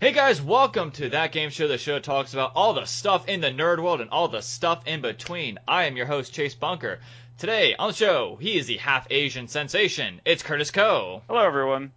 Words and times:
Hey 0.00 0.12
guys, 0.12 0.40
welcome 0.40 0.92
to 0.92 1.08
That 1.08 1.32
Game 1.32 1.50
Show, 1.50 1.66
the 1.66 1.76
show 1.76 1.94
that 1.94 2.04
talks 2.04 2.32
about 2.32 2.52
all 2.54 2.72
the 2.72 2.84
stuff 2.84 3.26
in 3.26 3.40
the 3.40 3.50
nerd 3.50 3.82
world 3.82 4.00
and 4.00 4.10
all 4.10 4.28
the 4.28 4.42
stuff 4.42 4.86
in 4.86 5.00
between. 5.00 5.58
I 5.66 5.86
am 5.86 5.96
your 5.96 6.06
host, 6.06 6.32
Chase 6.32 6.54
Bunker. 6.54 7.00
Today 7.36 7.74
on 7.76 7.88
the 7.88 7.94
show, 7.94 8.38
he 8.40 8.56
is 8.56 8.68
the 8.68 8.76
half 8.76 9.08
Asian 9.10 9.48
sensation. 9.48 10.20
It's 10.24 10.44
Curtis 10.44 10.70
Coe. 10.70 11.22
Hello, 11.26 11.44
everyone. 11.44 11.90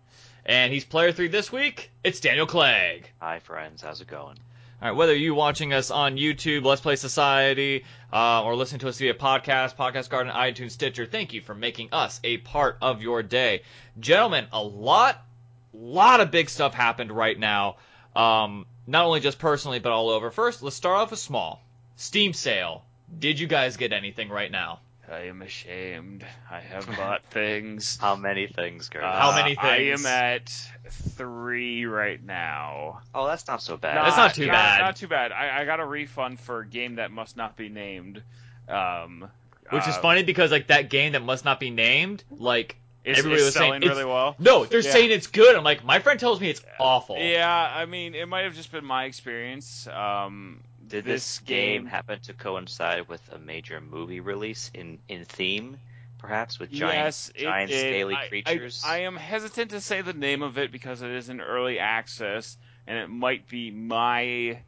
And 0.43 0.73
he's 0.73 0.83
player 0.83 1.11
three 1.11 1.27
this 1.27 1.51
week. 1.51 1.91
It's 2.03 2.19
Daniel 2.19 2.47
Clegg. 2.47 3.07
Hi, 3.19 3.37
friends. 3.37 3.83
How's 3.83 4.01
it 4.01 4.07
going? 4.07 4.39
All 4.81 4.87
right, 4.89 4.97
whether 4.97 5.15
you're 5.15 5.35
watching 5.35 5.71
us 5.71 5.91
on 5.91 6.17
YouTube, 6.17 6.65
Let's 6.65 6.81
Play 6.81 6.95
Society, 6.95 7.85
uh, 8.11 8.43
or 8.43 8.55
listening 8.55 8.79
to 8.79 8.89
us 8.89 8.97
via 8.97 9.13
podcast, 9.13 9.75
Podcast 9.75 10.09
Garden, 10.09 10.33
iTunes, 10.33 10.71
Stitcher, 10.71 11.05
thank 11.05 11.33
you 11.33 11.41
for 11.41 11.53
making 11.53 11.89
us 11.91 12.19
a 12.23 12.37
part 12.37 12.79
of 12.81 13.03
your 13.03 13.21
day. 13.21 13.61
Gentlemen, 13.99 14.47
a 14.51 14.63
lot, 14.63 15.23
lot 15.71 16.19
of 16.19 16.31
big 16.31 16.49
stuff 16.49 16.73
happened 16.73 17.11
right 17.11 17.37
now. 17.37 17.75
Um, 18.15 18.65
not 18.87 19.05
only 19.05 19.19
just 19.19 19.39
personally, 19.39 19.79
but 19.79 19.91
all 19.91 20.09
over. 20.09 20.31
First, 20.31 20.63
let's 20.63 20.75
start 20.75 20.97
off 20.97 21.11
with 21.11 21.19
small. 21.19 21.61
Steam 21.95 22.33
sale. 22.33 22.83
Did 23.17 23.39
you 23.39 23.47
guys 23.47 23.77
get 23.77 23.93
anything 23.93 24.29
right 24.29 24.51
now? 24.51 24.79
I 25.11 25.23
am 25.23 25.41
ashamed. 25.41 26.25
I 26.49 26.61
have 26.61 26.87
bought 26.95 27.23
things. 27.31 27.97
How 27.99 28.15
many 28.15 28.47
things, 28.47 28.87
Curtis? 28.87 29.05
Uh, 29.05 29.19
How 29.19 29.35
many 29.35 29.55
things? 29.55 29.65
I 29.65 29.77
am 29.77 30.05
at 30.05 30.49
three 30.89 31.85
right 31.85 32.23
now. 32.23 33.01
oh, 33.13 33.27
that's 33.27 33.45
not 33.47 33.61
so 33.61 33.75
bad. 33.75 33.97
That's 33.97 34.15
not 34.15 34.33
too 34.33 34.45
not, 34.45 34.53
bad. 34.53 34.81
Not 34.81 34.95
too 34.95 35.07
bad. 35.09 35.33
I, 35.33 35.61
I 35.61 35.65
got 35.65 35.81
a 35.81 35.85
refund 35.85 36.39
for 36.39 36.59
a 36.59 36.65
game 36.65 36.95
that 36.95 37.11
must 37.11 37.35
not 37.35 37.57
be 37.57 37.67
named. 37.67 38.23
Um, 38.69 39.29
Which 39.69 39.87
is 39.87 39.97
uh, 39.97 40.01
funny 40.01 40.23
because 40.23 40.49
like 40.49 40.67
that 40.67 40.89
game 40.89 41.11
that 41.11 41.23
must 41.23 41.43
not 41.43 41.59
be 41.59 41.71
named, 41.71 42.23
like 42.31 42.77
Is, 43.03 43.17
everybody 43.17 43.41
is 43.41 43.45
was 43.45 43.53
saying 43.55 43.69
selling 43.69 43.81
it's- 43.83 43.97
really 43.97 44.05
well. 44.09 44.35
no, 44.37 44.65
they're 44.65 44.81
Yeah. 44.81 44.91
saying 44.91 45.11
it's 45.11 45.27
good. 45.27 45.55
I'm 45.55 45.63
like, 45.63 45.83
my 45.83 45.99
friend 45.99 46.19
tells 46.19 46.39
me 46.39 46.49
it's 46.49 46.61
awful. 46.79 47.17
Yeah, 47.17 47.49
I 47.75 47.85
mean, 47.85 48.13
it 48.13 48.27
might 48.27 48.41
have 48.43 48.53
just 48.55 48.71
been 48.71 48.85
my 48.85 49.05
experience. 49.05 49.87
Um, 49.87 50.61
Did 50.87 51.05
this 51.05 51.37
this 51.37 51.39
game 51.39 51.85
happen 51.87 52.19
to 52.21 52.33
coincide 52.33 53.07
with 53.07 53.21
a 53.31 53.39
major 53.39 53.81
movie 53.81 54.19
release 54.19 54.69
in, 54.73 54.99
in 55.09 55.25
theme, 55.25 55.79
perhaps, 56.19 56.59
with 56.59 56.69
giant, 56.71 56.93
yes, 56.95 57.31
giant 57.35 57.71
did. 57.71 57.79
scaly 57.79 58.13
I- 58.15 58.21
I- 58.23 58.27
creatures? 58.27 58.83
I, 58.85 58.97
am 58.99 59.15
hesitant 59.15 59.71
to 59.71 59.81
say 59.81 60.01
the 60.01 60.13
name 60.13 60.43
of 60.43 60.59
it 60.59 60.71
because 60.71 61.01
it 61.01 61.09
is 61.09 61.29
in 61.29 61.41
early 61.41 61.79
access, 61.79 62.55
and 62.85 62.97
it 62.99 63.07
might 63.09 63.47
be 63.47 63.71
my 63.71 64.59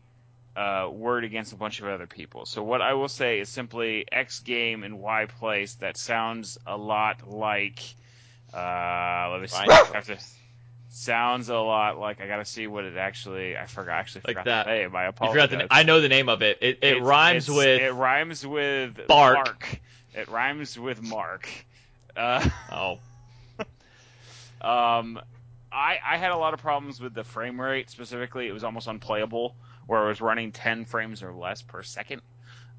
uh, 0.56 0.88
word 0.92 1.24
against 1.24 1.52
a 1.54 1.56
bunch 1.56 1.82
of 1.82 1.88
other 1.88 2.08
people. 2.08 2.46
So 2.46 2.64
what 2.64 2.82
I 2.82 2.94
will 2.94 3.10
say 3.10 3.40
is 3.40 3.50
simply 3.50 4.06
X 4.12 4.40
game 4.40 4.84
and 4.84 5.00
Y 5.00 5.26
place 5.40 5.76
that 5.76 5.98
sounds 5.98 6.58
a 6.66 6.76
lot 6.78 7.28
like. 7.28 7.84
Uh, 8.54 9.30
let 9.32 9.42
me 9.42 9.48
see. 9.48 9.58
Ryan? 9.58 9.72
I 9.72 9.96
have 9.96 10.06
to- 10.08 10.18
sounds 10.90 11.50
a 11.50 11.58
lot 11.58 11.98
like 11.98 12.22
I 12.22 12.28
gotta 12.28 12.46
see 12.46 12.68
what 12.68 12.86
it 12.86 12.96
actually. 12.98 13.58
I 13.58 13.66
forgot. 13.66 13.94
Actually, 14.00 14.22
Like 14.28 14.36
forgot 14.38 14.46
that. 14.46 14.66
the 14.68 14.72
name. 14.72 14.96
I 14.96 15.04
You 15.04 15.10
apologize. 15.10 15.50
forgot 15.50 15.68
the, 15.70 15.74
I 15.74 15.84
know 15.84 16.00
the 16.02 16.08
name 16.10 16.30
of 16.30 16.42
it. 16.44 16.60
It, 16.62 16.78
it 16.82 16.88
It's- 16.98 17.02
rhymes 17.04 17.50
it's- 17.50 17.58
with 17.58 17.82
It 17.82 17.92
rhymes 17.94 18.46
with 18.46 19.08
Bark. 19.08 19.36
Mark. 19.36 19.80
It 20.14 20.28
rhymes 20.30 20.78
with 20.78 21.02
Mark. 21.02 21.50
Uh, 22.16 22.48
oh 22.72 23.00
um, 24.62 25.20
I 25.72 25.98
I 26.06 26.18
had 26.18 26.32
a 26.32 26.38
lot 26.38 26.54
of 26.54 26.60
problems 26.62 27.02
with 27.02 27.14
the 27.14 27.24
frame 27.24 27.60
rate. 27.60 27.90
Specifically, 27.90 28.48
it 28.48 28.52
was 28.52 28.64
almost 28.64 28.88
unplayable, 28.88 29.56
where 29.88 30.04
it 30.04 30.08
was 30.08 30.22
running 30.22 30.52
10 30.52 30.86
frames 30.86 31.24
or 31.24 31.34
less 31.34 31.62
per 31.62 31.84
second. 31.84 32.22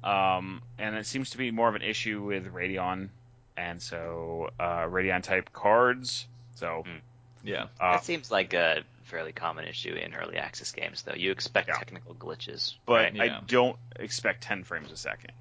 Um, 0.03 0.61
and 0.77 0.95
it 0.95 1.05
seems 1.05 1.31
to 1.31 1.37
be 1.37 1.51
more 1.51 1.67
of 1.67 1.75
an 1.75 1.81
issue 1.81 2.21
with 2.23 2.51
Radeon, 2.53 3.09
and 3.57 3.81
so 3.81 4.49
uh, 4.59 4.83
Radeon 4.85 5.21
type 5.23 5.51
cards. 5.53 6.27
So 6.55 6.83
Hmm. 6.85 6.97
yeah. 7.43 7.67
uh, 7.79 7.93
that 7.93 8.05
seems 8.05 8.31
like 8.31 8.53
a 8.53 8.83
fairly 9.03 9.31
common 9.33 9.65
issue 9.65 9.93
in 9.93 10.13
early 10.15 10.37
access 10.37 10.71
games, 10.71 11.03
though. 11.03 11.13
You 11.13 11.31
expect 11.31 11.67
Yeah. 11.67 11.77
technical 11.77 12.15
glitches. 12.15 12.75
but 12.85 12.93
right? 12.93 13.15
Yeah. 13.15 13.23
I 13.23 13.41
don't 13.45 13.77
expect 13.97 14.41
10 14.43 14.63
frames 14.63 14.91
a 14.91 14.97
second. 14.97 15.31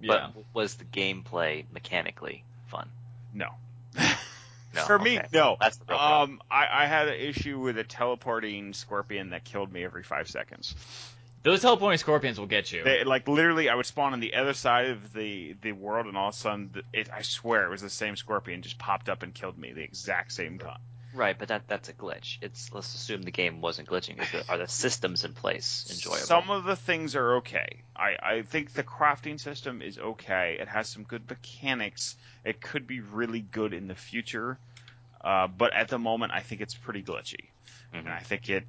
Yeah. 0.00 0.30
But 0.34 0.44
was 0.54 0.74
the 0.74 0.84
gameplay 0.84 1.64
mechanically 1.72 2.44
fun? 2.66 2.88
No. 3.34 3.50
No, 4.72 4.82
For 4.84 5.00
me, 5.00 5.18
okay. 5.18 5.26
no. 5.32 5.56
That's 5.60 5.78
the 5.78 5.84
problem. 5.84 6.30
Um, 6.34 6.42
I, 6.48 6.84
I 6.84 6.86
had 6.86 7.08
an 7.08 7.14
issue 7.18 7.58
with 7.58 7.76
a 7.76 7.82
teleporting 7.82 8.72
scorpion 8.72 9.30
that 9.30 9.42
killed 9.42 9.72
me 9.72 9.82
every 9.82 10.04
five 10.04 10.28
seconds. 10.28 10.76
Those 11.42 11.62
teleporting 11.62 11.98
scorpions 11.98 12.38
will 12.38 12.46
get 12.46 12.70
you. 12.70 12.84
They, 12.84 13.04
like 13.04 13.26
literally, 13.26 13.70
I 13.70 13.74
would 13.74 13.86
spawn 13.86 14.12
on 14.12 14.20
the 14.20 14.34
other 14.34 14.52
side 14.52 14.90
of 14.90 15.12
the 15.12 15.56
the 15.62 15.72
world, 15.72 16.06
and 16.06 16.16
all 16.16 16.28
of 16.28 16.34
a 16.34 16.36
sudden, 16.36 16.82
it, 16.92 17.08
I 17.10 17.22
swear 17.22 17.64
it 17.64 17.70
was 17.70 17.80
the 17.80 17.88
same 17.90 18.16
scorpion 18.16 18.60
just 18.62 18.78
popped 18.78 19.08
up 19.08 19.22
and 19.22 19.32
killed 19.32 19.56
me 19.56 19.72
the 19.72 19.82
exact 19.82 20.32
same 20.32 20.58
time. 20.58 20.80
Right, 21.14 21.36
but 21.36 21.48
that 21.48 21.66
that's 21.66 21.88
a 21.88 21.92
glitch. 21.94 22.38
It's 22.42 22.72
let's 22.72 22.94
assume 22.94 23.22
the 23.22 23.30
game 23.30 23.60
wasn't 23.62 23.88
glitching. 23.88 24.20
Is 24.22 24.30
the, 24.30 24.44
are 24.48 24.58
the 24.58 24.68
systems 24.68 25.24
in 25.24 25.32
place 25.32 25.88
enjoyable? 25.90 26.26
Some 26.26 26.50
of 26.50 26.64
the 26.64 26.76
things 26.76 27.16
are 27.16 27.36
okay. 27.36 27.82
I, 27.96 28.16
I 28.22 28.42
think 28.42 28.74
the 28.74 28.84
crafting 28.84 29.40
system 29.40 29.82
is 29.82 29.98
okay. 29.98 30.58
It 30.60 30.68
has 30.68 30.88
some 30.88 31.04
good 31.04 31.28
mechanics. 31.28 32.16
It 32.44 32.60
could 32.60 32.86
be 32.86 33.00
really 33.00 33.40
good 33.40 33.72
in 33.72 33.88
the 33.88 33.94
future, 33.96 34.58
uh, 35.22 35.48
but 35.48 35.72
at 35.72 35.88
the 35.88 35.98
moment, 35.98 36.32
I 36.32 36.40
think 36.40 36.60
it's 36.60 36.74
pretty 36.74 37.02
glitchy. 37.02 37.48
Mhm. 37.92 38.00
and 38.00 38.08
I 38.08 38.20
think 38.20 38.48
it 38.48 38.64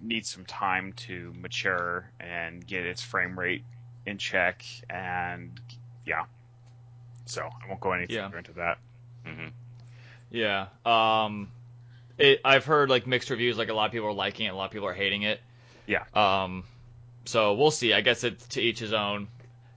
needs 0.00 0.28
some 0.28 0.44
time 0.44 0.92
to 0.94 1.32
mature 1.40 2.10
and 2.20 2.66
get 2.66 2.84
its 2.86 3.02
frame 3.02 3.38
rate 3.38 3.64
in 4.06 4.18
check. 4.18 4.64
And 4.88 5.60
yeah, 6.06 6.24
so 7.26 7.42
I 7.42 7.68
won't 7.68 7.80
go 7.80 7.92
any 7.92 8.06
Yeah. 8.08 8.26
further 8.26 8.38
into 8.38 8.52
that. 8.54 8.78
Mhm. 9.26 9.52
Yeah. 10.30 10.66
Um, 10.84 11.50
it, 12.16 12.40
I've 12.44 12.64
heard 12.64 12.90
like 12.90 13.06
mixed 13.06 13.30
reviews. 13.30 13.58
Like 13.58 13.68
a 13.68 13.74
lot 13.74 13.86
of 13.86 13.92
people 13.92 14.08
are 14.08 14.12
liking 14.12 14.46
it, 14.46 14.50
a 14.50 14.54
lot 14.56 14.66
of 14.66 14.70
people 14.70 14.88
are 14.88 14.94
hating 14.94 15.22
it. 15.22 15.40
Yeah. 15.86 16.04
Um, 16.14 16.64
so 17.24 17.54
we'll 17.54 17.70
see. 17.70 17.92
I 17.92 18.00
guess 18.00 18.24
it's 18.24 18.46
to 18.48 18.60
each 18.60 18.78
his 18.78 18.92
own. 18.92 19.28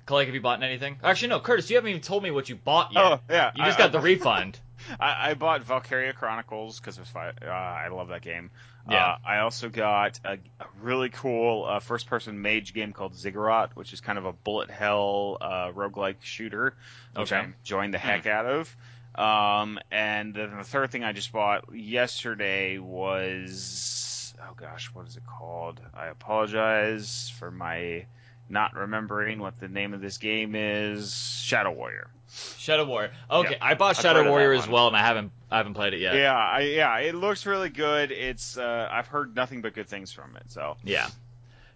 Clay, 0.05 0.25
have 0.25 0.33
you 0.33 0.41
bought 0.41 0.61
anything? 0.63 0.97
Actually, 1.03 1.29
no, 1.29 1.39
Curtis, 1.39 1.69
you 1.69 1.75
haven't 1.77 1.89
even 1.91 2.01
told 2.01 2.23
me 2.23 2.31
what 2.31 2.49
you 2.49 2.55
bought 2.55 2.91
yet. 2.91 3.03
Oh 3.03 3.19
yeah, 3.29 3.51
you 3.55 3.63
just 3.63 3.79
I, 3.79 3.83
got 3.83 3.91
the 3.91 3.99
I, 3.99 4.01
refund. 4.01 4.59
I, 4.99 5.31
I 5.31 5.33
bought 5.33 5.63
Valkyria 5.63 6.13
Chronicles 6.13 6.79
because 6.79 6.99
uh, 6.99 7.47
I 7.47 7.87
love 7.89 8.09
that 8.09 8.21
game. 8.21 8.51
Yeah. 8.89 9.05
Uh, 9.05 9.17
I 9.25 9.37
also 9.39 9.69
got 9.69 10.19
a, 10.25 10.33
a 10.59 10.65
really 10.81 11.09
cool 11.09 11.65
uh, 11.65 11.79
first-person 11.79 12.41
mage 12.41 12.73
game 12.73 12.93
called 12.93 13.15
Ziggurat, 13.15 13.75
which 13.75 13.93
is 13.93 14.01
kind 14.01 14.17
of 14.17 14.25
a 14.25 14.33
bullet 14.33 14.71
hell 14.71 15.37
uh, 15.39 15.71
roguelike 15.71 16.15
shooter, 16.21 16.75
which 17.15 17.31
Okay. 17.31 17.41
I'm 17.41 17.55
enjoying 17.59 17.91
the 17.91 17.99
heck 17.99 18.25
out 18.25 18.45
of. 18.45 18.75
Um, 19.13 19.79
and 19.91 20.33
then 20.33 20.57
the 20.57 20.63
third 20.63 20.89
thing 20.91 21.03
I 21.03 21.11
just 21.11 21.31
bought 21.31 21.75
yesterday 21.75 22.77
was 22.77 24.33
oh 24.41 24.53
gosh, 24.55 24.89
what 24.93 25.07
is 25.07 25.17
it 25.17 25.23
called? 25.25 25.79
I 25.93 26.07
apologize 26.07 27.31
for 27.37 27.51
my 27.51 28.05
not 28.49 28.75
remembering 28.75 29.39
what 29.39 29.59
the 29.59 29.67
name 29.67 29.93
of 29.93 30.01
this 30.01 30.17
game 30.17 30.55
is. 30.55 31.13
Shadow 31.15 31.71
Warrior. 31.71 32.09
Shadow 32.57 32.85
Warrior. 32.85 33.11
Okay, 33.29 33.51
Yeah. 33.51 33.57
I 33.61 33.73
bought 33.73 33.95
Shadow 33.97 34.09
heard 34.09 34.19
of 34.19 34.25
that 34.25 34.31
Warrior 34.31 34.53
as 34.53 34.67
well, 34.67 34.87
and 34.87 34.95
I 34.95 35.01
haven't 35.01 35.31
I 35.49 35.57
haven't 35.57 35.73
played 35.73 35.93
it 35.93 35.99
yet. 35.99 36.15
Yeah, 36.15 36.33
I, 36.35 36.59
yeah, 36.61 36.97
it 36.99 37.13
looks 37.15 37.45
really 37.45 37.69
good. 37.69 38.11
It's 38.11 38.57
uh, 38.57 38.87
I've 38.91 39.07
heard 39.07 39.35
nothing 39.35 39.61
but 39.61 39.73
good 39.73 39.87
things 39.87 40.11
from 40.13 40.35
it. 40.37 40.43
So 40.49 40.77
Yeah. 40.83 41.09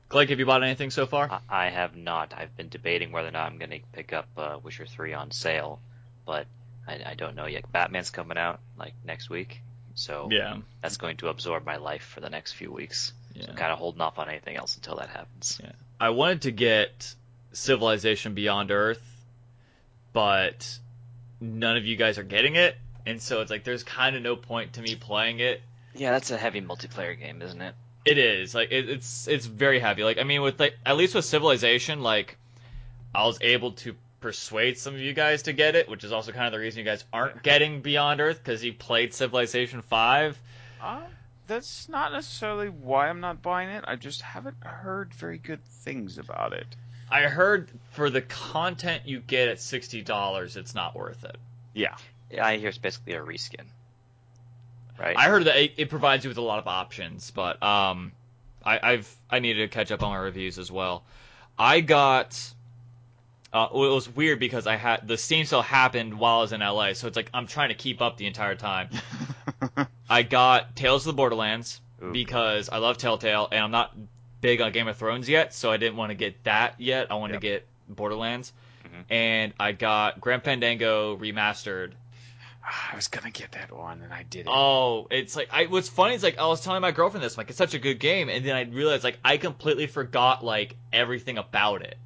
Clay, 0.08 0.28
have 0.28 0.40
you 0.40 0.46
bought 0.46 0.64
anything 0.64 0.92
so 0.92 1.08
far? 1.08 1.30
I, 1.50 1.68
I 1.68 1.70
have 1.70 1.96
not. 1.96 2.34
I've 2.38 2.56
been 2.56 2.70
debating 2.70 3.12
whether 3.12 3.28
or 3.28 3.32
not 3.32 3.52
I'm 3.52 3.58
going 3.58 3.72
to 3.72 3.80
pick 3.92 4.14
up 4.14 4.28
uh, 4.38 4.60
Witcher 4.64 4.86
Three 4.86 5.14
on 5.14 5.32
sale, 5.32 5.80
but 6.26 6.46
I, 6.88 7.02
I 7.06 7.14
don't 7.16 7.36
know 7.36 7.48
yet. 7.48 7.70
Batman's 7.72 8.12
coming 8.12 8.38
out 8.38 8.60
like 8.78 8.94
next 9.04 9.30
week, 9.30 9.62
so 9.96 10.30
yeah. 10.32 10.58
that's 10.82 10.98
going 10.98 11.18
to 11.18 11.30
absorb 11.30 11.66
my 11.66 11.78
life 11.78 12.04
for 12.04 12.22
the 12.22 12.30
next 12.30 12.54
few 12.54 12.72
weeks. 12.72 13.14
Yeah. 13.34 13.46
So 13.46 13.52
I'm 13.52 13.58
kind 13.58 13.72
of 13.72 13.80
holding 13.80 14.02
off 14.02 14.20
on 14.20 14.30
anything 14.30 14.56
else 14.56 14.76
until 14.76 14.98
that 14.98 15.10
happens. 15.10 15.60
Yeah. 15.62 15.72
I 16.00 16.12
wanted 16.12 16.44
to 16.44 16.52
get 16.52 17.14
Civilization 17.54 18.36
Beyond 18.36 18.70
Earth, 18.72 19.02
but 20.16 20.80
none 21.42 21.76
of 21.76 21.86
you 21.86 21.98
guys 21.98 22.18
are 22.18 22.24
getting 22.24 22.56
it, 22.56 22.78
and 23.06 23.22
so 23.22 23.42
it's 23.42 23.52
like 23.52 23.66
there's 23.66 23.84
kind 23.84 24.16
of 24.16 24.22
no 24.24 24.38
point 24.38 24.74
to 24.74 24.82
me 24.82 24.96
playing 24.96 25.42
it. 25.42 25.62
Yeah, 25.94 26.12
that's 26.12 26.32
a 26.32 26.38
heavy 26.38 26.62
multiplayer 26.62 27.20
game, 27.20 27.42
isn't 27.42 27.62
it? 27.62 27.76
It 28.06 28.18
is 28.18 28.56
like 28.56 28.72
it, 28.72 28.90
it's 28.90 29.28
it's 29.28 29.46
very 29.46 29.80
heavy. 29.80 30.06
Like 30.06 30.18
I 30.18 30.24
mean, 30.24 30.42
with 30.42 30.58
like 30.58 30.78
at 30.86 30.96
least 30.96 31.16
with 31.16 31.26
Civilization, 31.26 32.02
like 32.02 32.38
I 33.14 33.26
was 33.26 33.38
able 33.42 33.74
to 33.74 33.94
persuade 34.22 34.78
some 34.78 34.96
of 34.96 35.02
you 35.02 35.14
guys 35.14 35.44
to 35.44 35.54
get 35.54 35.76
it, 35.76 35.90
which 35.90 36.06
is 36.06 36.14
also 36.14 36.32
kind 36.32 36.46
of 36.46 36.54
the 36.54 36.60
reason 36.60 36.80
you 36.80 36.86
guys 36.86 37.04
aren't 37.12 37.44
getting 37.44 37.82
Beyond 37.82 38.22
Earth 38.22 38.38
because 38.42 38.64
you 38.64 38.74
played 38.74 39.14
Civilization 39.14 39.82
Five. 39.82 40.40
uh, 40.82 41.02
that's 41.48 41.90
not 41.90 42.14
necessarily 42.14 42.70
why 42.70 43.10
I'm 43.10 43.20
not 43.20 43.42
buying 43.42 43.70
it. 43.70 43.84
I 43.86 43.98
just 43.98 44.22
haven't 44.22 44.64
heard 44.64 45.14
very 45.14 45.38
good 45.38 45.64
things 45.66 46.18
about 46.18 46.54
it. 46.54 46.66
I 47.10 47.24
heard 47.24 47.70
for 47.92 48.10
the 48.10 48.22
content 48.22 49.04
you 49.06 49.20
get 49.20 49.48
at 49.48 49.60
sixty 49.60 50.02
dollars, 50.02 50.58
it's 50.58 50.76
not 50.76 50.96
worth 50.96 51.24
it. 51.24 51.38
Yeah, 51.74 51.96
Yeah, 52.32 52.46
I 52.46 52.58
hear 52.58 52.70
it's 52.70 52.78
basically 52.78 53.14
a 53.14 53.22
reskin. 53.22 53.66
Right? 54.98 55.16
I 55.18 55.28
heard 55.28 55.46
that 55.46 55.58
it, 55.58 55.74
it 55.78 55.90
provides 55.90 56.24
you 56.24 56.30
with 56.30 56.38
a 56.38 56.42
lot 56.42 56.60
of 56.60 56.68
options, 56.68 57.32
but 57.32 57.62
um, 57.62 58.14
I, 58.64 58.80
I've 58.82 59.16
I 59.30 59.40
needed 59.40 59.70
to 59.70 59.74
catch 59.74 59.92
up 59.92 60.02
on 60.04 60.12
my 60.12 60.18
reviews 60.18 60.58
as 60.58 60.72
well. 60.72 61.04
I 61.58 61.82
got. 61.82 62.40
Uh, 63.54 63.68
it 63.72 63.78
was 63.78 64.10
weird 64.10 64.40
because 64.40 64.68
I 64.68 64.76
had 64.76 65.08
the 65.08 65.18
Steam 65.18 65.46
sale 65.46 65.62
happened 65.62 66.20
while 66.20 66.40
I 66.40 66.42
was 66.42 66.52
in 66.52 66.60
LA, 66.60 66.92
so 66.94 67.08
it's 67.08 67.16
like 67.16 67.30
I'm 67.34 67.48
trying 67.48 67.70
to 67.70 67.76
keep 67.76 68.02
up 68.02 68.18
the 68.18 68.28
entire 68.28 68.56
time. 68.56 68.90
I 70.10 70.24
got 70.24 70.76
Tales 70.76 71.04
of 71.08 71.14
the 71.14 71.18
Borderlands, 71.18 71.80
Ooh. 72.04 72.12
because 72.12 72.70
I 72.70 72.78
love 72.80 72.98
Telltale 72.98 73.48
and 73.52 73.64
I'm 73.64 73.72
not 73.72 73.96
big 74.46 74.62
on 74.62 74.72
Game 74.72 74.88
of 74.88 74.96
Thrones 74.98 75.28
yet, 75.28 75.54
so 75.54 75.72
I 75.72 75.78
didn't 75.78 75.98
want 75.98 76.12
to 76.12 76.16
get 76.16 76.44
that 76.44 76.76
yet. 76.80 77.12
I 77.12 77.16
wanted 77.16 77.34
Yep. 77.36 77.42
to 77.42 77.48
get 77.48 77.68
Borderlands, 77.90 78.54
Mhm. 78.84 79.04
and 79.10 79.54
I 79.60 79.72
got 79.72 80.22
Grand 80.22 80.44
Fandango 80.44 81.18
remastered. 81.18 81.94
I 82.64 82.96
was 82.96 83.08
gonna 83.10 83.30
get 83.32 83.52
that 83.52 83.72
one 83.72 84.02
and 84.02 84.12
I 84.12 84.24
didn't. 84.24 84.50
Oh, 84.50 85.08
it's 85.12 85.36
like 85.36 85.50
I. 85.52 85.66
What's 85.68 85.88
funny 85.90 86.16
is 86.16 86.24
like 86.24 86.40
I 86.40 86.48
was 86.48 86.62
telling 86.62 86.82
my 86.82 86.92
girlfriend 86.92 87.24
this, 87.24 87.38
like 87.38 87.50
it's 87.50 87.58
such 87.58 87.74
a 87.76 87.80
good 87.80 88.00
game, 88.00 88.28
and 88.30 88.44
then 88.46 88.56
I 88.56 88.64
realized 88.64 89.04
like 89.04 89.20
I 89.24 89.38
completely 89.38 89.86
forgot 89.88 90.44
like 90.44 90.76
everything 90.92 91.38
about 91.38 91.84
it, 91.84 91.98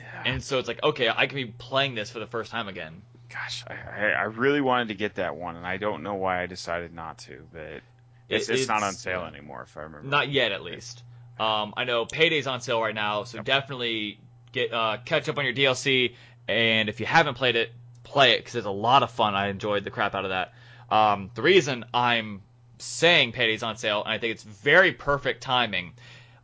yeah. 0.00 0.22
and 0.26 0.42
so 0.42 0.58
it's 0.58 0.66
like 0.68 0.82
okay, 0.82 1.08
I 1.08 1.26
can 1.26 1.36
be 1.36 1.46
playing 1.46 1.94
this 1.94 2.10
for 2.10 2.18
the 2.18 2.26
first 2.26 2.50
time 2.50 2.66
again. 2.68 3.02
Gosh, 3.30 3.62
I, 3.68 3.74
I, 3.74 4.06
I 4.10 4.22
really 4.24 4.60
wanted 4.60 4.88
to 4.88 4.94
get 4.94 5.14
that 5.16 5.36
one, 5.36 5.54
and 5.54 5.66
I 5.66 5.76
don't 5.76 6.02
know 6.02 6.14
why 6.14 6.42
I 6.42 6.46
decided 6.46 6.92
not 6.94 7.18
to. 7.18 7.46
But 7.52 7.82
it's, 8.28 8.48
It- 8.48 8.58
it's, 8.60 8.68
not 8.68 8.82
on 8.82 8.94
sale 8.94 9.24
anymore, 9.26 9.62
if 9.62 9.76
I 9.76 9.82
remember. 9.82 10.08
Not 10.08 10.28
yet, 10.30 10.50
at 10.50 10.62
least. 10.64 11.04
Um, 11.38 11.74
I 11.76 11.84
know 11.84 12.04
Payday's 12.04 12.46
on 12.46 12.60
sale 12.60 12.80
right 12.80 12.94
now, 12.94 13.24
so 13.24 13.40
definitely 13.42 14.18
get 14.52 14.72
uh, 14.72 14.98
catch 15.04 15.28
up 15.28 15.38
on 15.38 15.44
your 15.44 15.54
DLC. 15.54 16.14
And 16.48 16.88
if 16.88 17.00
you 17.00 17.06
haven't 17.06 17.34
played 17.34 17.56
it, 17.56 17.72
play 18.02 18.32
it 18.32 18.38
because 18.38 18.56
it's 18.56 18.66
a 18.66 18.70
lot 18.70 19.02
of 19.02 19.10
fun. 19.10 19.34
I 19.34 19.48
enjoyed 19.48 19.84
the 19.84 19.90
crap 19.90 20.14
out 20.14 20.24
of 20.24 20.30
that. 20.30 20.54
Um, 20.90 21.30
the 21.34 21.42
reason 21.42 21.84
I'm 21.92 22.42
saying 22.78 23.32
Payday's 23.32 23.62
on 23.62 23.76
sale, 23.76 24.02
and 24.02 24.12
I 24.12 24.18
think 24.18 24.32
it's 24.32 24.42
very 24.42 24.92
perfect 24.92 25.42
timing. 25.42 25.92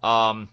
Um, 0.03 0.49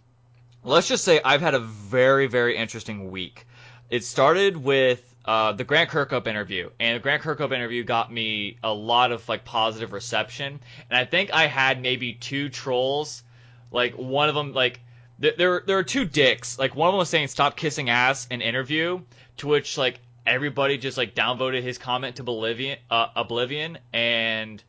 let's 0.63 0.87
just 0.87 1.03
say 1.03 1.19
I've 1.23 1.41
had 1.41 1.53
a 1.53 1.59
very, 1.59 2.27
very 2.27 2.55
interesting 2.55 3.11
week. 3.11 3.45
It 3.89 4.03
started 4.05 4.55
with 4.55 5.03
uh, 5.25 5.51
the 5.51 5.63
Grant 5.63 5.89
Kirkhope 5.89 6.27
interview, 6.27 6.69
and 6.79 6.95
the 6.95 6.99
Grant 6.99 7.23
Kirkhope 7.23 7.51
interview 7.51 7.83
got 7.83 8.11
me 8.11 8.57
a 8.63 8.73
lot 8.73 9.11
of 9.11 9.27
like 9.27 9.43
positive 9.43 9.91
reception. 9.91 10.59
And 10.89 10.97
I 10.97 11.05
think 11.05 11.33
I 11.33 11.47
had 11.47 11.81
maybe 11.81 12.13
two 12.13 12.49
trolls, 12.49 13.23
like 13.71 13.93
one 13.95 14.29
of 14.29 14.35
them 14.35 14.53
like 14.53 14.79
th- 15.21 15.35
there 15.37 15.63
there 15.65 15.77
are 15.77 15.83
two 15.83 16.05
dicks. 16.05 16.59
Like 16.59 16.75
one 16.75 16.89
of 16.89 16.93
them 16.93 16.99
was 16.99 17.09
saying 17.09 17.27
stop 17.27 17.55
kissing 17.55 17.89
ass 17.89 18.27
in 18.29 18.41
interview, 18.41 19.01
to 19.37 19.47
which 19.47 19.77
like 19.77 19.99
everybody 20.25 20.77
just 20.77 20.97
like 20.97 21.15
downvoted 21.15 21.63
his 21.63 21.77
comment 21.77 22.17
to 22.17 22.21
oblivion, 22.23 22.77
uh, 22.89 23.07
oblivion, 23.15 23.77
and 23.93 24.63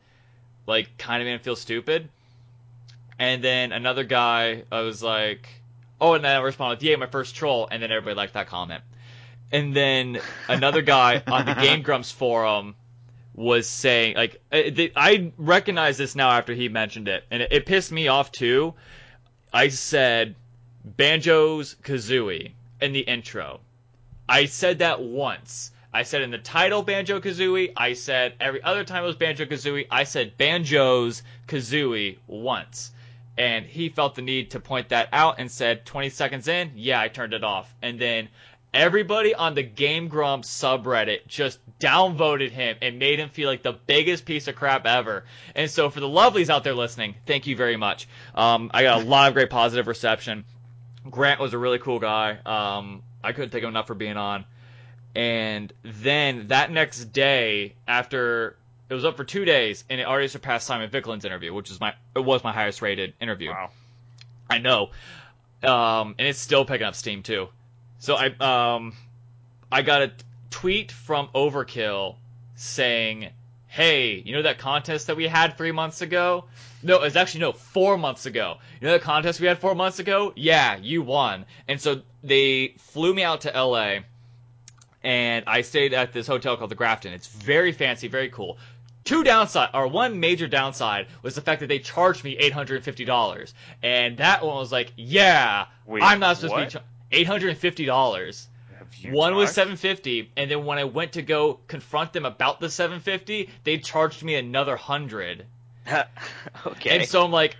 like 0.65 0.97
kind 0.97 1.21
of 1.21 1.27
made 1.27 1.33
him 1.33 1.39
feel 1.39 1.55
stupid. 1.55 2.09
And 3.19 3.43
then 3.43 3.71
another 3.71 4.03
guy, 4.03 4.63
I 4.71 4.81
was 4.81 5.03
like, 5.03 5.47
oh, 6.01 6.13
and 6.13 6.23
then 6.23 6.35
I 6.35 6.39
responded, 6.39 6.81
yeah, 6.83 6.95
my 6.95 7.05
first 7.05 7.35
troll, 7.35 7.67
and 7.69 7.81
then 7.81 7.91
everybody 7.91 8.15
liked 8.15 8.33
that 8.33 8.47
comment. 8.47 8.83
And 9.51 9.75
then 9.75 10.19
another 10.47 10.81
guy 10.81 11.21
on 11.27 11.45
the 11.45 11.53
Game 11.61 11.83
Grumps 11.83 12.11
forum 12.11 12.75
was 13.33 13.67
saying, 13.67 14.15
like, 14.15 14.41
uh, 14.51 14.61
I 14.95 15.31
recognize 15.37 15.97
this 15.97 16.15
now 16.15 16.29
after 16.29 16.53
he 16.53 16.69
mentioned 16.69 17.07
it, 17.07 17.23
and 17.31 17.41
it, 17.41 17.65
pissed 17.65 17.91
me 17.91 18.07
off 18.07 18.31
too. 18.31 18.73
I 19.51 19.69
said 19.69 20.35
Banjo's 20.85 21.75
Kazooie 21.83 22.51
in 22.81 22.93
the 22.93 23.01
intro. 23.01 23.61
I 24.27 24.45
said 24.45 24.79
that 24.79 25.01
once. 25.01 25.71
I 25.93 26.03
said 26.03 26.21
in 26.21 26.31
the 26.31 26.39
title 26.39 26.81
Banjo 26.81 27.19
Kazooie. 27.19 27.73
I 27.77 27.93
said 27.93 28.33
every 28.39 28.63
other 28.63 28.83
time 28.83 29.03
it 29.03 29.07
was 29.07 29.15
Banjo 29.15 29.45
Kazooie. 29.45 29.87
I 29.91 30.05
said 30.05 30.37
Banjo's 30.37 31.21
Kazooie 31.47 32.17
once. 32.27 32.91
And 33.37 33.65
he 33.65 33.89
felt 33.89 34.15
the 34.15 34.21
need 34.21 34.51
to 34.51 34.59
point 34.59 34.89
that 34.89 35.09
out 35.11 35.35
and 35.39 35.51
said 35.51 35.85
20 35.85 36.09
seconds 36.09 36.47
in, 36.47 36.71
yeah, 36.75 36.99
I 36.99 37.07
turned 37.07 37.33
it 37.33 37.43
off. 37.43 37.73
And 37.81 37.99
then 37.99 38.29
everybody 38.73 39.35
on 39.35 39.53
the 39.53 39.63
Game 39.63 40.07
Grumps 40.07 40.49
subreddit 40.49 41.27
just 41.27 41.59
downvoted 41.79 42.49
him 42.49 42.77
and 42.81 42.97
made 42.97 43.19
him 43.19 43.29
feel 43.29 43.49
like 43.49 43.61
the 43.61 43.73
biggest 43.73 44.25
piece 44.25 44.47
of 44.47 44.55
crap 44.55 44.85
ever. 44.85 45.25
And 45.55 45.69
so 45.69 45.89
for 45.89 45.99
the 45.99 46.07
lovelies 46.07 46.49
out 46.49 46.63
there 46.63 46.73
listening, 46.73 47.15
thank 47.25 47.45
you 47.47 47.55
very 47.55 47.77
much. 47.77 48.07
Um, 48.33 48.71
I 48.73 48.83
got 48.83 49.01
a 49.01 49.05
lot 49.07 49.27
of 49.27 49.33
great 49.35 49.49
positive 49.49 49.87
reception. 49.87 50.45
Grant 51.09 51.39
was 51.39 51.53
a 51.53 51.57
really 51.57 51.79
cool 51.79 51.99
guy. 51.99 52.37
Um, 52.45 53.03
I 53.23 53.33
couldn't 53.33 53.51
thank 53.51 53.63
him 53.63 53.69
enough 53.69 53.87
for 53.87 53.95
being 53.95 54.17
on. 54.17 54.45
And 55.15 55.71
then 55.83 56.47
that 56.47 56.71
next 56.71 57.05
day, 57.05 57.75
after 57.87 58.57
it 58.89 58.93
was 58.93 59.05
up 59.05 59.15
for 59.15 59.23
two 59.23 59.45
days, 59.45 59.83
and 59.89 60.01
it 60.01 60.07
already 60.07 60.27
surpassed 60.27 60.65
Simon 60.65 60.89
Viklund's 60.89 61.25
interview, 61.25 61.53
which 61.53 61.69
is 61.69 61.79
my 61.79 61.93
it 62.15 62.19
was 62.19 62.43
my 62.43 62.51
highest 62.51 62.81
rated 62.81 63.13
interview. 63.21 63.49
Wow. 63.49 63.69
I 64.49 64.57
know, 64.57 64.89
um, 65.61 66.15
and 66.17 66.27
it's 66.27 66.39
still 66.39 66.65
picking 66.65 66.85
up 66.85 66.95
steam 66.95 67.21
too. 67.21 67.47
So 68.03 68.15
I 68.15 68.25
um, 68.75 68.91
I 69.71 69.81
got 69.81 70.01
a 70.01 70.11
tweet 70.49 70.91
from 70.91 71.29
Overkill 71.33 72.17
saying, 72.53 73.29
"Hey, 73.67 74.21
you 74.25 74.33
know 74.33 74.41
that 74.41 74.57
contest 74.57 75.07
that 75.07 75.15
we 75.15 75.25
had 75.25 75.57
three 75.57 75.71
months 75.71 76.01
ago? 76.01 76.43
No, 76.81 76.95
it 76.95 77.01
was 77.01 77.15
actually 77.15 77.39
no 77.39 77.53
four 77.53 77.97
months 77.97 78.25
ago. 78.25 78.57
You 78.81 78.87
know 78.87 78.91
that 78.91 79.03
contest 79.03 79.39
we 79.39 79.47
had 79.47 79.59
four 79.59 79.73
months 79.73 79.99
ago? 79.99 80.33
Yeah, 80.35 80.75
you 80.75 81.01
won." 81.01 81.45
And 81.69 81.79
so 81.79 82.01
they 82.21 82.75
flew 82.77 83.13
me 83.13 83.23
out 83.23 83.39
to 83.41 83.55
L.A. 83.55 84.03
and 85.01 85.45
I 85.47 85.61
stayed 85.61 85.93
at 85.93 86.11
this 86.11 86.27
hotel 86.27 86.57
called 86.57 86.71
the 86.71 86.75
Grafton. 86.75 87.13
It's 87.13 87.27
very 87.27 87.71
fancy, 87.71 88.09
very 88.09 88.27
cool. 88.27 88.57
Two 89.05 89.23
downside, 89.23 89.69
or 89.73 89.87
one 89.87 90.19
major 90.19 90.49
downside, 90.49 91.07
was 91.21 91.35
the 91.35 91.41
fact 91.41 91.61
that 91.61 91.67
they 91.67 91.79
charged 91.79 92.25
me 92.25 92.35
eight 92.37 92.51
hundred 92.51 92.75
and 92.75 92.83
fifty 92.83 93.05
dollars, 93.05 93.53
and 93.81 94.17
that 94.17 94.45
one 94.45 94.57
was 94.57 94.73
like, 94.73 94.91
yeah, 94.97 95.67
Wait, 95.85 96.03
I'm 96.03 96.19
not 96.19 96.35
supposed 96.35 96.51
what? 96.51 96.69
to 96.71 96.79
be 96.79 96.85
eight 97.13 97.27
hundred 97.27 97.49
and 97.49 97.57
fifty 97.57 97.85
dollars. 97.85 98.47
One 99.09 99.35
was 99.35 99.51
seven 99.51 99.75
fifty, 99.75 100.31
and 100.37 100.49
then 100.49 100.65
when 100.65 100.77
I 100.77 100.83
went 100.85 101.13
to 101.13 101.21
go 101.21 101.59
confront 101.67 102.13
them 102.13 102.25
about 102.25 102.59
the 102.59 102.69
seven 102.69 102.99
fifty, 102.99 103.49
they 103.63 103.77
charged 103.77 104.23
me 104.23 104.35
another 104.35 104.75
hundred. 104.75 105.45
okay. 106.65 106.97
And 106.97 107.07
so 107.07 107.23
I'm 107.23 107.31
like, 107.31 107.57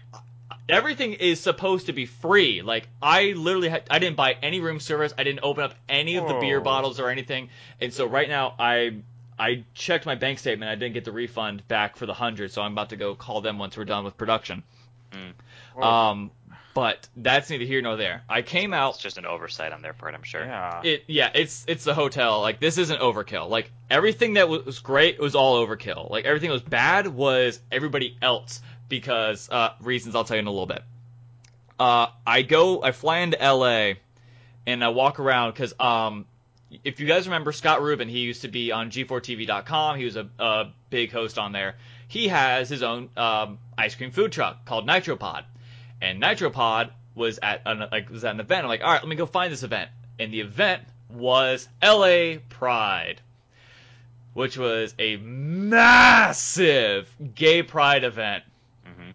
everything 0.70 1.14
is 1.14 1.40
supposed 1.40 1.88
to 1.88 1.94
be 1.94 2.06
free. 2.06 2.62
Like 2.62 2.88
I 3.02 3.34
literally 3.36 3.70
had, 3.70 3.84
I 3.90 4.00
didn't 4.00 4.16
buy 4.16 4.38
any 4.42 4.60
room 4.60 4.80
service. 4.80 5.14
I 5.18 5.24
didn't 5.24 5.42
open 5.44 5.64
up 5.64 5.76
any 5.90 6.16
of 6.16 6.28
the 6.28 6.36
beer 6.36 6.62
bottles 6.62 7.00
or 7.00 7.10
anything. 7.10 7.50
And 7.82 7.94
so 7.94 8.06
right 8.06 8.30
now 8.30 8.56
I 8.58 9.02
I 9.38 9.66
checked 9.74 10.06
my 10.06 10.16
bank 10.16 10.40
statement. 10.40 10.70
I 10.70 10.76
didn't 10.76 10.94
get 10.94 11.06
the 11.06 11.12
refund 11.12 11.68
back 11.68 11.98
for 11.98 12.06
the 12.06 12.14
hundred. 12.14 12.52
So 12.52 12.62
I'm 12.62 12.74
about 12.74 12.90
to 12.90 12.96
go 12.96 13.16
call 13.16 13.42
them 13.42 13.58
once 13.58 13.78
we're 13.78 13.86
done 13.86 14.06
with 14.06 14.18
production. 14.18 14.64
Whoa. 15.76 15.84
Um, 15.84 16.32
but 16.74 17.08
that's 17.16 17.50
neither 17.50 17.66
here 17.66 17.82
nor 17.82 17.96
there. 17.96 18.24
I 18.28 18.42
came 18.42 18.74
out 18.74 18.96
it's 18.96 19.04
just 19.04 19.18
an 19.18 19.26
oversight 19.26 19.72
on 19.72 19.82
their 19.82 19.94
part, 19.94 20.16
I'm 20.16 20.24
sure. 20.24 20.44
yeah. 20.44 20.82
it 20.84 21.04
yeah, 21.08 21.32
it's 21.34 21.66
it's 21.68 21.84
the 21.84 21.94
hotel. 21.94 22.42
Like 22.42 22.60
this 22.60 22.78
isn't 22.78 23.00
overkill. 23.00 23.50
Like 23.50 23.72
everything 23.90 24.34
that 24.34 24.50
was 24.50 24.80
great 24.80 25.20
was 25.20 25.36
all 25.36 25.66
overkill. 25.66 26.10
Like 26.10 26.26
everything 26.26 26.50
that 26.50 26.54
was 26.54 26.64
bad 26.64 27.08
was 27.08 27.60
everybody 27.72 28.18
else 28.22 28.62
because 28.90 29.50
uh, 29.50 29.70
reasons 29.82 30.16
I'll 30.16 30.24
tell 30.24 30.38
you 30.38 30.42
in 30.42 30.48
a 30.48 30.52
little 30.52 30.66
bit. 30.66 30.84
Uh, 31.80 32.08
I 32.26 32.44
go, 32.44 32.84
I 32.84 32.92
fly 32.92 33.20
into 33.20 33.42
L.A. 33.42 34.00
and 34.68 34.84
I 34.84 34.90
walk 34.90 35.20
around 35.20 35.52
because 35.52 35.74
um, 35.80 36.26
if 36.84 37.00
you 37.00 37.08
guys 37.08 37.26
remember 37.26 37.52
Scott 37.52 37.82
Rubin, 37.82 38.08
he 38.08 38.20
used 38.20 38.44
to 38.44 38.48
be 38.48 38.72
on 38.72 38.92
G4TV.com. 38.92 39.98
He 39.98 40.06
was 40.06 40.16
a, 40.16 40.30
a 40.40 40.72
big 40.90 41.12
host 41.12 41.38
on 41.38 41.52
there. 41.52 41.76
He 42.08 42.28
has 42.28 42.70
his 42.70 42.84
own 42.84 43.10
um, 43.18 43.58
ice 43.78 43.96
cream 43.96 44.12
food 44.12 44.32
truck 44.32 44.66
called 44.66 44.88
Nitropod, 44.88 45.44
and 46.04 46.22
Nitropod 46.22 46.92
was 47.16 47.40
at 47.42 47.62
an, 47.66 47.88
like 47.92 48.10
was 48.10 48.24
at 48.24 48.34
an 48.34 48.40
event. 48.40 48.64
I'm 48.64 48.70
like, 48.70 48.84
all 48.84 48.92
right, 48.92 49.02
let 49.02 49.08
me 49.08 49.16
go 49.16 49.26
find 49.26 49.52
this 49.52 49.64
event. 49.64 49.90
And 50.20 50.34
the 50.34 50.42
event 50.42 50.84
was 51.10 51.68
LA 51.82 52.36
Pride, 52.50 53.22
which 54.34 54.58
was 54.58 54.94
a 55.00 55.18
massive 55.18 57.10
gay 57.34 57.64
pride 57.64 58.04
event. 58.04 58.44
hmm 58.86 59.12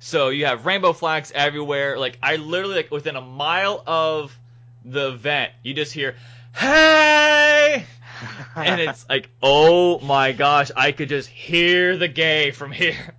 So 0.00 0.30
you 0.30 0.46
have 0.46 0.66
rainbow 0.66 0.92
flags 0.92 1.30
everywhere. 1.34 1.98
Like 1.98 2.18
I 2.22 2.36
literally 2.36 2.74
like 2.76 2.90
within 2.90 3.16
a 3.16 3.20
mile 3.22 3.82
of 3.86 4.36
the 4.84 5.08
event, 5.08 5.52
you 5.62 5.74
just 5.74 5.92
hear, 5.92 6.16
"Hey!" 6.56 7.86
and 8.56 8.80
it's 8.80 9.08
like, 9.08 9.28
oh 9.42 10.00
my 10.00 10.32
gosh, 10.32 10.70
I 10.76 10.92
could 10.92 11.08
just 11.08 11.28
hear 11.28 11.96
the 11.96 12.08
gay 12.08 12.50
from 12.50 12.72
here. 12.72 13.14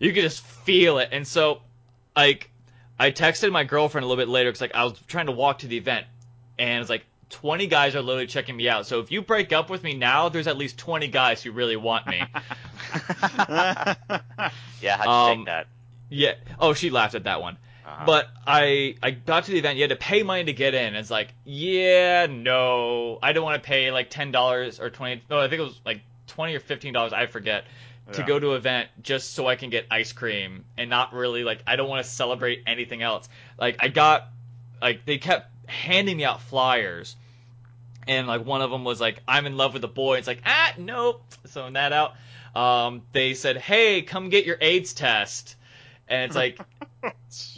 You 0.00 0.12
could 0.12 0.22
just 0.22 0.42
feel 0.44 0.98
it. 0.98 1.08
And 1.10 1.26
so, 1.26 1.60
like, 2.14 2.50
I 2.98 3.10
texted 3.10 3.52
my 3.52 3.64
girlfriend 3.64 4.04
a 4.04 4.08
little 4.08 4.20
bit 4.22 4.28
later 4.30 4.50
because 4.50 4.60
like 4.60 4.74
I 4.74 4.84
was 4.84 4.98
trying 5.06 5.26
to 5.26 5.32
walk 5.32 5.58
to 5.60 5.66
the 5.68 5.76
event, 5.76 6.06
and 6.58 6.80
it's 6.80 6.90
like 6.90 7.04
20 7.30 7.66
guys 7.66 7.94
are 7.94 8.02
literally 8.02 8.26
checking 8.26 8.56
me 8.56 8.68
out. 8.68 8.86
So 8.86 9.00
if 9.00 9.12
you 9.12 9.22
break 9.22 9.52
up 9.52 9.70
with 9.70 9.82
me 9.82 9.94
now, 9.94 10.28
there's 10.30 10.46
at 10.46 10.56
least 10.56 10.78
20 10.78 11.08
guys 11.08 11.42
who 11.42 11.52
really 11.52 11.76
want 11.76 12.06
me. 12.06 12.22
Yeah, 14.80 14.96
how'd 14.96 15.04
you 15.04 15.10
Um, 15.10 15.38
take 15.38 15.46
that? 15.46 15.66
yeah. 16.08 16.34
Oh, 16.58 16.72
she 16.72 16.90
laughed 16.90 17.14
at 17.14 17.24
that 17.24 17.40
one. 17.40 17.56
Uh-huh. 17.86 18.04
But 18.06 18.28
I 18.46 18.96
I 19.02 19.10
got 19.12 19.44
to 19.44 19.50
the 19.50 19.58
event. 19.58 19.76
You 19.76 19.82
had 19.82 19.90
to 19.90 19.96
pay 19.96 20.22
money 20.22 20.44
to 20.44 20.52
get 20.52 20.74
in. 20.74 20.94
It's 20.94 21.10
like, 21.10 21.34
yeah, 21.44 22.26
no, 22.30 23.18
I 23.22 23.32
don't 23.32 23.44
want 23.44 23.62
to 23.62 23.66
pay 23.66 23.90
like 23.90 24.10
ten 24.10 24.30
dollars 24.30 24.78
or 24.78 24.90
twenty. 24.90 25.22
No, 25.30 25.38
I 25.40 25.48
think 25.48 25.60
it 25.60 25.64
was 25.64 25.80
like 25.84 26.02
twenty 26.26 26.54
or 26.54 26.60
fifteen 26.60 26.92
dollars. 26.92 27.12
I 27.12 27.26
forget 27.26 27.64
to 28.12 28.20
Yeah. 28.20 28.26
go 28.26 28.38
to 28.38 28.50
an 28.52 28.56
event 28.56 28.88
just 29.02 29.34
so 29.34 29.46
I 29.46 29.56
can 29.56 29.70
get 29.70 29.86
ice 29.90 30.12
cream 30.12 30.64
and 30.76 30.88
not 30.88 31.12
really 31.12 31.44
like 31.44 31.62
I 31.66 31.76
don't 31.76 31.88
want 31.88 32.04
to 32.04 32.10
celebrate 32.10 32.62
anything 32.66 33.02
else. 33.02 33.28
Like 33.58 33.76
I 33.80 33.88
got 33.88 34.28
like 34.80 35.04
they 35.04 35.18
kept 35.18 35.48
handing 35.68 36.16
me 36.16 36.24
out 36.24 36.40
flyers. 36.42 37.16
And 38.06 38.26
like 38.26 38.46
one 38.46 38.62
of 38.62 38.70
them 38.70 38.84
was 38.84 39.00
like, 39.00 39.20
"I'm 39.28 39.44
in 39.44 39.58
love 39.58 39.74
with 39.74 39.84
a 39.84 39.88
boy." 39.88 40.16
It's 40.16 40.26
like, 40.26 40.40
ah, 40.46 40.72
nope. 40.78 41.22
Throwing 41.48 41.74
that 41.74 41.92
out. 41.92 42.14
Um, 42.56 43.02
they 43.12 43.34
said, 43.34 43.58
"Hey, 43.58 44.00
come 44.00 44.30
get 44.30 44.46
your 44.46 44.56
AIDS 44.60 44.94
test." 44.94 45.56
and 46.10 46.24
it's 46.24 46.34
like 46.34 46.58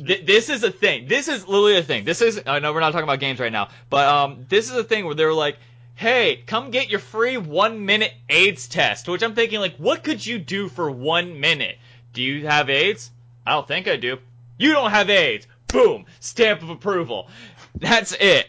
th- 0.04 0.26
this 0.26 0.48
is 0.48 0.64
a 0.64 0.72
thing. 0.72 1.06
This 1.06 1.28
is 1.28 1.46
literally 1.46 1.76
a 1.76 1.82
thing. 1.84 2.04
This 2.04 2.20
is 2.20 2.42
I 2.46 2.58
know 2.58 2.72
we're 2.72 2.80
not 2.80 2.90
talking 2.90 3.04
about 3.04 3.20
games 3.20 3.38
right 3.38 3.52
now, 3.52 3.68
but 3.88 4.08
um, 4.08 4.44
this 4.48 4.68
is 4.70 4.76
a 4.76 4.82
thing 4.82 5.06
where 5.06 5.14
they're 5.14 5.32
like, 5.32 5.56
"Hey, 6.00 6.42
come 6.46 6.70
get 6.70 6.88
your 6.88 6.98
free 6.98 7.36
one 7.36 7.84
minute 7.84 8.14
AIDS 8.30 8.66
test." 8.68 9.06
Which 9.06 9.22
I'm 9.22 9.34
thinking, 9.34 9.60
like, 9.60 9.76
what 9.76 10.02
could 10.02 10.24
you 10.24 10.38
do 10.38 10.68
for 10.70 10.90
one 10.90 11.38
minute? 11.40 11.76
Do 12.14 12.22
you 12.22 12.46
have 12.46 12.70
AIDS? 12.70 13.10
I 13.46 13.52
don't 13.52 13.68
think 13.68 13.86
I 13.86 13.96
do. 13.96 14.16
You 14.58 14.72
don't 14.72 14.90
have 14.90 15.10
AIDS. 15.10 15.46
Boom, 15.68 16.06
stamp 16.20 16.62
of 16.62 16.70
approval. 16.70 17.28
That's 17.76 18.12
it. 18.12 18.48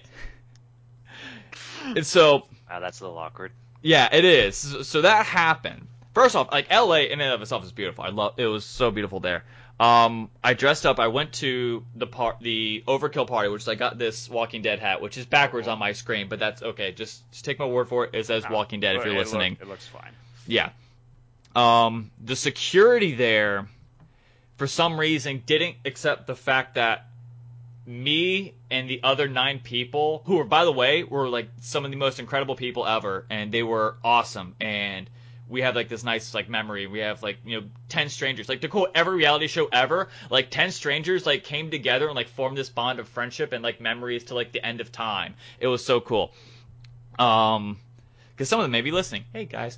And 1.84 2.06
so 2.06 2.48
Wow, 2.70 2.80
that's 2.80 3.02
a 3.02 3.04
little 3.04 3.18
awkward. 3.18 3.52
yeah, 3.82 4.08
it 4.12 4.24
is. 4.24 4.56
So, 4.56 4.82
so 4.84 5.02
that 5.02 5.26
happened. 5.26 5.88
First 6.14 6.36
off, 6.36 6.52
like 6.52 6.72
LA 6.72 7.02
in 7.12 7.20
and 7.22 7.34
of 7.34 7.42
itself 7.42 7.64
is 7.66 7.72
beautiful. 7.72 8.04
I 8.04 8.10
love 8.10 8.34
it 8.38 8.46
was 8.48 8.64
so 8.66 8.92
beautiful 8.92 9.20
there. 9.20 9.44
Um, 9.82 10.30
I 10.44 10.54
dressed 10.54 10.86
up. 10.86 11.00
I 11.00 11.08
went 11.08 11.34
to 11.34 11.84
the 11.96 12.06
part, 12.06 12.40
the 12.40 12.84
Overkill 12.88 13.26
party, 13.26 13.50
which 13.50 13.64
is 13.64 13.68
I 13.68 13.74
got 13.74 13.98
this 13.98 14.30
Walking 14.30 14.62
Dead 14.62 14.78
hat, 14.80 15.02
which 15.02 15.18
is 15.18 15.26
backwards 15.26 15.68
on 15.68 15.80
my 15.80 15.94
screen, 15.94 16.30
but 16.30 16.38
that's 16.38 16.62
okay. 16.62 16.92
Just, 16.92 17.30
just 17.32 17.44
take 17.44 17.58
my 17.58 17.66
word 17.66 17.90
for 17.90 18.06
it. 18.06 18.12
It 18.14 18.28
says 18.28 18.44
Walking 18.48 18.80
Dead 18.80 18.96
if 18.96 19.04
you're 19.04 19.14
it 19.16 19.18
look- 19.18 19.26
listening. 19.26 19.58
it 19.60 19.68
looks 19.68 19.88
fine. 19.88 20.12
Yeah. 20.46 20.70
Um, 21.56 22.12
the 22.24 22.36
security 22.36 23.16
there, 23.16 23.68
for 24.58 24.68
some 24.68 25.00
reason, 25.00 25.42
didn't 25.48 25.78
accept 25.84 26.28
the 26.28 26.36
fact 26.36 26.76
that 26.76 27.08
me 27.88 28.54
and 28.70 28.88
the 28.88 29.02
other 29.04 29.28
nine 29.28 29.60
people, 29.60 30.22
who 30.26 30.38
were, 30.38 30.44
by 30.44 30.64
the 30.64 30.72
way, 30.72 31.04
were 31.04 31.28
like 31.28 31.50
some 31.62 31.86
of 31.86 31.92
the 31.92 31.98
most 31.98 32.20
incredible 32.20 32.56
people 32.56 32.86
ever, 32.86 33.26
and 33.32 33.52
they 33.52 33.64
were 33.64 33.96
awesome. 34.04 34.56
And 34.62 35.10
we 35.52 35.62
have 35.62 35.76
like 35.76 35.90
this 35.90 36.04
nice 36.04 36.34
like 36.34 36.50
memory. 36.50 36.88
We 36.88 37.00
have 37.00 37.22
like 37.22 37.38
you 37.46 37.60
know 37.60 37.68
ten 37.90 38.10
strangers, 38.10 38.48
like 38.48 38.62
to 38.62 38.70
quote 38.70 38.92
every 38.96 39.18
reality 39.18 39.48
show 39.48 39.68
ever, 39.72 40.08
like 40.30 40.50
ten 40.50 40.72
strangers 40.72 41.26
like 41.26 41.44
came 41.44 41.70
together 41.70 42.08
and 42.08 42.16
like 42.16 42.30
formed 42.30 42.58
this 42.58 42.70
bond 42.70 43.00
of 43.00 43.08
friendship 43.10 43.52
and 43.52 43.62
like 43.62 43.82
memories 43.82 44.24
to 44.26 44.36
like 44.36 44.54
the 44.54 44.66
end 44.66 44.80
of 44.80 44.92
time. 44.92 45.36
It 45.60 45.68
was 45.68 45.84
so 45.86 46.00
cool. 46.00 46.32
Um, 47.20 47.78
because 48.32 48.48
some 48.48 48.60
of 48.60 48.64
them 48.64 48.72
may 48.72 48.82
be 48.82 48.92
listening. 48.92 49.26
Hey 49.34 49.46
guys. 49.46 49.78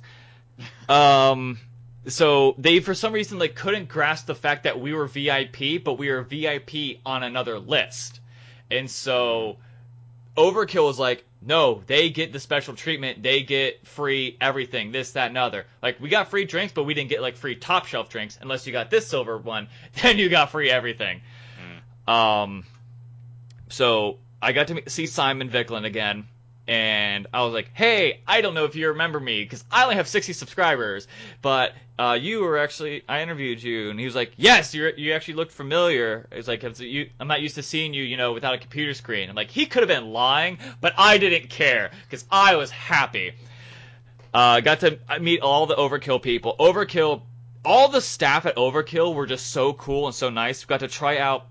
Um, 0.88 1.58
so 2.06 2.54
they 2.56 2.78
for 2.78 2.94
some 2.94 3.12
reason 3.12 3.40
like 3.40 3.56
couldn't 3.56 3.88
grasp 3.88 4.26
the 4.26 4.36
fact 4.36 4.64
that 4.64 4.80
we 4.80 4.94
were 4.94 5.06
VIP, 5.06 5.82
but 5.82 5.98
we 5.98 6.08
were 6.08 6.22
VIP 6.22 7.00
on 7.04 7.24
another 7.24 7.58
list, 7.58 8.20
and 8.70 8.88
so 8.88 9.58
Overkill 10.36 10.86
was 10.86 10.98
like, 11.00 11.24
no, 11.46 11.82
they 11.86 12.10
get 12.10 12.32
the 12.32 12.40
special 12.40 12.74
treatment, 12.74 13.22
they 13.22 13.42
get 13.42 13.86
free 13.86 14.36
everything, 14.40 14.92
this, 14.92 15.12
that, 15.12 15.28
and 15.28 15.38
other. 15.38 15.66
Like 15.82 16.00
we 16.00 16.08
got 16.08 16.30
free 16.30 16.44
drinks, 16.44 16.72
but 16.72 16.84
we 16.84 16.94
didn't 16.94 17.10
get 17.10 17.20
like 17.20 17.36
free 17.36 17.56
top 17.56 17.86
shelf 17.86 18.08
drinks 18.08 18.38
unless 18.40 18.66
you 18.66 18.72
got 18.72 18.90
this 18.90 19.06
silver 19.06 19.36
one, 19.36 19.68
then 20.02 20.18
you 20.18 20.28
got 20.28 20.50
free 20.50 20.70
everything. 20.70 21.20
Um, 22.06 22.64
so 23.68 24.18
I 24.40 24.52
got 24.52 24.68
to 24.68 24.82
see 24.88 25.06
Simon 25.06 25.48
Viklund 25.48 25.84
again, 25.84 26.28
and 26.66 27.26
I 27.32 27.42
was 27.42 27.52
like, 27.52 27.70
"Hey, 27.74 28.20
I 28.26 28.40
don't 28.40 28.54
know 28.54 28.64
if 28.64 28.74
you 28.74 28.88
remember 28.88 29.20
me 29.20 29.42
because 29.42 29.64
I 29.70 29.82
only 29.82 29.96
have 29.96 30.08
60 30.08 30.32
subscribers, 30.32 31.06
but 31.42 31.74
uh, 31.98 32.18
you 32.20 32.40
were 32.40 32.58
actually 32.58 33.02
I 33.08 33.22
interviewed 33.22 33.62
you." 33.62 33.90
And 33.90 33.98
he 33.98 34.06
was 34.06 34.14
like, 34.14 34.32
"Yes, 34.36 34.74
you 34.74 34.90
you 34.96 35.12
actually 35.12 35.34
looked 35.34 35.52
familiar." 35.52 36.26
He's 36.32 36.48
like, 36.48 36.64
"I'm 36.64 37.28
not 37.28 37.42
used 37.42 37.56
to 37.56 37.62
seeing 37.62 37.92
you, 37.92 38.02
you 38.02 38.16
know, 38.16 38.32
without 38.32 38.54
a 38.54 38.58
computer 38.58 38.94
screen." 38.94 39.28
I'm 39.28 39.36
like, 39.36 39.50
he 39.50 39.66
could 39.66 39.82
have 39.82 39.88
been 39.88 40.12
lying, 40.12 40.58
but 40.80 40.94
I 40.96 41.18
didn't 41.18 41.50
care 41.50 41.90
because 42.04 42.24
I 42.30 42.56
was 42.56 42.70
happy. 42.70 43.32
Uh, 44.32 44.60
got 44.60 44.80
to 44.80 44.98
meet 45.20 45.40
all 45.40 45.66
the 45.66 45.76
Overkill 45.76 46.20
people. 46.20 46.56
Overkill, 46.58 47.22
all 47.64 47.88
the 47.88 48.00
staff 48.00 48.46
at 48.46 48.56
Overkill 48.56 49.14
were 49.14 49.26
just 49.26 49.50
so 49.50 49.74
cool 49.74 50.06
and 50.06 50.14
so 50.14 50.30
nice. 50.30 50.64
Got 50.64 50.80
to 50.80 50.88
try 50.88 51.18
out 51.18 51.46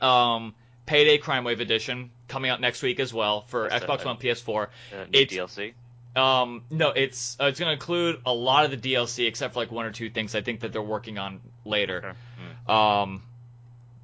um, 0.00 0.54
Payday 0.86 1.18
Crime 1.18 1.44
Wave 1.44 1.60
Edition 1.60 2.10
coming 2.28 2.50
out 2.50 2.60
next 2.60 2.82
week 2.82 3.00
as 3.00 3.12
well 3.12 3.42
for 3.42 3.68
That's 3.68 3.84
Xbox 3.84 4.02
a- 4.02 4.06
One, 4.06 4.16
PS4. 4.18 4.64
Uh, 4.66 4.96
new 5.12 5.18
It's- 5.20 5.36
DLC. 5.54 5.74
Um, 6.16 6.64
no, 6.70 6.88
it's 6.90 7.36
uh, 7.38 7.44
it's 7.44 7.60
going 7.60 7.68
to 7.68 7.74
include 7.74 8.20
a 8.26 8.32
lot 8.32 8.64
of 8.64 8.70
the 8.70 8.76
DLC 8.76 9.26
except 9.28 9.54
for 9.54 9.60
like 9.60 9.70
one 9.70 9.86
or 9.86 9.92
two 9.92 10.10
things 10.10 10.34
I 10.34 10.40
think 10.40 10.60
that 10.60 10.72
they're 10.72 10.82
working 10.82 11.16
on 11.18 11.40
later. 11.64 11.98
Okay. 11.98 12.72
Um, 12.74 13.22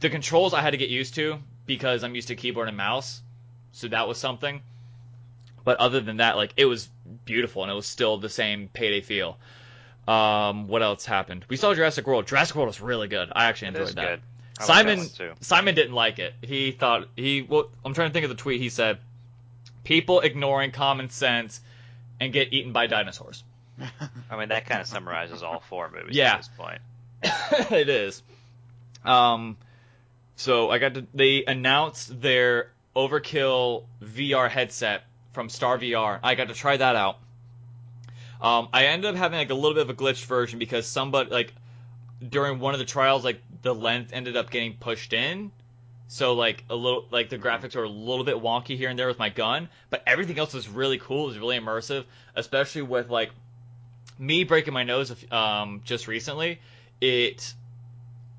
the 0.00 0.10
controls 0.10 0.54
I 0.54 0.60
had 0.60 0.70
to 0.72 0.76
get 0.76 0.90
used 0.90 1.14
to 1.14 1.38
because 1.66 2.04
I'm 2.04 2.14
used 2.14 2.28
to 2.28 2.36
keyboard 2.36 2.68
and 2.68 2.76
mouse, 2.76 3.20
so 3.72 3.88
that 3.88 4.06
was 4.06 4.18
something. 4.18 4.62
But 5.64 5.78
other 5.78 6.00
than 6.00 6.18
that, 6.18 6.36
like 6.36 6.52
it 6.56 6.66
was 6.66 6.88
beautiful 7.24 7.62
and 7.62 7.72
it 7.72 7.74
was 7.74 7.86
still 7.86 8.18
the 8.18 8.28
same 8.28 8.68
payday 8.68 9.00
feel. 9.00 9.38
Um, 10.06 10.68
what 10.68 10.82
else 10.82 11.04
happened? 11.06 11.46
We 11.48 11.56
saw 11.56 11.74
Jurassic 11.74 12.06
World. 12.06 12.26
Jurassic 12.26 12.54
World 12.54 12.68
was 12.68 12.80
really 12.80 13.08
good. 13.08 13.32
I 13.34 13.46
actually 13.46 13.68
enjoyed 13.68 13.88
that. 13.96 14.06
good. 14.08 14.20
I 14.58 14.64
Simon. 14.64 15.08
Simon 15.40 15.74
didn't 15.74 15.94
like 15.94 16.18
it. 16.18 16.34
He 16.42 16.70
thought 16.72 17.08
he 17.16 17.42
well, 17.42 17.68
I'm 17.84 17.94
trying 17.94 18.08
to 18.08 18.12
think 18.12 18.24
of 18.24 18.30
the 18.30 18.36
tweet 18.36 18.60
he 18.60 18.68
said. 18.68 18.98
People 19.82 20.20
ignoring 20.20 20.70
common 20.70 21.10
sense 21.10 21.60
and 22.20 22.32
get 22.32 22.52
eaten 22.52 22.72
by 22.72 22.86
dinosaurs. 22.86 23.42
I 24.30 24.36
mean, 24.38 24.48
that 24.48 24.66
kind 24.66 24.80
of 24.80 24.86
summarizes 24.86 25.42
all 25.42 25.60
four 25.60 25.90
movies 25.90 26.16
Yeah. 26.16 26.34
at 26.34 26.36
this 26.38 26.48
point. 26.56 26.80
it 27.72 27.88
is. 27.88 28.22
Um, 29.04 29.56
so 30.36 30.70
I 30.70 30.78
got 30.78 30.94
to. 30.94 31.06
They 31.14 31.44
announced 31.44 32.20
their 32.20 32.70
Overkill 32.96 33.84
VR 34.02 34.48
headset 34.48 35.02
from 35.32 35.48
Star 35.48 35.78
VR. 35.78 36.20
I 36.22 36.34
got 36.34 36.48
to 36.48 36.54
try 36.54 36.76
that 36.76 36.96
out. 36.96 37.18
Um, 38.40 38.68
I 38.72 38.86
ended 38.86 39.10
up 39.10 39.16
having 39.16 39.38
like 39.38 39.50
a 39.50 39.54
little 39.54 39.74
bit 39.74 39.82
of 39.82 39.90
a 39.90 39.94
glitched 39.94 40.24
version 40.26 40.58
because 40.58 40.86
somebody 40.86 41.30
like 41.30 41.52
during 42.26 42.58
one 42.60 42.74
of 42.74 42.78
the 42.78 42.84
trials, 42.86 43.24
like 43.24 43.40
the 43.64 43.74
length 43.74 44.12
ended 44.12 44.36
up 44.36 44.50
getting 44.50 44.74
pushed 44.74 45.12
in. 45.12 45.50
So 46.06 46.34
like 46.34 46.62
a 46.70 46.76
little 46.76 47.06
like 47.10 47.30
the 47.30 47.38
graphics 47.38 47.74
are 47.74 47.82
a 47.82 47.88
little 47.88 48.24
bit 48.24 48.36
wonky 48.36 48.76
here 48.76 48.90
and 48.90 48.98
there 48.98 49.08
with 49.08 49.18
my 49.18 49.30
gun, 49.30 49.68
but 49.90 50.02
everything 50.06 50.38
else 50.38 50.52
was 50.54 50.68
really 50.68 50.98
cool. 50.98 51.24
It 51.24 51.28
was 51.28 51.38
really 51.38 51.58
immersive, 51.58 52.04
especially 52.36 52.82
with 52.82 53.08
like 53.08 53.30
me 54.18 54.44
breaking 54.44 54.74
my 54.74 54.84
nose 54.84 55.12
um, 55.32 55.80
just 55.84 56.06
recently. 56.06 56.60
It 57.00 57.54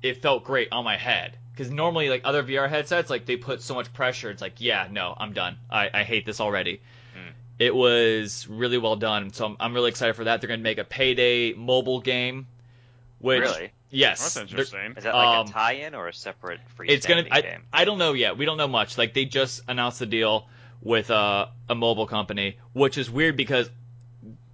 it 0.00 0.22
felt 0.22 0.44
great 0.44 0.68
on 0.70 0.84
my 0.84 0.96
head 0.96 1.36
because 1.52 1.70
normally 1.70 2.08
like 2.08 2.22
other 2.24 2.44
VR 2.44 2.68
headsets 2.68 3.10
like 3.10 3.26
they 3.26 3.36
put 3.36 3.60
so 3.60 3.74
much 3.74 3.92
pressure. 3.92 4.30
It's 4.30 4.40
like 4.40 4.60
yeah 4.60 4.86
no 4.90 5.12
I'm 5.18 5.32
done. 5.32 5.56
I, 5.68 5.90
I 5.92 6.04
hate 6.04 6.24
this 6.24 6.40
already. 6.40 6.80
Hmm. 7.14 7.32
It 7.58 7.74
was 7.74 8.46
really 8.46 8.78
well 8.78 8.96
done, 8.96 9.32
so 9.32 9.44
I'm, 9.44 9.56
I'm 9.58 9.74
really 9.74 9.90
excited 9.90 10.14
for 10.14 10.24
that. 10.24 10.40
They're 10.40 10.48
gonna 10.48 10.62
make 10.62 10.78
a 10.78 10.84
payday 10.84 11.52
mobile 11.52 12.00
game, 12.00 12.46
which 13.18 13.40
really? 13.40 13.72
Yes, 13.90 14.20
That's 14.20 14.34
they're- 14.34 14.42
interesting. 14.44 14.94
Is 14.96 15.04
that 15.04 15.14
like 15.14 15.38
Um, 15.40 15.46
a 15.46 15.50
tie-in 15.50 15.94
or 15.94 16.08
a 16.08 16.12
separate 16.12 16.60
freestanding 16.78 16.90
it's 16.90 17.06
gonna. 17.06 17.26
I, 17.30 17.40
game? 17.40 17.62
I 17.72 17.84
don't 17.84 17.98
know 17.98 18.12
yet. 18.12 18.36
We 18.38 18.44
don't 18.44 18.56
know 18.56 18.68
much. 18.68 18.98
Like 18.98 19.14
they 19.14 19.24
just 19.24 19.62
announced 19.68 19.98
the 19.98 20.06
deal 20.06 20.48
with 20.82 21.10
uh, 21.10 21.46
a 21.68 21.74
mobile 21.74 22.06
company, 22.06 22.58
which 22.72 22.98
is 22.98 23.10
weird 23.10 23.36
because 23.36 23.70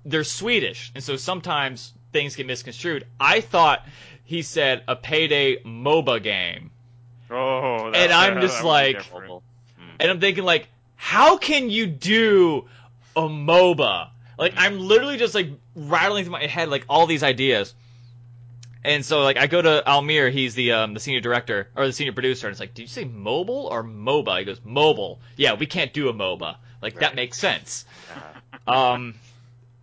they're 0.04 0.24
Swedish, 0.24 0.90
and 0.94 1.02
so 1.04 1.16
sometimes 1.16 1.92
things 2.12 2.36
get 2.36 2.46
misconstrued. 2.46 3.06
I 3.20 3.40
thought 3.40 3.86
he 4.24 4.42
said 4.42 4.82
a 4.88 4.96
payday 4.96 5.62
MOBA 5.62 6.22
game, 6.22 6.70
Oh, 7.30 7.90
that, 7.90 7.96
And 7.96 8.12
I'm 8.12 8.34
that 8.36 8.40
just 8.42 8.62
would 8.62 8.68
like- 8.68 8.96
and 10.00 10.10
I'm 10.10 10.20
thinking 10.20 10.44
like, 10.44 10.68
how 10.96 11.36
can 11.36 11.70
you 11.70 11.86
do 11.86 12.68
a 13.16 13.22
MOBA? 13.22 14.08
Like 14.38 14.54
I'm 14.56 14.78
literally 14.80 15.16
just 15.18 15.34
like 15.34 15.50
rattling 15.76 16.24
through 16.24 16.32
my 16.32 16.46
head 16.46 16.68
like 16.68 16.84
all 16.88 17.06
these 17.06 17.22
ideas. 17.22 17.74
And 18.84 19.04
so 19.04 19.22
like 19.22 19.36
I 19.36 19.46
go 19.46 19.62
to 19.62 19.82
Almir, 19.86 20.30
he's 20.32 20.54
the 20.54 20.72
um, 20.72 20.94
the 20.94 21.00
senior 21.00 21.20
director 21.20 21.68
or 21.76 21.86
the 21.86 21.92
senior 21.92 22.12
producer, 22.12 22.46
and 22.48 22.52
it's 22.52 22.60
like, 22.60 22.74
did 22.74 22.82
you 22.82 22.88
say 22.88 23.04
mobile 23.04 23.68
or 23.70 23.84
MOBA? 23.84 24.40
He 24.40 24.44
goes, 24.44 24.60
mobile. 24.64 25.20
Yeah, 25.36 25.54
we 25.54 25.66
can't 25.66 25.92
do 25.92 26.08
a 26.08 26.12
MOBA. 26.12 26.56
Like 26.80 26.98
that 26.98 27.14
makes 27.14 27.38
sense. 27.38 27.84
Uh, 28.14 28.20
Um, 28.66 29.14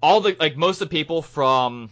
all 0.02 0.22
the 0.22 0.36
like 0.40 0.56
most 0.56 0.82
of 0.82 0.90
the 0.90 0.96
people 0.96 1.22
from 1.22 1.90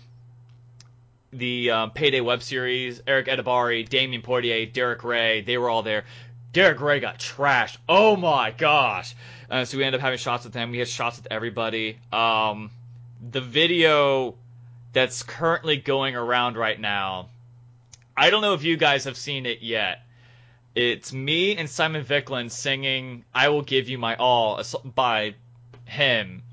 the 1.34 1.72
um, 1.72 1.92
Payday 1.92 2.22
web 2.22 2.42
series, 2.42 3.02
Eric 3.06 3.28
Edibari, 3.28 3.88
Damien 3.88 4.22
Portier, 4.22 4.66
Derek 4.66 5.04
Ray, 5.04 5.42
they 5.42 5.58
were 5.58 5.70
all 5.70 5.84
there. 5.84 6.06
Derek 6.54 6.80
Ray 6.80 7.00
got 7.00 7.20
trashed. 7.20 7.78
Oh 7.90 8.16
my 8.16 8.52
gosh! 8.52 9.16
Uh, 9.50 9.66
so 9.66 9.78
we 9.78 9.84
ended 9.84 10.00
up 10.00 10.04
having 10.04 10.18
shots 10.18 10.46
with 10.46 10.54
him. 10.54 10.72
We 10.72 10.80
had 10.80 10.88
shots 10.88 11.18
with 11.18 11.28
everybody. 11.30 12.00
Um, 12.12 12.72
the 13.32 13.42
video 13.42 14.36
that's 14.94 15.24
currently 15.24 15.78
going 15.78 16.16
around 16.16 16.58
right 16.58 16.80
now. 16.80 17.30
I 18.16 18.30
don't 18.30 18.42
know 18.42 18.54
if 18.54 18.64
you 18.64 18.78
guys 18.78 19.04
have 19.04 19.18
seen 19.18 19.46
it 19.46 19.62
yet. 19.62 20.02
It's 20.76 21.12
me 21.12 21.56
and 21.58 21.70
Simon 21.70 22.04
Viklund 22.04 22.52
singing 22.52 23.26
"I 23.34 23.50
Will 23.50 23.64
Give 23.64 23.90
You 23.90 23.98
My 23.98 24.16
All" 24.16 24.62
by 24.96 25.36
him 25.86 26.44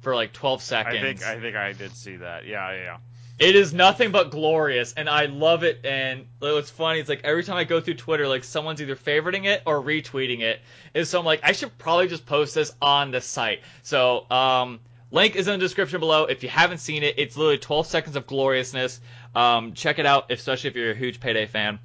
for 0.00 0.14
like 0.14 0.32
12 0.32 0.62
seconds. 0.62 0.96
I 0.96 1.00
think 1.00 1.22
I 1.22 1.40
think 1.40 1.56
I 1.56 1.72
did 1.72 1.94
see 1.96 2.16
that. 2.16 2.46
Yeah, 2.46 2.72
yeah, 2.72 2.82
yeah. 2.82 2.96
It 3.38 3.56
is 3.56 3.72
nothing 3.72 4.12
but 4.12 4.30
glorious, 4.30 4.92
and 4.92 5.08
I 5.08 5.26
love 5.26 5.64
it. 5.64 5.84
And 5.84 6.26
what's 6.38 6.70
funny, 6.70 7.00
it's 7.00 7.08
like 7.08 7.22
every 7.24 7.42
time 7.42 7.56
I 7.56 7.64
go 7.64 7.80
through 7.80 7.94
Twitter, 7.94 8.28
like 8.28 8.44
someone's 8.44 8.80
either 8.80 8.94
favoriting 8.94 9.46
it 9.46 9.62
or 9.66 9.82
retweeting 9.82 10.40
it. 10.40 10.60
And 10.94 11.06
so 11.06 11.18
I'm 11.18 11.24
like, 11.24 11.40
I 11.42 11.50
should 11.50 11.76
probably 11.78 12.06
just 12.06 12.24
post 12.24 12.54
this 12.54 12.72
on 12.80 13.10
the 13.10 13.20
site. 13.20 13.62
So, 13.82 14.30
um, 14.30 14.78
link 15.12 15.36
is 15.36 15.46
in 15.46 15.52
the 15.52 15.64
description 15.64 16.00
below. 16.00 16.24
If 16.24 16.42
you 16.42 16.48
haven't 16.48 16.78
seen 16.78 17.04
it, 17.04 17.14
it's 17.18 17.36
literally 17.36 17.58
12 17.58 17.86
seconds 17.86 18.16
of 18.16 18.26
gloriousness. 18.26 19.00
Um, 19.34 19.74
check 19.74 19.98
it 19.98 20.06
out, 20.06 20.32
especially 20.32 20.70
if 20.70 20.76
you're 20.76 20.90
a 20.90 20.96
huge 20.96 21.20
Payday 21.20 21.46
fan. 21.46 21.78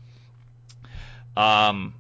Um, 1.36 1.94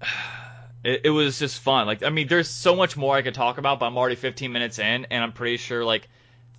it, 0.84 1.02
it 1.04 1.10
was 1.10 1.38
just 1.38 1.60
fun. 1.60 1.86
Like, 1.86 2.02
I 2.02 2.08
mean, 2.08 2.28
there's 2.28 2.48
so 2.48 2.74
much 2.74 2.96
more 2.96 3.14
I 3.14 3.22
could 3.22 3.34
talk 3.34 3.58
about, 3.58 3.80
but 3.80 3.86
I'm 3.86 3.98
already 3.98 4.16
15 4.16 4.50
minutes 4.52 4.78
in, 4.78 5.06
and 5.10 5.22
I'm 5.22 5.32
pretty 5.32 5.58
sure 5.58 5.84
like 5.84 6.08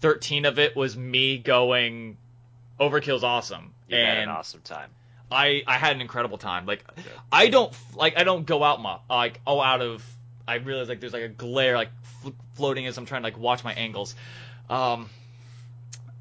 13 0.02 0.46
of 0.46 0.60
it 0.60 0.76
was 0.76 0.96
me 0.96 1.38
going, 1.38 2.18
"Overkill's 2.80 3.24
awesome," 3.24 3.74
You 3.88 3.98
and 3.98 4.08
had 4.08 4.18
an 4.20 4.30
awesome 4.30 4.62
time. 4.62 4.90
I 5.32 5.64
I 5.66 5.78
had 5.78 5.96
an 5.96 6.02
incredible 6.02 6.38
time. 6.38 6.66
Like, 6.66 6.84
I 7.32 7.48
don't 7.48 7.74
like 7.96 8.18
I 8.18 8.24
don't 8.24 8.46
go 8.46 8.64
out 8.64 8.82
my 8.82 9.00
like 9.10 9.42
oh 9.48 9.60
out 9.60 9.82
of 9.82 10.04
I 10.48 10.56
realize 10.56 10.90
like 10.90 11.00
there's 11.00 11.14
like 11.14 11.24
a 11.24 11.30
glare 11.30 11.76
like 11.76 11.90
fl- 12.22 12.30
floating 12.56 12.86
as 12.86 12.98
I'm 12.98 13.06
trying 13.06 13.22
to 13.22 13.28
like 13.28 13.38
watch 13.38 13.64
my 13.64 13.74
angles. 13.74 14.16
Um, 14.70 15.10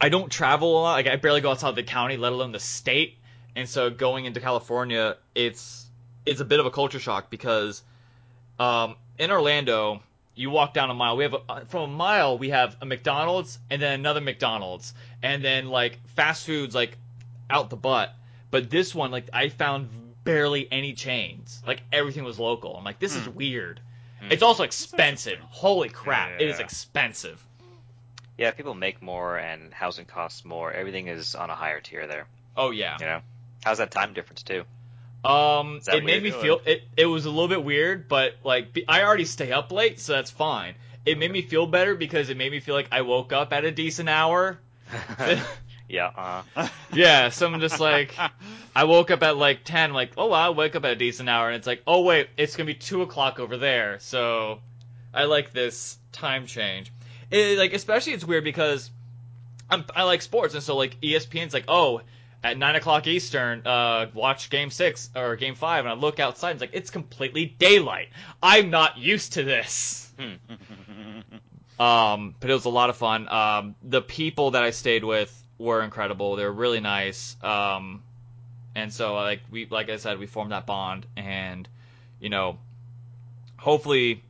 I 0.01 0.09
don't 0.09 0.31
travel 0.31 0.79
a 0.79 0.81
lot. 0.81 0.93
Like 0.93 1.07
I 1.07 1.17
barely 1.17 1.41
go 1.41 1.51
outside 1.51 1.75
the 1.77 1.83
county, 1.83 2.17
let 2.17 2.33
alone 2.33 2.53
the 2.53 2.61
state. 2.61 3.19
And 3.57 3.69
so 3.69 3.91
going 3.91 4.25
into 4.25 4.41
California, 4.41 5.17
it's 5.35 5.87
it's 6.27 6.41
a 6.41 6.45
bit 6.45 6.61
of 6.61 6.67
a 6.67 6.71
culture 6.71 6.99
shock 6.99 7.31
because 7.31 7.83
um, 8.59 8.97
in 9.19 9.31
Orlando, 9.31 10.03
you 10.35 10.51
walk 10.51 10.75
down 10.75 10.91
a 10.91 10.95
mile. 10.95 11.17
We 11.17 11.25
have 11.25 11.35
a, 11.35 11.41
uh, 11.49 11.65
from 11.67 11.83
a 11.83 11.93
mile 11.93 12.39
we 12.39 12.51
have 12.51 12.77
a 12.81 12.87
McDonald's 12.87 13.59
and 13.71 13.81
then 13.81 13.93
another 13.93 14.21
McDonald's 14.21 14.95
and 15.23 15.45
then 15.45 15.69
like 15.69 15.99
fast 16.17 16.47
foods 16.47 16.75
like 16.75 16.97
out 17.51 17.71
the 17.71 17.77
butt. 17.77 18.13
But 18.51 18.71
this 18.71 18.95
one, 18.95 19.11
like 19.11 19.29
I 19.33 19.49
found 19.49 19.89
barely 20.25 20.67
any 20.71 20.95
chains. 20.95 21.63
Like 21.67 21.83
everything 21.93 22.25
was 22.25 22.39
local. 22.39 22.77
I'm 22.77 22.85
like, 22.85 22.99
this 22.99 23.15
is 23.15 23.29
weird. 23.29 23.81
It's 24.31 24.43
also 24.43 24.63
expensive. 24.63 25.39
Holy 25.41 25.89
crap, 25.89 26.41
it 26.41 26.49
is 26.49 26.61
expensive. 26.61 27.45
Yeah, 28.37 28.51
people 28.51 28.75
make 28.75 29.01
more 29.01 29.39
and 29.39 29.73
housing 29.73 30.07
costs 30.07 30.45
more. 30.45 30.73
Everything 30.73 31.07
is 31.07 31.35
on 31.35 31.51
a 31.51 31.55
higher 31.55 31.81
tier 31.81 32.07
there. 32.07 32.27
Oh 32.57 32.71
yeah. 32.71 32.97
You 32.99 33.07
know, 33.07 33.21
how's 33.65 33.79
that 33.79 33.91
time 33.91 34.13
difference 34.13 34.43
too? 34.43 34.65
Um, 35.25 35.81
it 35.89 36.05
made 36.05 36.23
me 36.23 36.31
feel 36.31 36.61
it. 36.67 36.83
It 36.97 37.07
was 37.07 37.25
a 37.25 37.31
little 37.31 37.49
bit 37.49 37.65
weird, 37.65 38.09
but 38.09 38.35
like 38.45 38.79
I 38.89 39.03
already 39.05 39.25
stay 39.25 39.53
up 39.53 39.73
late, 39.73 39.99
so 40.01 40.13
that's 40.13 40.31
fine. 40.31 40.75
It 41.07 41.19
made 41.19 41.31
me 41.31 41.43
feel 41.43 41.67
better 41.67 41.95
because 41.95 42.29
it 42.29 42.37
made 42.37 42.51
me 42.51 42.61
feel 42.61 42.75
like 42.75 42.89
I 42.93 43.03
woke 43.03 43.33
up 43.33 43.53
at 43.53 43.65
a 43.65 43.71
decent 43.71 44.09
hour. 44.09 44.59
yeah, 45.89 46.43
uh, 46.57 46.69
yeah, 46.93 47.29
so 47.29 47.47
I'm 47.47 47.61
just 47.61 47.81
like, 47.81 48.15
I 48.75 48.85
woke 48.85 49.11
up 49.11 49.23
at 49.23 49.37
like 49.37 49.65
ten, 49.65 49.93
like 49.93 50.13
oh 50.17 50.27
wow, 50.27 50.49
I 50.49 50.51
wake 50.51 50.77
up 50.77 50.85
at 50.85 50.93
a 50.93 50.97
decent 50.97 51.29
hour, 51.29 51.49
and 51.49 51.57
it's 51.57 51.67
like 51.67 51.83
oh 51.87 52.03
wait, 52.03 52.29
it's 52.37 52.57
gonna 52.57 52.67
be 52.67 52.75
two 52.75 53.03
o'clock 53.03 53.39
over 53.39 53.57
there. 53.57 53.99
So 54.01 54.61
I 55.13 55.25
like 55.25 55.53
this 55.53 55.99
time 56.13 56.47
change. 56.47 56.93
It, 57.31 57.59
like 57.59 57.73
especially 57.73 58.13
it's 58.13 58.25
weird 58.25 58.45
because 58.45 58.91
I'm, 59.71 59.85
I 59.95 60.05
like 60.05 60.23
sports, 60.23 60.55
and 60.55 60.63
so 60.63 60.77
like 60.77 61.01
ESPN's 61.01 61.55
like 61.55 61.65
oh. 61.69 62.01
At 62.43 62.59
nine 62.59 62.77
o'clock 62.77 63.07
Eastern, 63.07 63.67
uh, 63.67 64.11
watch 64.13 64.51
Game 64.51 64.71
Six 64.71 65.09
or 65.17 65.35
Game 65.35 65.55
Five, 65.55 65.87
and 65.87 65.89
I 65.89 65.95
look 65.95 66.21
outside. 66.21 66.51
And 66.51 66.57
it's 66.57 66.71
like 66.71 66.79
it's 66.79 66.91
completely 66.91 67.47
daylight. 67.47 68.09
I'm 68.43 68.69
not 68.69 68.99
used 68.99 69.33
to 69.33 69.45
this. 69.45 70.13
Um, 71.79 72.35
but 72.39 72.51
it 72.51 72.53
was 72.53 72.67
a 72.67 72.71
lot 72.71 72.91
of 72.91 72.97
fun. 72.97 73.29
Um, 73.29 73.75
the 73.83 74.01
people 74.01 74.53
that 74.53 74.63
I 74.63 74.71
stayed 74.71 75.05
with 75.05 75.44
were 75.65 75.83
incredible. 75.83 76.37
They 76.37 76.45
were 76.45 76.53
really 76.53 76.81
nice. 76.81 77.37
Um, 77.43 78.03
and 78.75 78.93
so 78.93 79.15
like 79.15 79.41
we, 79.51 79.67
like 79.67 79.89
I 79.91 79.97
said, 79.97 80.19
we 80.19 80.27
formed 80.27 80.53
that 80.53 80.67
bond, 80.67 81.07
and 81.17 81.69
you 82.21 82.29
know, 82.29 82.59
hopefully, 83.57 84.23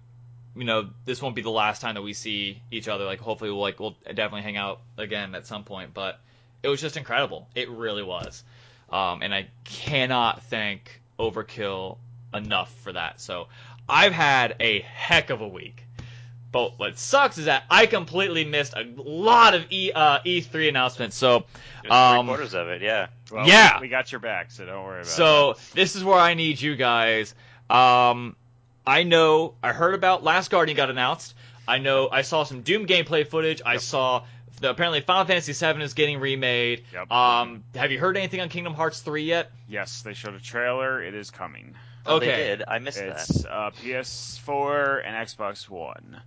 you 0.57 0.65
know, 0.65 0.91
this 1.05 1.21
won't 1.21 1.35
be 1.35 1.43
the 1.43 1.51
last 1.51 1.81
time 1.81 1.95
that 1.95 2.03
we 2.03 2.13
see 2.13 2.63
each 2.71 2.89
other. 2.89 3.05
Like, 3.05 3.21
hopefully, 3.21 3.51
we'll 3.51 3.61
like 3.61 3.81
we'll 3.81 3.97
definitely 4.07 4.43
hang 4.43 4.57
out 4.57 4.81
again 4.97 5.35
at 5.35 5.47
some 5.47 5.65
point. 5.65 5.95
But 5.95 6.21
it 6.63 6.69
was 6.69 6.81
just 6.81 6.97
incredible. 6.97 7.49
It 7.55 7.71
really 7.71 8.03
was. 8.03 8.43
Um, 8.91 9.23
and 9.23 9.35
I 9.35 9.49
cannot 9.65 10.45
thank 10.45 11.01
Overkill 11.19 11.99
enough 12.33 12.73
for 12.83 12.93
that. 12.93 13.21
So 13.21 13.49
I've 13.89 14.13
had 14.13 14.57
a 14.61 14.81
heck 14.81 15.31
of 15.31 15.41
a 15.41 15.49
week. 15.49 15.84
But 16.55 16.79
what 16.79 16.97
sucks 16.99 17.37
is 17.37 17.47
that 17.47 17.65
I 17.69 17.87
completely 17.87 18.45
missed 18.45 18.75
a 18.77 18.85
lot 18.97 19.55
of 19.55 19.67
E 19.71 19.91
uh, 19.93 20.21
E3 20.21 20.69
announcements. 20.69 21.17
So 21.17 21.47
three 21.83 21.91
Um, 21.91 22.27
quarters 22.29 22.55
of 22.55 22.69
it. 22.69 22.81
Yeah, 22.81 23.09
Well, 23.33 23.45
Yeah. 23.47 23.81
we, 23.81 23.87
we 23.87 23.89
got 23.89 24.13
your 24.13 24.21
back, 24.21 24.53
so 24.53 24.65
don't 24.65 24.85
worry 24.85 25.01
about 25.01 25.07
it. 25.09 25.11
So 25.11 25.57
this 25.75 25.97
is 25.97 26.05
where 26.05 26.17
I 26.19 26.35
need 26.35 26.61
you 26.61 26.77
guys. 26.77 27.35
Um, 27.69 28.37
I 28.87 29.03
know 29.03 29.55
I 29.65 29.73
heard 29.73 29.95
about 29.95 30.23
Last 30.23 30.49
Guardian 30.53 30.77
got 30.77 30.91
announced. 30.91 31.35
I 31.67 31.79
know 31.79 32.09
I 32.09 32.23
saw 32.23 32.45
some 32.45 32.61
Doom 32.63 32.87
gameplay 32.87 33.27
footage. 33.27 33.61
I 33.67 33.79
saw 33.79 34.23
the, 34.61 34.71
apparently 34.71 35.01
Final 35.01 35.25
Fantasy 35.25 35.53
VII 35.55 35.83
is 35.83 35.95
getting 35.95 36.21
remade. 36.21 36.85
Yep. 36.93 37.11
Um, 37.11 37.65
have 37.75 37.91
you 37.91 37.99
heard 37.99 38.17
anything 38.17 38.41
on 38.41 38.49
Kingdom 38.49 38.75
Hearts 38.75 39.01
3 39.01 39.25
yet? 39.25 39.51
Yes, 39.69 40.03
they 40.03 40.15
showed 40.15 40.35
a 40.35 40.41
trailer. 40.41 41.03
It 41.03 41.15
is 41.15 41.33
coming. 41.33 41.75
oh, 42.07 42.17
Okay. 42.19 42.27
they 42.27 42.37
did. 42.37 42.63
I 42.69 42.79
missed 42.79 42.99
that. 43.01 43.29
It's 43.29 43.45
uh, 43.45 43.71
PS4 43.83 45.03
and 45.05 45.17
Xbox 45.27 45.69
One. 45.69 46.21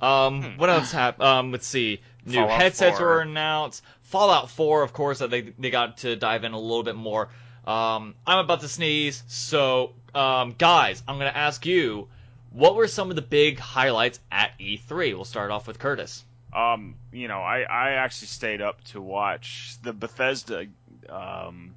Um, 0.00 0.42
Hmm. 0.42 0.58
what 0.58 0.70
else 0.70 0.90
happened? 0.92 1.26
Um, 1.26 1.52
let's 1.52 1.66
see. 1.66 2.00
New 2.26 2.34
Fallout 2.34 2.60
headsets 2.60 2.98
4. 2.98 3.06
were 3.06 3.20
announced. 3.20 3.82
Fallout 4.02 4.50
4, 4.50 4.82
of 4.82 4.92
course, 4.92 5.18
that 5.18 5.30
they 5.30 5.40
they 5.42 5.70
got 5.70 5.98
to 5.98 6.16
dive 6.16 6.44
in 6.44 6.52
a 6.52 6.58
little 6.58 6.82
bit 6.82 6.96
more. 6.96 7.28
Um, 7.66 8.14
I'm 8.26 8.38
about 8.38 8.60
to 8.60 8.68
sneeze, 8.68 9.22
so 9.26 9.92
um, 10.14 10.54
guys, 10.58 11.02
I'm 11.08 11.16
gonna 11.18 11.30
ask 11.30 11.64
you, 11.66 12.08
what 12.50 12.74
were 12.76 12.86
some 12.88 13.10
of 13.10 13.16
the 13.16 13.22
big 13.22 13.58
highlights 13.58 14.20
at 14.30 14.52
E3? 14.58 15.14
We'll 15.14 15.24
start 15.24 15.50
off 15.50 15.66
with 15.66 15.78
Curtis. 15.78 16.22
Um, 16.52 16.94
you 17.12 17.26
know, 17.26 17.40
I, 17.40 17.62
I 17.62 17.90
actually 17.92 18.28
stayed 18.28 18.60
up 18.62 18.82
to 18.84 19.00
watch 19.00 19.76
the 19.82 19.92
Bethesda, 19.92 20.66
um, 21.08 21.74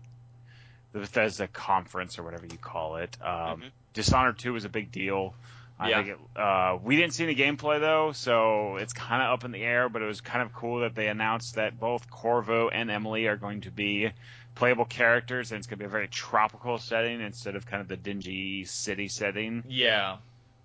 the 0.92 1.00
Bethesda 1.00 1.48
conference 1.48 2.20
or 2.20 2.24
whatever 2.24 2.46
you 2.46 2.58
call 2.58 2.98
it. 2.98 3.18
Um, 3.22 3.62
Mhm. 3.62 3.72
Dishonored 3.94 4.38
2 4.38 4.54
was 4.54 4.66
a 4.66 4.70
big 4.70 4.92
deal. 4.92 5.34
I 5.80 5.90
Yeah. 5.90 6.04
think 6.04 6.18
it, 6.36 6.40
uh, 6.40 6.78
we 6.82 6.96
didn't 6.96 7.14
see 7.14 7.24
any 7.24 7.36
gameplay 7.36 7.80
though, 7.80 8.12
so 8.12 8.78
it's 8.78 8.94
kind 8.94 9.22
of 9.22 9.30
up 9.32 9.44
in 9.44 9.52
the 9.52 9.62
air. 9.64 9.90
But 9.90 10.02
it 10.02 10.06
was 10.06 10.22
kind 10.22 10.42
of 10.42 10.54
cool 10.54 10.80
that 10.82 10.96
they 10.96 11.08
announced 11.08 11.56
that 11.56 11.80
both 11.80 12.10
Corvo 12.10 12.70
and 12.70 12.90
Emily 12.90 13.28
are 13.28 13.36
going 13.38 13.62
to 13.62 13.72
be 13.72 14.12
playable 14.56 14.86
characters, 14.86 15.52
and 15.52 15.60
it's 15.60 15.68
going 15.68 15.78
to 15.78 15.84
be 15.84 15.86
a 15.86 15.90
very 15.90 16.08
tropical 16.08 16.80
setting 16.80 17.22
instead 17.22 17.56
of 17.56 17.66
kind 17.68 17.82
of 17.82 17.88
the 17.88 17.98
dingy 17.98 18.66
city 18.66 19.08
setting. 19.08 19.64
Yeah. 19.68 20.18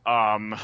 Um, 0.07 0.57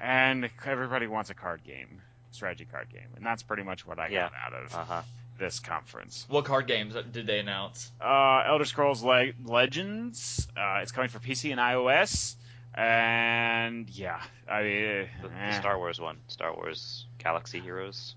and 0.00 0.48
everybody 0.64 1.06
wants 1.06 1.28
a 1.30 1.34
card 1.34 1.62
game, 1.62 2.00
strategy 2.30 2.64
card 2.64 2.88
game, 2.90 3.08
and 3.16 3.24
that's 3.26 3.42
pretty 3.42 3.62
much 3.64 3.86
what 3.86 3.98
I 3.98 4.08
Yeah. 4.08 4.30
got 4.30 4.32
out 4.54 4.62
of 4.64 4.74
Uh 4.74 4.84
huh. 4.84 5.02
this 5.38 5.60
conference. 5.60 6.24
What 6.28 6.46
card 6.46 6.66
games 6.66 6.94
did 7.12 7.26
they 7.26 7.38
announce? 7.38 7.92
Uh, 8.00 8.44
Elder 8.46 8.64
Scrolls 8.64 9.02
Le- 9.02 9.32
Legends. 9.44 10.48
Uh, 10.56 10.78
it's 10.82 10.92
coming 10.92 11.10
for 11.10 11.18
PC 11.18 11.50
and 11.52 11.60
iOS, 11.60 12.34
and 12.74 13.88
yeah, 13.90 14.20
I 14.48 14.62
mean, 14.62 15.08
The, 15.22 15.28
the 15.28 15.34
eh, 15.34 15.58
Star 15.60 15.76
Wars 15.78 16.00
one, 16.00 16.18
Star 16.28 16.54
Wars 16.54 17.06
Galaxy 17.18 17.60
Heroes, 17.60 18.14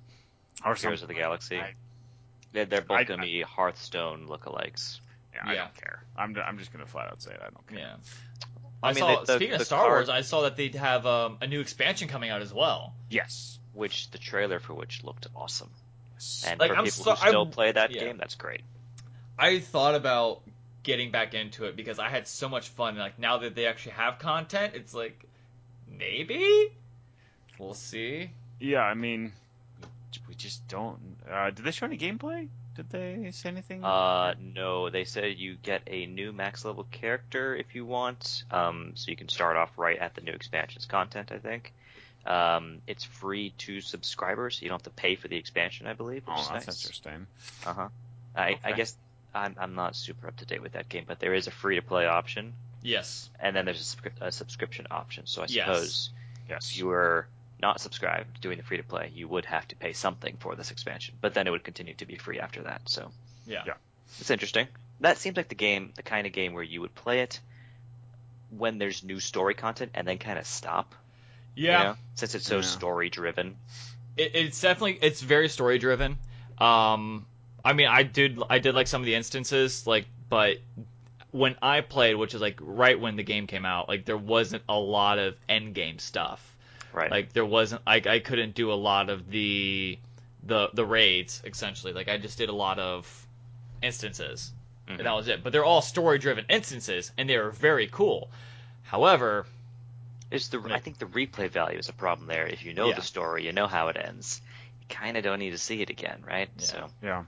or 0.65 0.75
Heroes 0.75 1.01
of 1.01 1.07
the. 1.07 1.13
Galaxy. 1.15 1.59
I- 1.59 1.73
They're, 2.51 2.65
they're 2.65 2.81
both 2.81 2.99
I- 2.99 3.03
going 3.03 3.19
to 3.19 3.25
be 3.25 3.41
Hearthstone 3.41 4.27
lookalikes. 4.27 4.99
Yeah, 5.33 5.39
I 5.43 5.53
Yeah. 5.53 5.61
don't 5.63 5.75
care. 5.75 6.03
I'm, 6.15 6.37
I'm 6.45 6.59
just 6.59 6.71
gonna 6.71 6.85
flat 6.85 7.07
out 7.07 7.19
say 7.21 7.31
it. 7.31 7.39
I 7.41 7.49
don't 7.49 7.67
care. 7.67 7.79
Yeah. 7.79 7.95
I 8.83 8.89
I, 8.89 8.93
mean, 8.93 8.99
saw. 9.01 9.19
the- 9.21 9.25
the- 9.25 9.35
speaking 9.37 9.49
the 9.55 9.61
of 9.61 9.65
Star 9.65 9.79
card- 9.79 9.91
Wars, 9.91 10.09
I 10.09 10.21
saw 10.21 10.41
that 10.41 10.55
they'd 10.55 10.75
have 10.75 11.05
um, 11.07 11.37
a 11.41 11.47
new 11.47 11.59
expansion 11.61 12.07
coming 12.07 12.29
out 12.29 12.41
as 12.43 12.53
well. 12.53 12.93
Yes. 13.09 13.57
Which 13.73 14.11
the 14.11 14.19
trailer 14.19 14.59
for 14.59 14.75
which 14.75 15.03
looked 15.03 15.25
awesome. 15.35 15.71
And 16.45 16.59
Like, 16.59 16.69
for 16.71 16.77
I'm 16.77 16.83
people 16.85 17.03
so- 17.03 17.11
who 17.15 17.27
still 17.27 17.41
I'm- 17.41 17.51
play 17.51 17.71
that 17.71 17.89
yeah. 17.91 18.01
game, 18.03 18.17
that's 18.17 18.35
great. 18.35 18.61
I 19.39 19.59
thought 19.59 19.95
about 19.95 20.43
getting 20.83 21.11
back 21.11 21.33
into 21.33 21.65
it 21.65 21.75
because 21.75 21.97
I 21.99 22.09
had 22.09 22.27
so 22.27 22.49
much 22.49 22.69
fun. 22.69 22.97
Like 22.97 23.17
now 23.17 23.39
that 23.39 23.55
they 23.55 23.65
actually 23.65 23.93
have 23.93 24.19
content, 24.19 24.73
it's 24.75 24.93
like 24.93 25.25
maybe 25.89 26.71
we'll 27.57 27.73
see. 27.73 28.29
Yeah, 28.59 28.81
I 28.81 28.93
mean, 28.93 29.33
we 30.27 30.35
just 30.35 30.67
don't. 30.67 30.99
Uh, 31.29 31.49
did 31.49 31.65
they 31.65 31.71
show 31.71 31.85
any 31.85 31.97
gameplay? 31.97 32.47
Did 32.75 32.89
they 32.89 33.29
say 33.31 33.49
anything? 33.49 33.83
Uh, 33.83 34.33
no, 34.39 34.89
they 34.89 35.03
said 35.03 35.37
you 35.37 35.55
get 35.61 35.83
a 35.87 36.05
new 36.07 36.33
max 36.33 36.65
level 36.65 36.85
character 36.89 37.55
if 37.55 37.75
you 37.75 37.85
want. 37.85 38.43
Um, 38.49 38.93
so 38.95 39.11
you 39.11 39.15
can 39.15 39.29
start 39.29 39.57
off 39.57 39.77
right 39.77 39.97
at 39.97 40.15
the 40.15 40.21
new 40.21 40.31
expansions 40.31 40.85
content. 40.85 41.31
I 41.31 41.37
think. 41.37 41.73
Um, 42.25 42.79
it's 42.87 43.03
free 43.03 43.51
to 43.59 43.81
subscribers. 43.81 44.61
You 44.61 44.69
don't 44.69 44.79
have 44.79 44.83
to 44.83 45.01
pay 45.01 45.15
for 45.15 45.27
the 45.27 45.35
expansion, 45.35 45.87
I 45.87 45.93
believe. 45.93 46.25
Which 46.25 46.37
oh, 46.37 46.41
is 46.41 46.49
that's 46.49 46.67
nice. 46.67 46.81
interesting. 46.83 47.27
Uh 47.65 47.73
huh. 47.73 47.87
I, 48.35 48.57
I 48.63 48.71
guess 48.71 48.95
I'm 49.33 49.55
I'm 49.59 49.75
not 49.75 49.95
super 49.95 50.27
up 50.27 50.35
to 50.37 50.45
date 50.45 50.61
with 50.61 50.73
that 50.73 50.89
game, 50.89 51.05
but 51.07 51.19
there 51.19 51.33
is 51.33 51.47
a 51.47 51.51
free 51.51 51.75
to 51.75 51.81
play 51.81 52.05
option, 52.05 52.53
Yes. 52.81 53.29
and 53.39 53.55
then 53.55 53.65
there's 53.65 53.95
a, 54.21 54.25
a 54.27 54.31
subscription 54.31 54.87
option. 54.91 55.25
So 55.25 55.41
I 55.41 55.47
suppose 55.47 56.09
Yes. 56.49 56.71
if 56.71 56.77
you 56.77 56.87
were 56.87 57.27
not 57.61 57.79
subscribed 57.79 58.41
doing 58.41 58.57
the 58.57 58.63
free 58.63 58.77
to 58.77 58.83
play, 58.83 59.11
you 59.13 59.27
would 59.27 59.45
have 59.45 59.67
to 59.69 59.75
pay 59.75 59.93
something 59.93 60.35
for 60.39 60.55
this 60.55 60.71
expansion, 60.71 61.15
but 61.21 61.33
then 61.33 61.47
it 61.47 61.51
would 61.51 61.63
continue 61.63 61.93
to 61.95 62.05
be 62.05 62.15
free 62.17 62.39
after 62.39 62.63
that. 62.63 62.81
So 62.85 63.11
Yeah. 63.47 63.63
Yeah. 63.65 63.73
it's 64.19 64.29
interesting. 64.29 64.67
That 64.99 65.17
seems 65.17 65.37
like 65.37 65.49
the 65.49 65.55
game, 65.55 65.93
the 65.95 66.03
kind 66.03 66.27
of 66.27 66.33
game 66.33 66.53
where 66.53 66.63
you 66.63 66.81
would 66.81 66.93
play 66.93 67.21
it 67.21 67.39
when 68.49 68.77
there's 68.77 69.03
new 69.03 69.19
story 69.19 69.53
content 69.55 69.91
and 69.95 70.07
then 70.07 70.17
kind 70.17 70.37
of 70.37 70.45
stop. 70.45 70.93
you 71.55 71.67
Yeah. 71.69 71.83
know, 71.83 71.95
since 72.15 72.33
it's 72.35 72.45
so 72.47 72.57
Yeah. 72.57 72.61
story 72.61 73.09
driven. 73.09 73.55
It, 74.17 74.31
it's 74.35 74.59
definitely 74.61 74.97
it's 75.01 75.21
very 75.21 75.47
story 75.49 75.77
driven. 75.79 76.17
Um, 76.57 77.25
I 77.65 77.73
mean, 77.73 77.87
I 77.87 78.03
did 78.03 78.39
I 78.49 78.59
did 78.59 78.75
like 78.75 78.87
some 78.87 79.01
of 79.01 79.05
the 79.05 79.15
instances, 79.15 79.87
like, 79.87 80.05
but 80.29 80.57
when 81.31 81.55
I 81.61 81.81
played, 81.81 82.15
which 82.15 82.33
is 82.33 82.41
like 82.41 82.59
right 82.61 82.99
when 82.99 83.15
the 83.15 83.23
game 83.23 83.47
came 83.47 83.65
out, 83.65 83.87
like 83.89 84.05
there 84.05 84.17
wasn't 84.17 84.63
a 84.69 84.77
lot 84.77 85.17
of 85.19 85.35
end 85.49 85.73
game 85.73 85.97
stuff. 85.99 86.55
Right. 86.91 87.09
Like 87.09 87.33
there 87.33 87.45
wasn't 87.45 87.81
like 87.87 88.05
I 88.05 88.19
couldn't 88.19 88.53
do 88.53 88.71
a 88.71 88.75
lot 88.75 89.09
of 89.09 89.29
the 89.29 89.97
the 90.43 90.69
the 90.73 90.85
raids 90.85 91.41
essentially. 91.45 91.93
Like 91.93 92.07
I 92.09 92.17
just 92.17 92.37
did 92.37 92.49
a 92.49 92.53
lot 92.53 92.77
of 92.79 93.27
instances. 93.81 94.51
Mhm. 94.87 94.97
And 94.97 95.05
that 95.05 95.15
was 95.15 95.27
it. 95.29 95.43
But 95.43 95.53
they're 95.53 95.63
all 95.65 95.81
story 95.81 96.19
driven 96.19 96.45
instances 96.49 97.11
and 97.17 97.29
they 97.29 97.35
are 97.35 97.49
very 97.51 97.87
cool. 97.87 98.29
However, 98.83 99.45
It's 100.29 100.47
the 100.49 100.59
I 100.71 100.79
think 100.79 100.97
the 100.97 101.05
replay 101.05 101.49
value 101.49 101.77
is 101.79 101.89
a 101.89 101.93
problem 101.93 102.27
there. 102.27 102.45
If 102.47 102.65
you 102.65 102.73
know 102.73 102.89
Yeah. 102.89 102.95
the 102.95 103.01
story, 103.03 103.45
you 103.45 103.53
know 103.53 103.67
how 103.67 103.87
it 103.89 103.97
ends. 103.97 104.41
You 104.81 104.87
kind 104.95 105.15
of 105.15 105.23
don't 105.23 105.39
need 105.39 105.51
to 105.51 105.57
see 105.59 105.81
it 105.81 105.89
again, 105.91 106.23
right? 106.27 106.49
Yeah. 106.57 106.65
So 106.65 106.89
Yeah. 107.01 107.23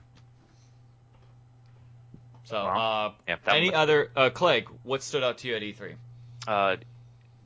So 2.46 2.64
Well, 2.64 2.76
uh 3.06 3.12
yeah. 3.28 3.36
Any 3.46 3.70
one- 3.70 3.78
other 3.78 4.10
uh 4.16 4.30
Clegg, 4.30 4.68
what 4.82 5.02
stood 5.02 5.22
out 5.22 5.38
to 5.38 5.48
you 5.48 5.54
at 5.56 5.62
E 5.62 5.72
E3? 5.72 5.94
uh, 6.48 6.76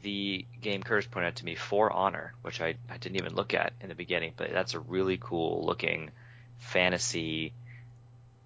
the 0.03 0.47
game 0.63 0.83
Curtis 0.83 1.07
pointed 1.11 1.27
out 1.29 1.37
to 1.37 1.45
me, 1.45 1.55
For 1.57 1.93
Honor, 1.93 2.33
which 2.43 2.61
I, 2.63 2.75
I 2.89 2.97
didn't 2.97 3.17
even 3.17 3.35
look 3.35 3.53
at 3.53 3.73
in 3.83 3.89
the 3.91 3.95
beginning, 3.95 4.33
but 4.37 4.51
that's 4.51 4.73
a 4.75 4.81
really 4.81 5.19
cool 5.19 5.65
looking 5.67 6.11
fantasy. 6.59 7.53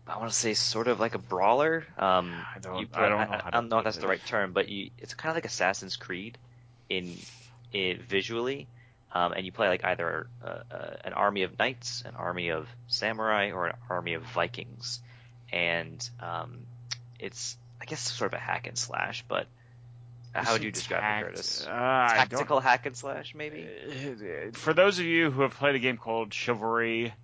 I 0.07 0.19
want 0.19 0.31
to 0.31 0.37
say 0.37 0.55
sort 0.55 0.89
of 0.89 1.01
like 1.01 1.15
a 1.15 1.19
brawler. 1.19 1.85
Um, 1.97 2.33
I 2.55 2.59
don't- 2.61 2.79
you 2.79 2.89
I 2.93 3.09
don't 3.09 3.11
know 3.11 3.17
I, 3.19 3.25
how 3.27 3.37
to 3.39 3.51
don't 3.53 3.69
know 3.69 3.79
if 3.79 3.81
put 3.81 3.85
that's 3.85 3.97
the 3.99 4.09
right 4.09 4.25
term, 4.27 4.53
but 4.53 4.69
you 4.69 4.91
it's 4.99 5.15
kind 5.15 5.31
of 5.31 5.37
like 5.37 5.45
Assassin's 5.45 5.97
Creed 5.97 6.37
in 6.91 7.17
it 7.73 8.03
visually. 8.03 8.67
Um, 9.13 9.33
and 9.33 9.47
you 9.47 9.53
play 9.53 9.69
like 9.69 9.85
either 9.85 10.27
uh, 10.45 10.49
uh, 10.73 10.97
an 11.05 11.13
army 11.13 11.43
of 11.45 11.57
knights, 11.57 12.03
an 12.05 12.17
army 12.17 12.49
of 12.49 12.67
samurai, 12.89 13.53
or 13.53 13.69
an 13.69 13.77
army 13.89 14.15
of 14.15 14.23
Vikings, 14.25 15.01
and 15.55 16.11
um, 16.21 16.67
it's 17.21 17.57
I 17.81 17.85
guess 17.87 18.01
sort 18.01 18.33
of 18.33 18.37
a 18.37 18.43
hack 18.43 18.67
and 18.67 18.77
slash. 18.77 19.25
But 19.29 19.47
how 20.35 20.53
would 20.53 20.65
you 20.65 20.73
describe 20.73 21.01
Tact- 21.01 21.23
it, 21.23 21.31
Curtis? 21.31 21.67
Uh, 21.67 21.71
Tactical 21.71 22.61
hack 22.61 22.87
and 22.87 22.97
slash, 22.97 23.35
maybe. 23.35 23.67
Uh, 23.89 24.51
For 24.53 24.75
those 24.75 24.99
of 24.99 25.05
you 25.05 25.31
who 25.31 25.43
have 25.43 25.55
played 25.55 25.77
a 25.77 25.79
game 25.79 25.97
called 25.97 26.33
Chivalry, 26.35 27.15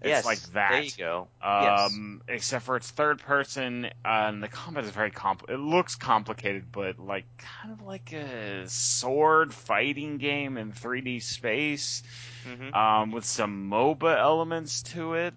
it's 0.00 0.08
yes, 0.08 0.24
like 0.24 0.38
that. 0.52 0.70
There 0.70 0.82
you 0.82 0.90
go. 0.96 1.28
yes. 1.42 1.90
Um, 1.92 2.22
except 2.28 2.64
for 2.64 2.76
it's 2.76 2.88
third 2.90 3.18
person, 3.20 3.86
uh, 3.86 3.88
and 4.04 4.40
the 4.42 4.48
combat 4.48 4.84
is 4.84 4.90
very 4.90 5.10
compl. 5.10 5.50
It 5.50 5.58
looks 5.58 5.96
complicated, 5.96 6.66
but 6.70 6.98
like 7.00 7.24
kind 7.38 7.72
of 7.74 7.82
like 7.84 8.12
a 8.12 8.68
sword 8.68 9.52
fighting 9.52 10.18
game 10.18 10.56
in 10.56 10.72
3D 10.72 11.20
space, 11.22 12.02
Mhm. 12.46 12.74
um, 12.74 13.10
with 13.10 13.24
some 13.24 13.68
MOBA 13.68 14.16
elements 14.16 14.82
to 14.94 15.14
it. 15.14 15.34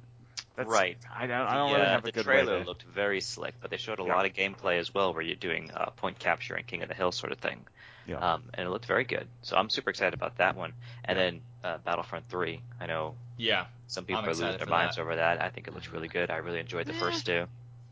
That's, 0.56 0.70
Right. 0.70 0.98
I 1.12 1.26
don't. 1.26 1.42
I 1.48 1.56
don't 1.56 1.70
the, 1.72 1.76
really 1.78 1.88
uh, 1.88 1.92
have 1.92 2.04
a 2.04 2.06
the 2.06 2.12
good 2.12 2.24
trailer 2.26 2.54
way 2.58 2.60
to. 2.64 2.66
looked 2.68 2.84
very 2.84 3.22
slick, 3.22 3.56
but 3.60 3.72
they 3.72 3.78
showed 3.78 4.00
a 4.00 4.04
Yeah. 4.04 4.16
lot 4.16 4.26
of 4.26 4.34
gameplay 4.34 4.78
as 4.80 4.94
well, 4.94 5.14
where 5.14 5.24
you're 5.24 5.36
doing 5.36 5.72
uh, 5.72 5.90
point 5.92 6.20
capture 6.20 6.54
and 6.56 6.66
King 6.68 6.84
of 6.84 6.90
the 6.90 6.94
Hill 6.96 7.12
sort 7.12 7.32
of 7.32 7.40
thing. 7.40 7.60
Yeah. 8.06 8.18
Um, 8.18 8.44
and 8.54 8.68
it 8.68 8.70
looked 8.70 8.86
very 8.86 9.04
good. 9.06 9.28
So 9.42 9.56
I'm 9.58 9.70
super 9.70 9.90
excited 9.90 10.14
about 10.14 10.38
that 10.38 10.56
one. 10.56 10.74
And 11.06 11.18
then 11.18 11.42
uh, 11.64 11.78
Battlefront 11.86 12.28
3. 12.30 12.62
I 12.80 12.86
know 12.86 13.16
Yeah. 13.38 13.66
some 13.88 14.04
people 14.06 14.20
I'm 14.22 14.26
are 14.26 14.34
losing 14.34 14.58
their 14.58 14.68
minds 14.68 14.98
that. 14.98 15.02
over 15.02 15.16
that. 15.16 15.42
I 15.42 15.50
think 15.50 15.68
it 15.68 15.74
looks 15.74 15.88
really 15.90 16.10
good. 16.10 16.30
I 16.30 16.38
really 16.38 16.60
enjoyed 16.60 16.86
the 16.86 16.94
first 16.94 17.26
two. 17.26 17.46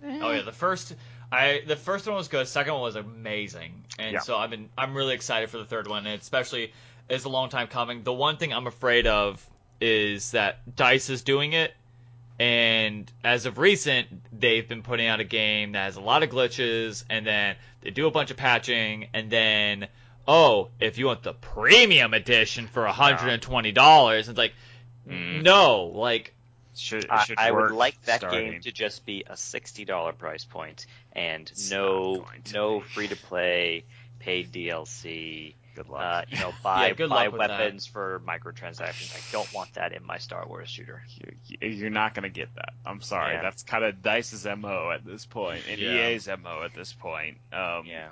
Oh 0.03 0.31
yeah, 0.31 0.41
the 0.41 0.51
first 0.51 0.95
I 1.31 1.61
the 1.65 1.75
first 1.75 2.07
one 2.07 2.15
was 2.15 2.27
good. 2.27 2.47
Second 2.47 2.73
one 2.73 2.81
was 2.81 2.95
amazing, 2.95 3.83
and 3.99 4.13
Yeah. 4.13 4.19
so 4.19 4.35
I've 4.35 4.49
been 4.49 4.67
I'm 4.75 4.95
really 4.95 5.13
excited 5.13 5.49
for 5.51 5.59
the 5.59 5.65
third 5.65 5.87
one, 5.87 6.07
and 6.07 6.19
especially 6.19 6.73
it's 7.07 7.23
a 7.25 7.29
long 7.29 7.49
time 7.49 7.67
coming. 7.67 8.01
The 8.03 8.11
one 8.11 8.37
thing 8.37 8.51
I'm 8.51 8.65
afraid 8.65 9.05
of 9.05 9.47
is 9.79 10.31
that 10.31 10.75
Dice 10.75 11.09
is 11.11 11.21
doing 11.21 11.53
it, 11.53 11.73
and 12.39 13.11
as 13.23 13.45
of 13.45 13.57
recent, 13.57 14.07
they've 14.37 14.67
been 14.67 14.81
putting 14.83 15.07
out 15.07 15.19
a 15.19 15.23
game 15.23 15.73
that 15.73 15.85
has 15.85 15.95
a 15.95 16.01
lot 16.01 16.23
of 16.23 16.29
glitches, 16.29 17.03
and 17.09 17.25
then 17.25 17.55
they 17.81 17.91
do 17.91 18.07
a 18.07 18.11
bunch 18.11 18.31
of 18.31 18.37
patching, 18.37 19.07
and 19.13 19.29
then 19.29 19.87
oh, 20.27 20.69
if 20.79 20.97
you 20.97 21.07
want 21.07 21.23
the 21.23 21.33
premium 21.33 22.13
edition 22.13 22.67
for 22.67 22.85
$120, 22.85 24.29
it's 24.29 24.37
like 24.37 24.53
Mm. 25.07 25.41
no, 25.41 25.85
like 25.95 26.31
Should, 26.75 27.05
it 27.05 27.09
I, 27.09 27.25
I 27.37 27.51
would 27.51 27.71
like 27.71 27.99
that 28.03 28.19
starting. 28.19 28.51
game 28.51 28.61
to 28.61 28.71
just 28.71 29.03
be 29.03 29.23
a 29.25 29.33
$60 29.33 30.17
price 30.19 30.45
point 30.45 30.85
and 31.13 31.49
It's 31.49 31.71
no 31.71 32.13
not 32.17 32.27
going 32.27 32.41
to 32.43 32.53
no 32.53 32.79
free 32.81 33.07
to 33.07 33.15
play 33.15 33.83
paid 34.19 34.51
DLC. 34.51 35.55
Good 35.75 35.89
luck. 35.89 36.01
Uh, 36.01 36.21
you 36.29 36.39
know, 36.39 36.51
buy 36.63 36.87
Yeah, 36.87 36.93
buy 36.93 37.05
luck 37.25 37.31
with 37.33 37.41
that. 37.41 37.49
weapons 37.59 37.85
for 37.85 38.21
microtransactions. 38.27 39.15
I 39.15 39.21
don't 39.31 39.51
want 39.53 39.73
that 39.75 39.93
in 39.93 40.05
my 40.05 40.17
Star 40.17 40.45
Wars 40.47 40.69
shooter. 40.69 41.01
You- 41.49 41.69
You're 41.69 41.89
not 41.89 42.13
going 42.13 42.23
to 42.23 42.29
get 42.29 42.53
that. 42.55 42.73
I'm 42.85 43.01
sorry. 43.01 43.33
Yeah. 43.35 43.41
That's 43.41 43.63
kind 43.63 43.83
of 43.83 44.01
Dice's 44.01 44.45
mo 44.57 44.91
at 44.91 45.05
this 45.05 45.25
point, 45.25 45.63
and 45.69 45.79
Yeah. 45.79 46.09
EA's 46.09 46.27
mo 46.27 46.63
at 46.63 46.73
this 46.73 46.93
point. 46.93 47.37
Um, 47.53 47.85
Yeah. 47.85 48.09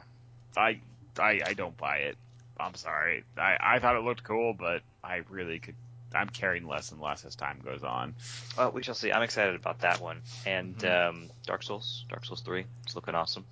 I, 0.58 0.80
I, 1.20 1.42
I 1.46 1.54
don't 1.54 1.76
buy 1.78 1.98
it. 1.98 2.18
I'm 2.60 2.76
sorry. 2.76 3.24
I, 3.38 3.58
I 3.60 3.80
thought 3.80 3.96
it 3.96 4.04
looked 4.04 4.24
cool, 4.24 4.54
but 4.54 4.82
I 5.04 5.22
really 5.30 5.60
could. 5.60 5.76
I'm 6.14 6.28
caring 6.30 6.66
less 6.68 6.92
and 6.92 7.00
less 7.00 7.24
as 7.24 7.36
time 7.36 7.60
goes 7.64 7.84
on. 7.84 8.16
Well, 8.58 8.72
we 8.72 8.82
shall 8.82 8.96
see. 8.96 9.12
I'm 9.12 9.22
excited 9.22 9.54
about 9.56 9.82
that 9.82 10.02
one. 10.02 10.22
And 10.46 10.76
Mhm. 10.78 11.10
um, 11.10 11.30
Dark 11.46 11.62
Souls, 11.62 12.04
Dark 12.10 12.26
Souls 12.26 12.42
3, 12.42 12.66
it's 12.84 12.96
looking 12.96 13.14
awesome. 13.14 13.46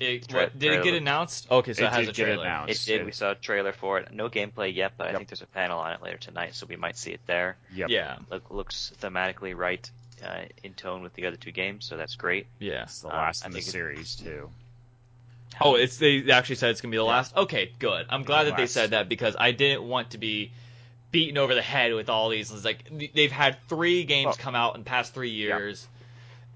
It, 0.00 0.28
Tra- 0.28 0.40
what, 0.44 0.58
did 0.58 0.72
it 0.72 0.82
get 0.84 0.94
announced? 0.94 1.50
Okay, 1.50 1.72
so 1.72 1.84
it, 1.84 1.86
It 1.86 1.92
has 1.92 2.06
did 2.06 2.08
a 2.08 2.12
get 2.12 2.24
trailer. 2.24 2.44
announced. 2.44 2.88
It 2.88 2.98
did. 2.98 3.06
We 3.06 3.12
saw 3.12 3.30
a 3.32 3.34
trailer 3.34 3.72
for 3.72 3.98
it. 3.98 4.12
No 4.12 4.28
gameplay 4.28 4.74
yet, 4.74 4.92
but 4.96 5.06
I 5.08 5.14
think 5.14 5.28
there's 5.28 5.42
a 5.42 5.46
panel 5.46 5.78
on 5.78 5.92
it 5.92 6.02
later 6.02 6.18
tonight, 6.18 6.54
so 6.54 6.66
we 6.66 6.76
might 6.76 6.96
see 6.96 7.12
it 7.12 7.20
there. 7.26 7.56
Yep. 7.74 7.88
Yeah, 7.90 8.16
Look, 8.30 8.50
looks 8.50 8.92
thematically 9.00 9.56
right 9.56 9.88
uh, 10.24 10.42
in 10.62 10.74
tone 10.74 11.02
with 11.02 11.14
the 11.14 11.26
other 11.26 11.36
two 11.36 11.52
games, 11.52 11.84
so 11.84 11.96
that's 11.96 12.14
great. 12.16 12.46
yeah. 12.58 12.82
It's 12.84 13.00
the 13.00 13.08
Um, 13.08 13.14
last 13.16 13.44
I 13.44 13.46
in 13.46 13.52
the 13.52 13.58
think 13.58 13.68
it- 13.68 13.70
series 13.72 14.14
too. 14.24 14.50
Oh, 15.60 15.76
it's 15.76 15.98
they 15.98 16.28
actually 16.32 16.56
said 16.56 16.70
it's 16.70 16.80
gonna 16.80 16.90
be 16.90 16.96
the 16.96 17.04
Yeah. 17.04 17.10
last. 17.10 17.36
Okay, 17.36 17.70
good. 17.78 18.06
I'm 18.10 18.24
glad 18.24 18.44
that 18.48 18.56
they 18.56 18.66
said 18.66 18.90
that 18.90 19.08
because 19.08 19.36
I 19.38 19.52
didn't 19.52 19.84
want 19.86 20.10
to 20.10 20.18
be 20.18 20.50
beaten 21.12 21.38
over 21.38 21.54
the 21.54 21.62
head 21.62 21.94
with 21.94 22.08
all 22.08 22.28
these. 22.28 22.50
It's 22.50 22.64
like 22.64 22.90
they've 23.14 23.30
had 23.30 23.56
three 23.68 24.02
games 24.02 24.26
Well- 24.26 24.36
come 24.36 24.56
out 24.56 24.74
in 24.74 24.80
the 24.80 24.84
past 24.90 25.14
three 25.14 25.30
years, 25.30 25.86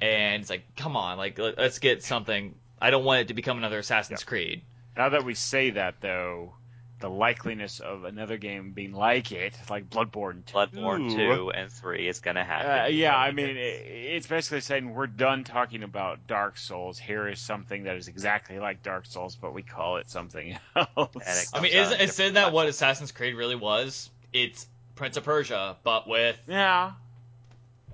and 0.00 0.40
it's 0.40 0.50
like, 0.50 0.64
come 0.76 0.96
on, 0.96 1.16
like 1.16 1.38
let's 1.38 1.78
get 1.78 2.02
something. 2.02 2.54
I 2.80 2.90
don't 2.90 3.04
want 3.04 3.20
it 3.22 3.28
to 3.28 3.34
become 3.34 3.58
another 3.58 3.78
Assassin's 3.78 4.22
Yeah. 4.22 4.26
Creed. 4.28 4.62
Now 4.96 5.10
that 5.10 5.24
we 5.24 5.34
say 5.34 5.70
that, 5.70 6.00
though, 6.00 6.54
the 7.00 7.08
likeliness 7.08 7.80
of 7.80 8.04
another 8.04 8.36
game 8.36 8.72
being 8.72 8.92
like 8.92 9.30
it, 9.30 9.56
like 9.70 9.88
Bloodborne 9.88 10.44
2. 10.46 10.52
Bloodborne 10.54 11.14
2 11.14 11.50
and 11.50 11.70
3 11.70 12.08
is 12.08 12.20
going 12.20 12.34
to 12.34 12.42
happen. 12.44 12.70
Uh, 12.70 12.86
yeah, 12.86 13.16
I 13.16 13.30
mean, 13.30 13.56
i 13.56 13.60
it's 13.60 14.26
basically 14.26 14.60
saying 14.60 14.92
we're 14.92 15.06
done 15.06 15.44
talking 15.44 15.84
about 15.84 16.26
Dark 16.26 16.58
Souls. 16.58 16.98
Here 16.98 17.28
is 17.28 17.38
something 17.38 17.84
that 17.84 17.96
is 17.96 18.08
exactly 18.08 18.58
like 18.58 18.82
Dark 18.82 19.06
Souls, 19.06 19.36
but 19.36 19.54
we 19.54 19.62
call 19.62 19.98
it 19.98 20.10
something 20.10 20.58
else. 20.76 20.88
it 21.14 21.48
I 21.54 21.60
mean, 21.60 21.72
Comes 21.72 21.74
out 21.74 21.80
isn't, 21.82 21.94
on 21.94 22.00
isn't 22.00 22.00
different 22.00 22.34
that 22.34 22.52
what. 22.52 22.66
Assassin's 22.66 23.12
Creed 23.12 23.36
really 23.36 23.56
was? 23.56 24.10
It's 24.32 24.66
Prince 24.96 25.16
of 25.16 25.24
Persia, 25.24 25.76
but 25.84 26.08
with 26.08 26.36
yeah, 26.48 26.92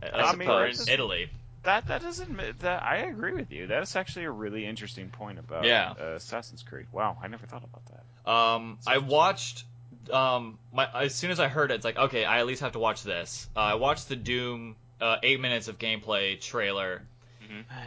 I 0.03 0.35
mean, 0.35 0.49
in 0.49 0.75
suppose. 0.75 0.89
Italy. 0.89 1.29
That 1.65 1.87
that 1.89 2.03
doesn't 2.03 2.61
that 2.61 2.83
I 2.83 2.97
agree 2.99 3.33
with 3.33 3.51
you. 3.51 3.67
That 3.69 3.83
is 3.83 3.97
actually 3.97 4.25
a 4.27 4.31
really 4.31 4.67
interesting 4.67 5.09
point 5.11 5.39
about 5.39 5.65
Yeah. 5.65 5.95
uh, 6.01 6.05
Assassin's 6.17 6.63
Creed. 6.63 6.87
Wow, 6.93 7.17
I 7.23 7.29
never 7.29 7.47
thought 7.47 7.65
about 7.65 7.83
that. 7.87 8.31
Um, 8.31 8.79
I 8.87 8.99
watched. 8.99 9.65
Um, 10.13 10.59
my 10.73 10.87
as 10.95 11.15
soon 11.15 11.31
as 11.31 11.41
I 11.41 11.49
heard 11.49 11.71
it, 11.71 11.75
it's 11.77 11.85
like 11.85 11.97
okay, 11.99 12.25
I 12.25 12.39
at 12.41 12.47
least 12.47 12.61
have 12.63 12.73
to 12.73 12.79
watch 12.79 13.03
this. 13.03 13.49
Uh, 13.57 13.61
I 13.61 13.75
watched 13.75 14.09
the 14.09 14.17
Doom 14.17 14.77
uh, 15.01 15.17
eight 15.23 15.41
minutes 15.41 15.69
of 15.69 15.79
gameplay 15.79 16.39
trailer, 16.41 17.03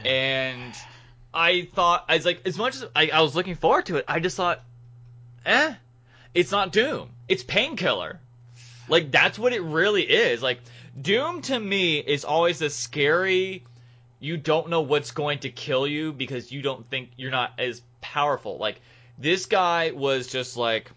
and 0.06 0.74
I 1.34 1.68
thought 1.74 2.06
I 2.10 2.16
was 2.16 2.26
like, 2.26 2.42
as 2.46 2.58
much 2.58 2.76
as 2.76 2.86
I, 2.96 3.10
I 3.10 3.22
was 3.22 3.36
looking 3.36 3.56
forward 3.56 3.86
to 3.88 3.98
it, 3.98 4.06
I 4.08 4.20
just 4.20 4.36
thought, 4.38 4.62
eh, 5.46 5.74
it's 6.34 6.52
not 6.52 6.72
Doom. 6.72 7.10
It's 7.28 7.44
Painkiller. 7.44 8.20
Like 8.90 9.12
that's 9.12 9.38
what 9.38 9.54
it 9.54 9.62
really 9.62 10.04
is. 10.04 10.42
Like 10.42 10.60
Doom 11.00 11.42
to 11.44 11.60
me 11.60 11.98
is 12.00 12.26
always 12.26 12.60
this 12.60 12.76
scary. 12.76 13.64
You 14.20 14.38
don't 14.38 14.70
know 14.70 14.82
what's 14.82 15.12
going 15.12 15.40
to 15.40 15.50
kill 15.50 15.86
you 15.86 16.12
because 16.12 16.52
you 16.52 16.62
don't 16.62 16.90
think 16.90 17.10
you're 17.18 17.32
not 17.32 17.54
as 17.60 17.82
powerful. 18.02 18.58
Like 18.58 18.82
this 19.18 19.46
guy 19.46 19.92
was 19.92 20.28
just 20.28 20.58
like 20.58 20.92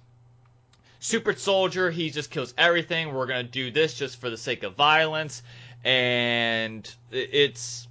super 1.00 1.34
soldier. 1.34 1.90
He 1.90 2.10
just 2.10 2.30
kills 2.30 2.54
everything. 2.56 3.12
We're 3.12 3.26
gonna 3.26 3.42
do 3.42 3.70
this 3.70 3.94
just 3.94 4.20
for 4.20 4.30
the 4.30 4.36
sake 4.36 4.62
of 4.62 4.74
violence, 4.74 5.42
and 5.84 6.90
it's 7.10 7.88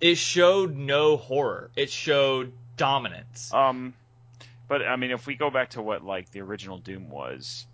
it 0.00 0.16
showed 0.16 0.76
no 0.76 1.16
horror. 1.16 1.70
It 1.76 1.90
showed 1.90 2.52
dominance. 2.76 3.52
Um, 3.52 3.94
but 4.68 4.82
I 4.82 4.96
mean, 4.96 5.10
if 5.10 5.26
we 5.26 5.34
go 5.34 5.50
back 5.50 5.70
to 5.70 5.82
what 5.82 6.04
like 6.04 6.30
the 6.30 6.40
original 6.40 6.78
Doom 6.78 7.10
was, 7.10 7.66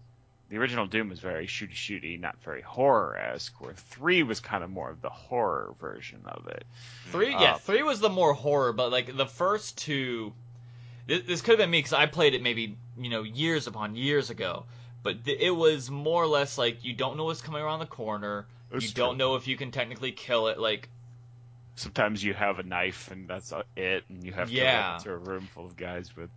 the 0.54 0.60
original 0.60 0.86
Doom 0.86 1.08
was 1.08 1.18
very 1.18 1.48
shooty 1.48 1.72
shooty, 1.74 2.20
not 2.20 2.40
very 2.44 2.62
horror 2.62 3.16
esque. 3.18 3.60
Where 3.60 3.74
three 3.74 4.22
was 4.22 4.38
kind 4.38 4.62
of 4.62 4.70
more 4.70 4.88
of 4.88 5.02
the 5.02 5.10
horror 5.10 5.74
version 5.80 6.20
of 6.26 6.46
it. 6.46 6.64
Three, 7.10 7.30
yeah, 7.30 7.54
Uh, 7.54 7.58
three 7.58 7.82
was 7.82 7.98
the 7.98 8.08
more 8.08 8.34
horror, 8.34 8.72
but 8.72 8.92
like 8.92 9.16
the 9.16 9.26
first 9.26 9.76
two, 9.76 10.32
this, 11.08 11.22
this 11.26 11.40
could 11.42 11.52
have 11.52 11.58
been 11.58 11.70
me 11.72 11.78
because 11.80 11.92
I 11.92 12.06
played 12.06 12.34
it 12.34 12.42
maybe 12.42 12.76
you 12.96 13.10
know 13.10 13.24
years 13.24 13.66
upon 13.66 13.96
years 13.96 14.30
ago. 14.30 14.64
But 15.02 15.24
th- 15.24 15.40
it 15.40 15.50
was 15.50 15.90
more 15.90 16.22
or 16.22 16.28
less 16.28 16.56
like 16.56 16.84
you 16.84 16.92
don't 16.94 17.16
know 17.16 17.24
what's 17.24 17.42
coming 17.42 17.60
around 17.60 17.80
the 17.80 17.86
corner. 17.86 18.46
You 18.72 18.88
don't 18.90 19.18
know 19.18 19.34
if 19.34 19.48
you 19.48 19.56
can 19.56 19.72
technically 19.72 20.12
kill 20.12 20.46
it. 20.46 20.60
Like 20.60 20.88
Sometimes 21.74 22.22
you 22.22 22.32
have 22.32 22.60
a 22.60 22.62
knife 22.62 23.10
and 23.10 23.26
that's 23.26 23.52
it, 23.74 24.04
and 24.08 24.22
you 24.22 24.30
have 24.32 24.48
to 24.50 24.54
Yeah. 24.54 24.86
run 24.90 24.96
into 24.98 25.10
a 25.10 25.16
room 25.16 25.48
full 25.52 25.66
of 25.66 25.76
guys 25.76 26.14
with. 26.16 26.30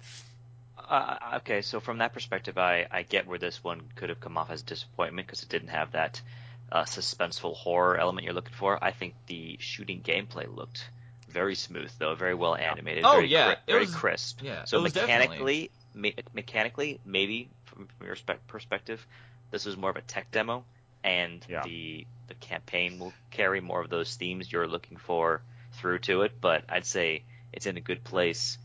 Uh, 0.77 1.17
okay, 1.37 1.61
so 1.61 1.79
from 1.79 1.97
that 1.99 2.13
perspective, 2.13 2.57
I, 2.57 2.87
I 2.91 3.03
get 3.03 3.27
where 3.27 3.37
this 3.39 3.63
one 3.63 3.81
could 3.95 4.09
have 4.09 4.19
come 4.19 4.37
off 4.37 4.49
as 4.49 4.61
disappointment 4.61 5.27
because 5.27 5.43
it 5.43 5.49
didn't 5.49 5.69
have 5.69 5.91
that 5.91 6.21
uh, 6.71 6.83
suspenseful 6.83 7.55
horror 7.55 7.97
element 7.97 8.25
you're 8.25 8.33
looking 8.33 8.53
for. 8.53 8.81
I 8.83 8.91
think 8.91 9.13
the 9.27 9.57
shooting 9.59 10.01
gameplay 10.01 10.53
looked 10.53 10.89
very 11.29 11.55
smooth, 11.55 11.91
though, 11.99 12.15
very 12.15 12.35
well 12.35 12.55
animated, 12.55 13.03
Oh, 13.05 13.13
very, 13.15 13.27
yeah, 13.27 13.45
cri- 13.45 13.53
it 13.67 13.71
very 13.71 13.85
was- 13.85 13.95
crisp. 13.95 14.39
yeah, 14.43 14.63
So 14.65 14.81
mechanically, 14.81 15.71
me- 15.93 16.15
mechanically, 16.33 16.99
maybe 17.05 17.49
from, 17.65 17.87
your 18.03 18.15
spe- 18.15 18.45
perspective, 18.47 19.05
this 19.51 19.65
was 19.65 19.75
more 19.77 19.89
of 19.89 19.95
a 19.97 20.01
tech 20.01 20.31
demo, 20.31 20.63
and 21.03 21.45
Yeah. 21.49 21.63
the 21.63 22.05
the 22.27 22.33
campaign 22.35 22.99
will 22.99 23.13
carry 23.31 23.61
more 23.61 23.79
of 23.79 23.89
those 23.89 24.13
themes 24.15 24.51
you're 24.51 24.67
looking 24.67 24.97
for 24.97 25.41
through 25.73 25.99
to 25.99 26.23
it. 26.23 26.41
But 26.41 26.65
I'd 26.67 26.85
say 26.85 27.23
it's 27.53 27.65
in 27.65 27.77
a 27.77 27.81
good 27.81 28.03
place 28.03 28.57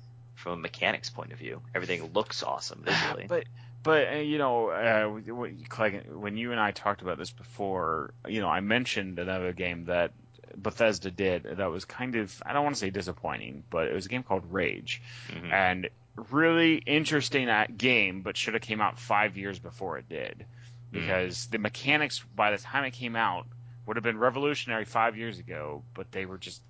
from 0.43 0.53
a 0.55 0.57
mechanics 0.57 1.09
point 1.09 1.33
of 1.33 1.39
view. 1.39 1.63
Everything 1.75 2.11
looks 2.13 2.43
awesome 2.43 2.83
visually. 2.85 3.27
But 3.29 3.45
but 3.85 4.09
uh, 4.13 4.17
you 4.17 4.39
know, 4.39 4.69
uh, 4.69 5.09
when- 5.09 5.65
Clegg, 5.69 6.11
when 6.11 6.37
you 6.37 6.51
and 6.53 6.61
I 6.61 6.71
talked 6.73 7.03
about 7.03 7.17
this 7.19 7.31
before, 7.31 8.13
you 8.29 8.41
know, 8.41 8.49
I 8.49 8.61
mentioned 8.61 9.19
another 9.19 9.53
game 9.53 9.87
that 9.87 10.13
Bethesda 10.57 11.11
did 11.11 11.45
that 11.59 11.71
was 11.71 11.85
kind 11.85 12.15
of 12.17 12.43
I 12.45 12.53
don't 12.53 12.65
want 12.65 12.75
to 12.77 12.81
say 12.81 12.91
disappointing, 12.91 13.65
but 13.71 13.87
it 13.89 13.95
was 13.95 14.07
a 14.07 14.09
game 14.09 14.23
called 14.23 14.45
Rage, 14.53 15.01
Mhm. 15.31 15.53
and 15.53 15.89
really 16.31 16.75
interesting 16.77 17.49
at 17.49 17.77
game, 17.79 18.23
but 18.23 18.37
should 18.37 18.55
have 18.55 18.63
came 18.63 18.81
out 18.81 18.99
five 18.99 19.37
years 19.37 19.59
before 19.59 19.97
it 19.99 20.09
did, 20.09 20.45
because 20.91 21.47
the 21.47 21.59
mechanics 21.59 22.23
by 22.37 22.51
the 22.51 22.59
time 22.59 22.85
it 22.85 22.91
came 22.93 23.17
out 23.17 23.47
would 23.87 23.97
have 23.97 24.05
been 24.05 24.19
revolutionary 24.19 24.85
five 24.85 25.17
years 25.17 25.39
ago, 25.39 25.83
but 25.95 26.13
they 26.13 26.27
were 26.27 26.39
just 26.39 26.61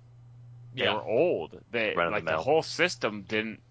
they 0.75 0.83
Yeah. 0.85 0.95
were 0.95 1.03
old. 1.03 1.59
They 1.71 1.93
Run 1.95 2.07
of 2.07 2.11
the 2.11 2.15
like 2.17 2.25
the 2.25 2.41
whole 2.41 2.63
system 2.63 3.23
didn't 3.27 3.61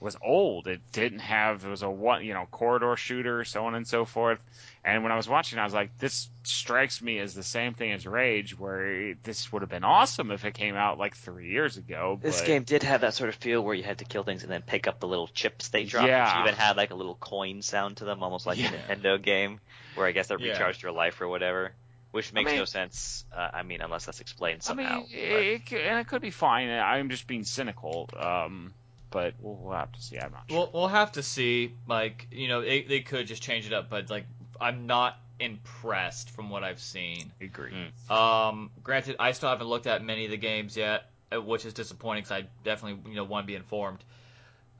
was 0.00 0.16
old. 0.20 0.66
It 0.66 0.80
didn't 0.92 1.20
have 1.20 1.64
it 1.64 1.68
was 1.68 1.82
a 1.82 1.88
one 1.88 2.24
you 2.24 2.34
know 2.34 2.46
corridor 2.50 2.94
shooter, 2.96 3.42
so 3.44 3.64
on 3.66 3.74
and 3.74 3.86
so 3.88 4.04
forth. 4.04 4.38
And 4.84 5.02
when 5.02 5.12
I 5.12 5.16
was 5.16 5.26
watching, 5.26 5.58
I 5.58 5.64
was 5.64 5.72
like, 5.72 5.96
this 5.96 6.28
strikes 6.42 7.00
me 7.00 7.18
as 7.20 7.32
the 7.32 7.42
same 7.42 7.72
thing 7.72 7.92
as 7.92 8.06
Rage, 8.06 8.58
where 8.58 9.14
this 9.22 9.50
would 9.50 9.62
have 9.62 9.70
been 9.70 9.84
awesome 9.84 10.30
if 10.30 10.44
it 10.44 10.52
came 10.52 10.74
out 10.74 10.98
like 10.98 11.16
three 11.16 11.48
years 11.48 11.78
ago. 11.78 12.18
This 12.20 12.42
game 12.42 12.64
did 12.64 12.82
have 12.82 13.00
that 13.00 13.14
sort 13.14 13.30
of 13.30 13.36
feel 13.36 13.62
where 13.64 13.74
you 13.74 13.82
had 13.82 13.98
to 13.98 14.04
kill 14.04 14.24
things 14.24 14.42
and 14.42 14.52
then 14.52 14.60
pick 14.60 14.86
up 14.86 15.00
the 15.00 15.08
little 15.08 15.28
chips 15.28 15.68
they 15.68 15.84
dropped. 15.84 16.08
Yeah. 16.08 16.42
Which 16.42 16.48
even 16.48 16.60
had 16.60 16.76
like 16.76 16.90
a 16.90 16.94
little 16.94 17.14
coin 17.14 17.62
sound 17.62 17.96
to 17.98 18.04
them, 18.04 18.22
almost 18.22 18.44
like 18.46 18.58
Yeah. 18.58 18.72
a 18.74 18.94
Nintendo 18.96 19.22
game, 19.22 19.58
where 19.94 20.06
I 20.06 20.12
guess 20.12 20.26
that 20.28 20.38
Yeah. 20.40 20.52
recharged 20.52 20.82
your 20.82 20.92
life 20.92 21.18
or 21.22 21.28
whatever. 21.28 21.72
Which 22.14 22.32
makes 22.32 22.50
mean- 22.50 22.60
no 22.60 22.64
sense. 22.64 23.24
Uh, 23.34 23.48
I 23.52 23.64
mean, 23.64 23.80
unless 23.80 24.06
that's 24.06 24.20
explained 24.20 24.62
somehow. 24.62 24.84
I 24.84 24.88
somehow. 25.02 25.06
mean, 25.08 25.54
it, 25.54 25.66
could- 25.66 25.80
and 25.80 25.98
it 25.98 26.06
could 26.06 26.22
be 26.22 26.30
fine. 26.30 26.68
I'm 26.70 27.10
just 27.10 27.26
being 27.26 27.42
cynical. 27.42 28.08
Um, 28.16 28.72
but 29.10 29.34
we'll, 29.40 29.56
we'll 29.56 29.74
have 29.76 29.90
to 29.90 30.00
see. 30.00 30.18
I'm 30.20 30.30
not 30.30 30.44
sure. 30.48 30.58
We'll 30.58 30.70
we'll 30.72 30.88
have 30.88 31.10
to 31.12 31.24
see. 31.24 31.72
Like 31.88 32.28
you 32.30 32.46
know, 32.46 32.60
they 32.60 32.82
they 32.82 33.00
could 33.00 33.26
just 33.26 33.42
change 33.42 33.66
it 33.66 33.72
up, 33.72 33.90
but 33.90 34.10
like 34.10 34.26
I'm 34.60 34.86
not 34.86 35.18
impressed 35.40 36.30
from 36.30 36.50
what 36.50 36.62
I've 36.62 36.78
seen. 36.80 37.32
agree. 37.40 37.72
Mm. 38.08 38.14
Um, 38.14 38.70
granted, 38.84 39.16
I 39.18 39.32
still 39.32 39.48
haven't 39.48 39.66
looked 39.66 39.88
at 39.88 40.04
many 40.04 40.24
of 40.24 40.30
the 40.30 40.36
games 40.36 40.76
yet, 40.76 41.10
uh, 41.34 41.42
which 41.42 41.64
is 41.64 41.72
disappointing 41.74 42.22
because 42.22 42.44
I 42.44 42.46
definitely 42.62 43.10
you 43.10 43.16
know 43.16 43.24
want 43.24 43.44
to 43.44 43.48
be 43.48 43.56
informed. 43.56 43.98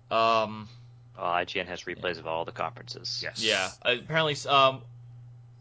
Um, 0.08 0.68
Well, 1.18 1.26
IGN 1.26 1.66
has 1.66 1.82
replays 1.82 2.18
of 2.20 2.28
all 2.28 2.44
the 2.44 2.52
conferences. 2.52 3.20
Yes. 3.24 3.42
yeah. 3.42 3.70
Apparently, 3.82 4.36
um, 4.48 4.82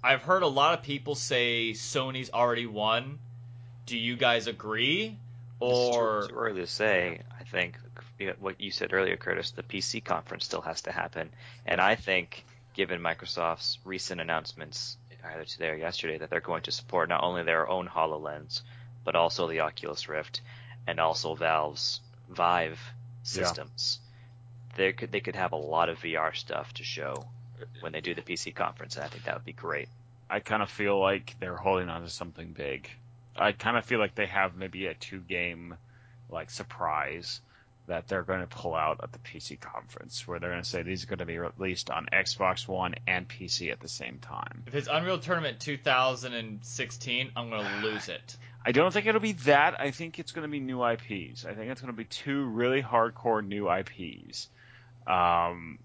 I've 0.03 0.21
heard 0.23 0.43
a 0.43 0.47
lot 0.47 0.77
of 0.77 0.83
people 0.83 1.15
say 1.15 1.71
Sony's 1.71 2.29
already 2.31 2.65
won. 2.65 3.19
Do 3.85 3.97
you 3.97 4.17
guys 4.17 4.47
agree? 4.47 5.17
Or 5.59 6.19
It's 6.19 6.27
too- 6.27 6.33
too 6.33 6.39
early 6.39 6.61
to 6.61 6.67
say. 6.67 7.21
I 7.39 7.43
think 7.45 7.77
what 8.39 8.59
you 8.59 8.71
said 8.71 8.93
earlier, 8.93 9.15
Curtis, 9.17 9.51
the 9.51 9.63
PC 9.63 10.01
conference 10.03 10.45
still 10.45 10.61
has 10.61 10.81
to 10.83 10.91
happen, 10.91 11.31
and 11.65 11.79
I 11.79 11.95
think, 11.95 12.45
given 12.73 13.01
Microsoft's 13.01 13.79
recent 13.85 14.19
announcements 14.21 14.97
either 15.23 15.45
today 15.45 15.69
or 15.69 15.75
yesterday, 15.75 16.17
that 16.17 16.29
they're 16.29 16.41
going 16.41 16.63
to 16.63 16.71
support 16.71 17.07
not 17.09 17.23
only 17.23 17.43
their 17.43 17.67
own 17.69 17.87
Hololens, 17.87 18.61
but 19.03 19.15
also 19.15 19.47
the 19.47 19.61
Oculus 19.61 20.09
Rift, 20.09 20.41
and 20.87 20.99
also 20.99 21.35
Valve's 21.35 22.01
Vive 22.29 22.79
systems. 23.23 23.99
They 24.75 24.91
could 24.93 25.11
they 25.11 25.21
could 25.21 25.35
have 25.35 25.51
a 25.53 25.57
lot 25.57 25.89
of 25.89 25.99
VR 25.99 26.35
stuff 26.35 26.73
to 26.75 26.83
show 26.83 27.25
when 27.81 27.91
they 27.91 28.01
do 28.01 28.15
the 28.15 28.21
PC 28.21 28.53
conference, 28.53 28.95
and 28.95 29.05
I 29.05 29.07
think 29.07 29.25
that 29.25 29.35
would 29.35 29.45
be 29.45 29.53
great. 29.53 29.89
I 30.29 30.39
kind 30.39 30.63
of 30.63 30.69
feel 30.69 30.99
like 30.99 31.35
they're 31.39 31.57
holding 31.57 31.89
on 31.89 32.01
to 32.01 32.09
something 32.09 32.53
big. 32.53 32.89
I 33.35 33.51
kind 33.51 33.77
of 33.77 33.85
feel 33.85 33.99
like 33.99 34.15
they 34.15 34.27
have 34.27 34.55
maybe 34.55 34.87
a 34.87 34.93
two 34.93 35.19
game 35.19 35.75
like 36.29 36.49
surprise 36.49 37.41
that 37.87 38.07
they're 38.07 38.23
going 38.23 38.39
to 38.39 38.47
pull 38.47 38.73
out 38.73 39.01
at 39.03 39.11
the 39.11 39.19
PC 39.19 39.59
conference 39.59 40.25
where 40.27 40.39
they're 40.39 40.51
going 40.51 40.61
to 40.63 40.67
say 40.67 40.83
these 40.83 41.03
are 41.03 41.07
going 41.07 41.19
to 41.19 41.25
be 41.25 41.37
released 41.37 41.89
on 41.89 42.07
Xbox 42.13 42.67
One 42.67 42.95
and 43.07 43.27
PC 43.27 43.71
at 43.71 43.79
the 43.81 43.89
same 43.89 44.19
time. 44.19 44.63
if 44.67 44.75
it's 44.75 44.87
Unreal 44.89 45.19
Tournament 45.19 45.59
2016, 45.59 47.31
I'm 47.35 47.49
gonna 47.49 47.81
lose 47.83 48.07
it. 48.07 48.37
I 48.65 48.71
don't 48.71 48.93
think 48.93 49.05
it'll 49.07 49.19
be 49.19 49.33
that. 49.33 49.79
I 49.79 49.91
think 49.91 50.19
it's 50.19 50.31
going 50.31 50.43
to 50.43 50.51
be 50.51 50.61
new 50.61 50.85
IPs. 50.85 51.45
I 51.45 51.53
think 51.53 51.69
it's 51.69 51.81
going 51.81 51.91
to 51.91 51.97
be 51.97 52.05
two 52.05 52.45
really 52.45 52.81
hardcore 52.81 53.45
new 53.45 53.69
IPs. 53.69 54.47
Um, 55.05 55.79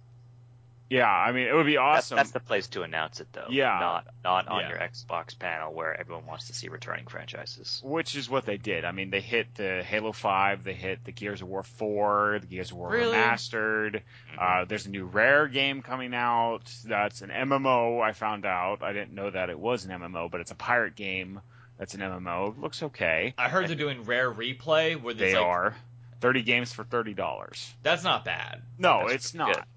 yeah, 0.90 1.07
I 1.07 1.33
mean, 1.33 1.46
it 1.48 1.55
would 1.55 1.66
be 1.66 1.77
awesome. 1.77 2.16
that's 2.16 2.31
the 2.31 2.40
place 2.40 2.66
to 2.68 2.83
announce 2.83 3.20
it, 3.20 3.29
though. 3.33 3.46
Yeah. 3.51 3.79
Not 3.81 4.07
not 4.24 4.48
on 4.48 4.61
Yeah. 4.61 4.68
your 4.70 4.79
Xbox 4.79 5.38
panel 5.38 5.72
where 5.74 5.98
everyone 5.98 6.24
wants 6.27 6.46
to 6.46 6.55
see 6.55 6.68
returning 6.68 7.07
franchises. 7.07 7.81
Which 7.85 8.14
is 8.16 8.29
what 8.31 8.46
they 8.46 8.57
did. 8.57 8.85
I 8.85 8.92
mean, 8.92 9.11
they 9.11 9.20
hit 9.20 9.55
the 9.55 9.83
Halo 9.83 10.12
5, 10.12 10.64
they 10.64 10.74
hit 10.74 11.05
the 11.05 11.12
Gears 11.12 11.42
of 11.42 11.48
War 11.48 11.62
4, 11.62 12.38
the 12.40 12.46
Gears 12.46 12.70
of 12.70 12.77
War 12.79 12.90
Really? 12.90 13.16
Remastered. 13.16 14.01
Mm-hmm. 14.33 14.38
Uh, 14.40 14.64
there's 14.64 14.87
a 14.87 14.90
new 14.90 15.05
Rare 15.05 15.46
game 15.48 15.83
coming 15.83 16.14
out. 16.14 16.72
That's 16.85 17.22
an 17.22 17.31
MMO, 17.31 18.01
I 18.03 18.12
found 18.12 18.46
out. 18.46 18.83
I 18.83 18.92
didn't 18.92 19.12
know 19.14 19.31
that 19.31 19.51
it 19.51 19.59
was 19.59 19.85
an 19.85 19.90
MMO, 19.90 20.31
but 20.31 20.40
it's 20.40 20.51
a 20.51 20.55
pirate 20.57 20.94
game 20.96 21.40
that's 21.79 21.94
an 21.94 22.01
MMO. 22.01 22.61
Looks 22.61 22.83
okay. 22.83 23.35
I 23.38 23.48
heard 23.48 23.68
they're 23.68 23.77
doing 23.77 24.05
rare 24.05 24.33
replay 24.33 25.01
where 25.01 25.14
They 25.14 25.35
like 25.35 25.44
are. 25.44 25.77
30 26.20 26.42
games 26.42 26.72
for 26.72 26.83
$30. 26.85 27.72
that's 27.85 28.03
not 28.03 28.24
bad. 28.24 28.62
No, 28.79 29.03
That's 29.03 29.14
it's 29.14 29.31
pretty 29.33 29.53
not. 29.53 29.68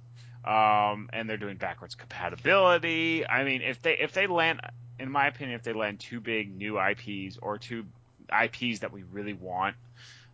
Um, 0.43 1.09
and 1.13 1.29
they're 1.29 1.37
doing 1.37 1.57
backwards 1.57 1.95
compatibility. 1.95 3.27
I 3.27 3.43
mean, 3.43 3.61
if 3.61 3.81
they 3.81 3.97
if 3.97 4.13
they 4.13 4.27
land, 4.27 4.61
in 4.99 5.11
my 5.11 5.27
opinion, 5.27 5.55
if 5.55 5.63
they 5.63 5.73
land 5.73 5.99
two 5.99 6.19
big 6.19 6.55
new 6.55 6.79
IPs 6.79 7.37
or 7.41 7.57
two 7.57 7.85
IPs 8.31 8.79
that 8.79 8.91
we 8.91 9.03
really 9.03 9.33
want, 9.33 9.75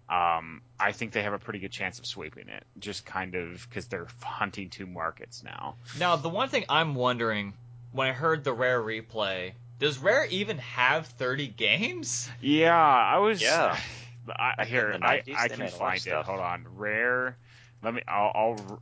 um, 0.10 0.62
I 0.80 0.94
think 0.94 1.12
they 1.12 1.24
have 1.24 1.34
a 1.34 1.40
pretty 1.40 1.60
good 1.60 1.72
chance 1.72 2.00
of 2.00 2.06
sweeping 2.06 2.48
it. 2.48 2.64
Just 2.80 3.06
kind 3.06 3.36
of 3.36 3.68
because 3.70 3.88
they're 3.88 4.08
hunting 4.22 4.70
two 4.70 4.86
markets 4.86 5.44
now. 5.44 5.76
Now, 6.00 6.16
the 6.16 6.30
one 6.30 6.48
thing 6.48 6.64
I'm 6.70 6.96
wondering 6.96 7.54
when 7.92 8.08
I 8.08 8.14
heard 8.14 8.44
the 8.44 8.54
rare 8.54 8.82
replay, 8.82 9.54
does 9.80 9.98
Rare 9.98 10.26
even 10.28 10.58
have 10.60 11.08
30 11.08 11.48
games? 11.48 12.30
Yeah, 12.42 12.76
I 12.76 13.18
was. 13.18 13.42
Yeah. 13.42 13.78
I, 14.30 14.54
Back 14.58 14.68
here, 14.68 14.98
I, 15.02 15.24
I 15.38 15.48
can 15.48 15.60
made 15.60 15.68
a 15.68 15.72
lot 15.72 15.74
of 15.74 15.78
find 15.78 15.96
it. 15.98 16.02
stuff. 16.02 16.26
Hold 16.26 16.40
on, 16.40 16.66
rare. 16.76 17.38
Let 17.84 17.94
me. 17.94 18.02
I'll. 18.08 18.32
I'll 18.34 18.80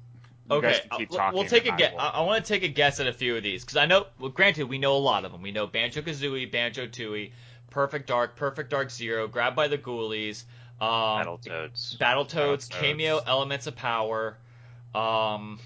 you 0.49 0.55
okay, 0.58 0.67
guys 0.67 0.81
can 0.89 0.97
keep 0.97 1.13
uh, 1.13 1.31
we'll 1.34 1.45
take 1.45 1.65
a 1.67 1.73
I 1.73 1.77
guess. 1.77 1.93
I, 1.97 2.08
I 2.10 2.21
want 2.21 2.43
to 2.45 2.53
take 2.53 2.63
a 2.63 2.67
guess 2.67 2.99
at 2.99 3.08
a 3.08 3.13
few 3.13 3.36
of 3.36 3.43
these 3.43 3.63
because 3.63 3.77
I 3.77 3.86
know. 3.86 4.05
Well, 4.19 4.29
granted, 4.29 4.69
we 4.69 4.77
know 4.77 4.95
a 4.95 4.99
lot 4.99 5.25
of 5.25 5.31
them. 5.31 5.41
We 5.41 5.51
know 5.51 5.67
Banjo 5.67 6.01
Kazooie, 6.01 6.51
Banjo 6.51 6.88
Tooie, 6.88 7.31
Perfect 7.69 8.08
Dark, 8.08 8.36
Perfect 8.36 8.69
Dark 8.69 8.91
Zero, 8.91 9.27
Grabbed 9.27 9.55
by 9.55 9.67
the 9.67 9.77
Ghoulies, 9.77 10.43
um, 10.79 10.88
Battletoads. 10.88 11.97
Battletoads, 11.97 11.97
Battletoads. 11.97 12.69
Kameo, 12.69 13.23
Elements 13.25 13.67
of 13.67 13.75
Power. 13.75 14.38
Um, 14.93 15.60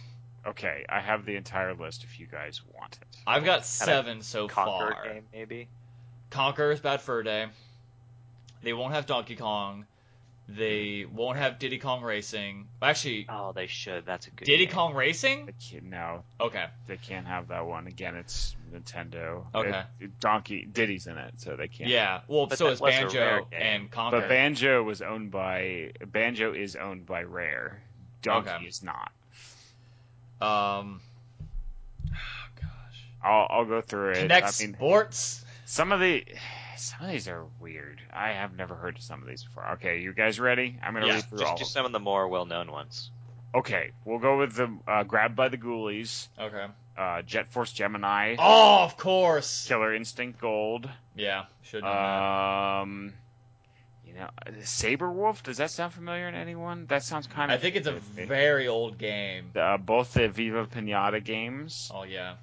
Okay, 0.46 0.86
I 0.88 1.00
have 1.00 1.26
the 1.26 1.36
entire 1.36 1.74
list 1.74 2.04
if 2.04 2.20
you 2.20 2.26
guys 2.26 2.62
want 2.74 2.98
it. 3.02 3.18
I've 3.28 3.44
got 3.44 3.66
seven 3.66 4.22
so 4.22 4.48
Conker 4.48 4.54
far. 4.94 5.04
game, 5.04 5.24
maybe. 5.34 5.68
Conker 6.32 6.72
is 6.74 6.80
Bad 6.80 7.02
Fur 7.02 7.24
Day. 7.24 7.48
They 8.64 8.74
won't 8.74 8.94
have 8.94 9.06
Donkey 9.06 9.36
Kong. 9.36 9.86
They 10.58 11.06
won't 11.06 11.38
have 11.38 11.60
Diddy 11.60 11.78
Kong 11.78 12.02
Racing. 12.02 12.68
Actually, 12.82 13.28
Oh, 13.30 13.52
they 13.52 13.68
should. 13.68 14.06
That's 14.08 14.26
a 14.26 14.32
good. 14.32 14.46
Diddy 14.46 14.66
game. 14.66 14.74
Kong 14.74 14.94
Racing? 14.96 15.54
No, 15.84 16.24
Okay. 16.42 16.66
they 16.88 16.98
can't 16.98 17.28
have 17.28 17.50
that 17.50 17.68
one. 17.68 17.86
Again, 17.86 18.16
it's 18.16 18.56
Nintendo. 18.74 19.46
Okay. 19.54 19.84
It- 20.00 20.20
Donkey 20.20 20.66
Diddy's 20.66 21.06
in 21.06 21.18
it, 21.20 21.36
so 21.38 21.56
they 21.56 21.68
can't. 21.68 21.90
Yeah. 21.90 22.22
Well, 22.28 22.48
But 22.48 22.58
so 22.58 22.66
that 22.66 22.72
is 22.74 22.82
was 22.82 22.96
Banjo 22.96 23.48
and 23.52 23.92
Conker. 23.92 24.12
But 24.12 24.30
Banjo 24.30 24.82
was 24.82 25.04
owned 25.04 25.30
by 25.30 25.92
Banjo 26.08 26.54
is 26.54 26.76
owned 26.76 27.06
by 27.06 27.22
Rare. 27.24 27.84
Donkey 28.24 28.50
Okay. 28.50 28.66
is 28.66 28.82
not. 28.82 29.12
um. 30.42 31.02
Oh 32.08 32.10
gosh. 32.62 33.06
I'll 33.24 33.48
I'll 33.50 33.66
go 33.66 33.82
through 33.82 34.12
it. 34.14 34.30
Kinect 34.30 34.62
I 34.62 34.66
mean, 34.66 34.74
Sports. 34.76 35.46
some 35.66 35.92
of 35.92 36.00
the 36.00 36.26
some 36.80 37.06
of 37.06 37.12
these 37.12 37.28
are 37.28 37.46
weird. 37.60 38.02
I 38.14 38.30
have 38.34 38.56
never 38.56 38.76
heard 38.76 38.96
of 38.98 39.02
some 39.04 39.22
of 39.22 39.28
these 39.28 39.44
before. 39.44 39.68
Okay, 39.74 40.00
you 40.02 40.14
guys 40.14 40.40
ready? 40.40 40.78
I'm 40.84 40.94
gonna 40.94 41.08
Yeah, 41.08 41.14
read 41.16 41.26
through 41.30 41.40
all. 41.40 41.44
Just, 41.46 41.54
of 41.54 41.60
just 41.60 41.74
some 41.74 41.86
of 41.86 41.92
the 41.92 42.00
more 42.00 42.28
well-known 42.28 42.72
ones. 42.72 43.12
Okay, 43.54 43.92
we'll 44.06 44.20
go 44.20 44.38
with 44.38 44.54
the 44.56 44.70
uh, 44.88 45.04
Grabbed 45.04 45.36
by 45.36 45.50
the 45.50 45.58
Ghoulies, 45.58 46.28
Okay. 46.40 46.66
uh, 46.98 47.22
Jet 47.24 47.52
Force 47.52 47.72
Gemini, 47.72 48.36
Oh, 48.38 48.84
of 48.84 48.96
course. 48.98 49.66
Killer 49.68 49.94
Instinct 49.96 50.40
Gold. 50.40 50.88
Yeah. 51.16 51.46
Should 51.64 51.84
know 51.84 51.90
that. 51.90 52.82
Um, 52.82 53.14
You 54.06 54.14
know, 54.14 54.30
Sabre 54.64 55.12
Wulf. 55.12 55.44
Does 55.44 55.58
that 55.58 55.72
sound 55.72 55.94
familiar 55.94 56.32
to 56.32 56.38
anyone? 56.38 56.86
That 56.88 57.04
sounds 57.04 57.26
kind 57.28 57.52
of. 57.52 57.58
I 57.58 57.62
think 57.62 57.76
it's 57.76 57.88
a 57.88 57.94
very 57.94 58.68
old 58.68 58.98
game. 58.98 59.52
uh, 59.56 59.78
both 59.78 60.14
the 60.14 60.28
Viva 60.30 60.66
Pinata 60.68 61.24
games. 61.24 61.92
Oh 61.94 62.04
yeah. 62.04 62.36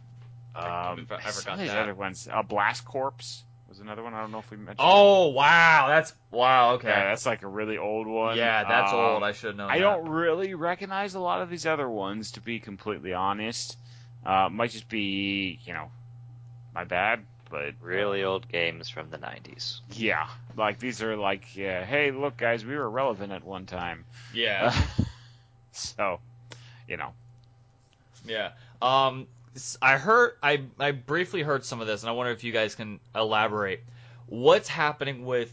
I 0.54 0.90
Um, 0.92 1.06
forgot 1.06 1.22
some 1.34 1.52
of 1.54 1.58
these 1.60 1.68
that. 1.68 1.82
other 1.82 1.94
ones. 1.94 2.28
Uh, 2.32 2.42
Blast 2.42 2.84
Corps 2.84 3.12
was 3.68 3.80
another 3.80 4.02
one. 4.02 4.14
I 4.14 4.20
don't 4.20 4.30
know 4.32 4.38
if 4.38 4.50
we 4.50 4.56
mentioned. 4.56 4.78
Oh 4.80 5.28
wow, 5.28 5.86
that's 5.88 6.12
wow. 6.30 6.74
Okay. 6.74 6.88
yeah, 6.88 7.04
that's 7.08 7.26
like 7.26 7.42
a 7.42 7.48
really 7.48 7.78
old 7.78 8.06
one. 8.06 8.36
Yeah, 8.36 8.64
that's 8.64 8.92
Um, 8.92 8.98
old. 8.98 9.22
I 9.22 9.32
should 9.32 9.48
have 9.48 9.56
known. 9.56 9.70
I 9.70 9.78
that. 9.78 9.82
don't 9.82 10.08
really 10.08 10.54
recognize 10.54 11.14
a 11.14 11.20
lot 11.20 11.42
of 11.42 11.50
these 11.50 11.66
other 11.66 11.88
ones, 11.88 12.32
to 12.32 12.40
be 12.40 12.60
completely 12.60 13.12
honest. 13.12 13.76
Uh, 14.24 14.48
might 14.50 14.70
just 14.70 14.88
be, 14.88 15.58
you 15.64 15.72
know, 15.72 15.90
my 16.74 16.84
bad, 16.84 17.24
but 17.48 17.74
Really 17.80 18.24
old 18.24 18.48
games 18.48 18.88
from 18.88 19.10
the 19.10 19.18
90s. 19.18 19.80
yeah, 19.92 20.26
like 20.56 20.78
these 20.80 21.00
are 21.02 21.16
like, 21.16 21.54
yeah, 21.54 21.84
hey, 21.84 22.10
look, 22.10 22.36
guys, 22.36 22.64
we 22.64 22.76
were 22.76 22.90
relevant 22.90 23.32
at 23.32 23.44
one 23.44 23.66
time. 23.66 24.04
Yeah. 24.34 24.74
so, 25.72 26.18
you 26.88 26.96
know, 26.96 27.12
Yeah. 28.24 28.50
Um, 28.82 29.26
s- 29.56 29.76
I 29.82 29.96
heard, 29.98 30.32
I, 30.42 30.62
I 30.78 30.92
briefly 30.92 31.42
heard 31.42 31.64
some 31.64 31.80
of 31.80 31.86
this, 31.86 32.02
and 32.02 32.10
I 32.10 32.12
wonder 32.12 32.32
if 32.32 32.44
you 32.44 32.52
guys 32.52 32.74
can 32.74 33.00
elaborate. 33.14 33.82
What's 34.26 34.68
happening 34.68 35.24
with 35.26 35.52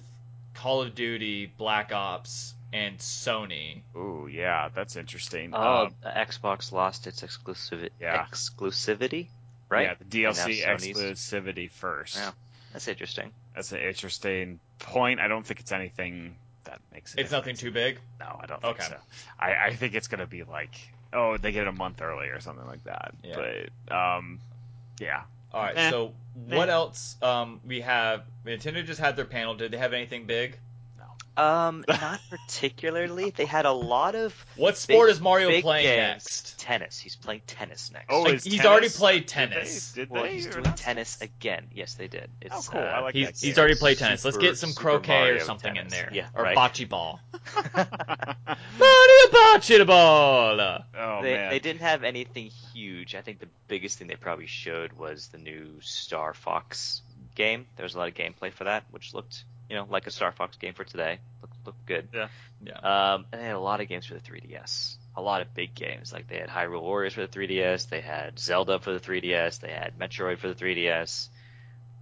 Call 0.54 0.82
of 0.82 0.94
Duty, 0.96 1.46
Black 1.58 1.92
Ops, 1.92 2.54
and 2.72 2.98
Sony? 3.00 3.82
ooh, 3.96 4.28
yeah, 4.32 4.70
that's 4.74 4.96
interesting. 4.96 5.52
Oh, 5.54 5.86
Um, 5.86 5.96
Xbox 6.06 6.72
lost 6.72 7.06
its 7.08 7.22
exclusivi- 7.22 7.90
Yeah. 8.00 8.26
exclusivity, 8.26 9.28
right? 9.70 9.84
Yeah, 9.84 9.94
the 9.96 10.06
DLC 10.06 10.64
And 10.64 10.72
now 10.72 10.76
Sony's- 10.78 10.98
exclusivity 11.32 11.70
first. 11.72 12.16
Yeah. 12.18 12.32
That's 12.72 12.88
interesting. 12.88 13.32
That's 13.54 13.72
an 13.72 13.80
interesting 13.82 14.60
point. 14.80 15.20
I 15.20 15.28
don't 15.28 15.46
think 15.46 15.60
it's 15.60 15.72
anything 15.72 16.36
that 16.64 16.80
makes 16.92 17.14
it. 17.14 17.20
It's 17.22 17.32
nothing 17.32 17.56
too 17.56 17.70
big. 17.72 18.00
No, 18.20 18.40
I 18.42 18.46
don't 18.48 18.62
think 18.62 18.80
Okay. 18.80 18.88
so. 18.90 18.98
I, 19.40 19.68
I 19.68 19.76
think 19.76 19.94
it's 19.94 20.08
gonna 20.08 20.26
be 20.26 20.44
like, 20.44 20.74
oh, 21.14 21.38
they 21.38 21.52
get 21.52 21.64
it 21.64 21.68
a 21.68 21.74
month 21.74 22.02
early 22.02 22.28
or 22.28 22.40
something 22.40 22.66
like 22.66 22.84
that. 22.86 23.14
Yeah. 23.24 23.36
But 23.90 23.96
um, 23.96 24.40
yeah. 25.00 25.24
All 25.54 25.62
right. 25.62 25.78
Eh. 25.78 25.90
So 25.90 26.14
what 26.48 26.70
else? 26.70 27.16
Um, 27.22 27.60
we 27.66 27.82
have 27.82 28.24
Nintendo 28.46 28.86
just 28.86 29.00
had 29.00 29.16
their 29.16 29.26
panel. 29.26 29.56
Did 29.56 29.72
they 29.72 29.78
have 29.78 29.94
anything 29.94 30.26
big? 30.26 30.58
Um, 31.36 31.84
not 31.90 32.20
particularly. 32.30 33.32
They 33.32 33.46
had 33.46 33.66
a 33.66 33.72
lot 33.72 34.14
of 34.16 34.34
What 34.56 34.78
sport 34.78 35.08
Big- 35.08 35.16
is 35.16 35.22
Mario 35.22 35.62
playing 35.62 35.86
games. 35.86 35.98
next? 36.26 36.60
tennis. 36.60 37.00
He's 37.00 37.16
playing 37.16 37.42
tennis 37.48 37.92
next. 37.92 38.06
Oh, 38.10 38.22
Like, 38.22 38.34
he's 38.44 38.44
tennis- 38.58 38.66
already 38.66 38.90
played 38.90 39.22
did 39.22 39.28
tennis. 39.28 39.92
They, 39.92 40.02
did 40.02 40.10
well, 40.10 40.24
they? 40.24 40.34
he's 40.34 40.46
doing 40.48 40.64
not? 40.64 40.78
tennis 40.78 41.20
again. 41.22 41.68
Yes, 41.74 41.96
they 41.96 42.08
did. 42.08 42.30
It's, 42.42 42.56
Oh, 42.56 42.72
cool. 42.72 42.82
I 42.82 43.00
uh, 43.00 43.02
like 43.04 43.16
He's, 43.16 43.28
that 43.28 43.38
he's 43.46 43.58
already 43.58 43.76
played 43.76 43.98
tennis. 43.98 44.24
Let's 44.24 44.38
get 44.38 44.58
some 44.58 44.70
Super 44.70 44.82
croquet 45.00 45.14
or 45.16 45.26
Mario 45.34 45.44
something 45.44 45.76
in 45.76 45.88
there. 45.88 46.10
Yeah, 46.14 46.28
or 46.36 46.44
right. 46.44 46.56
bocce 46.58 46.88
ball. 46.88 47.20
Mario 47.76 49.28
bocce 49.32 49.86
ball. 49.88 50.60
oh 50.60 51.22
they, 51.22 51.34
man. 51.34 51.50
they 51.50 51.60
didn't 51.60 51.82
have 51.82 52.04
anything 52.04 52.48
huge. 52.74 53.16
I 53.16 53.22
think 53.22 53.40
the 53.40 53.48
biggest 53.68 53.98
thing 53.98 54.08
they 54.08 54.16
probably 54.16 54.48
showed 54.48 54.94
was 54.94 55.28
the 55.28 55.38
new 55.38 55.80
Star 55.82 56.34
Fox 56.34 57.02
game. 57.36 57.66
There 57.76 57.84
was 57.84 57.96
a 57.96 58.00
lot 58.00 58.08
of 58.08 58.14
gameplay 58.14 58.52
for 58.52 58.66
that, 58.66 58.84
which 58.92 59.14
looked, 59.14 59.44
you 59.70 59.76
know, 59.76 59.86
like 59.90 60.08
a 60.08 60.12
Star 60.12 60.32
Fox 60.32 60.58
game 60.58 60.74
for 60.74 60.84
today. 60.84 61.20
Look, 61.42 61.52
looked 61.66 61.86
good. 61.86 62.08
Yeah. 62.14 62.28
Yeah. 62.66 62.74
Um, 63.14 63.26
and 63.32 63.42
they 63.42 63.46
had 63.46 63.56
a 63.56 63.60
lot 63.60 63.82
of 63.82 63.88
games 63.88 64.06
for 64.06 64.14
the 64.14 64.20
3DS. 64.20 64.96
A 65.16 65.22
lot 65.22 65.42
of 65.42 65.54
big 65.54 65.76
games. 65.76 66.12
Like 66.14 66.28
they 66.28 66.38
had 66.38 66.50
Hyrule 66.50 66.82
Warriors 66.82 67.14
for 67.14 67.22
the 67.22 67.28
3DS. 67.28 67.90
They 67.90 68.02
had 68.02 68.40
Zelda 68.40 68.80
for 68.80 68.94
the 68.94 69.00
3DS. 69.00 69.60
They 69.60 69.72
had 69.72 69.98
Metroid 70.00 70.38
for 70.40 70.48
the 70.48 70.56
3DS. 70.56 71.28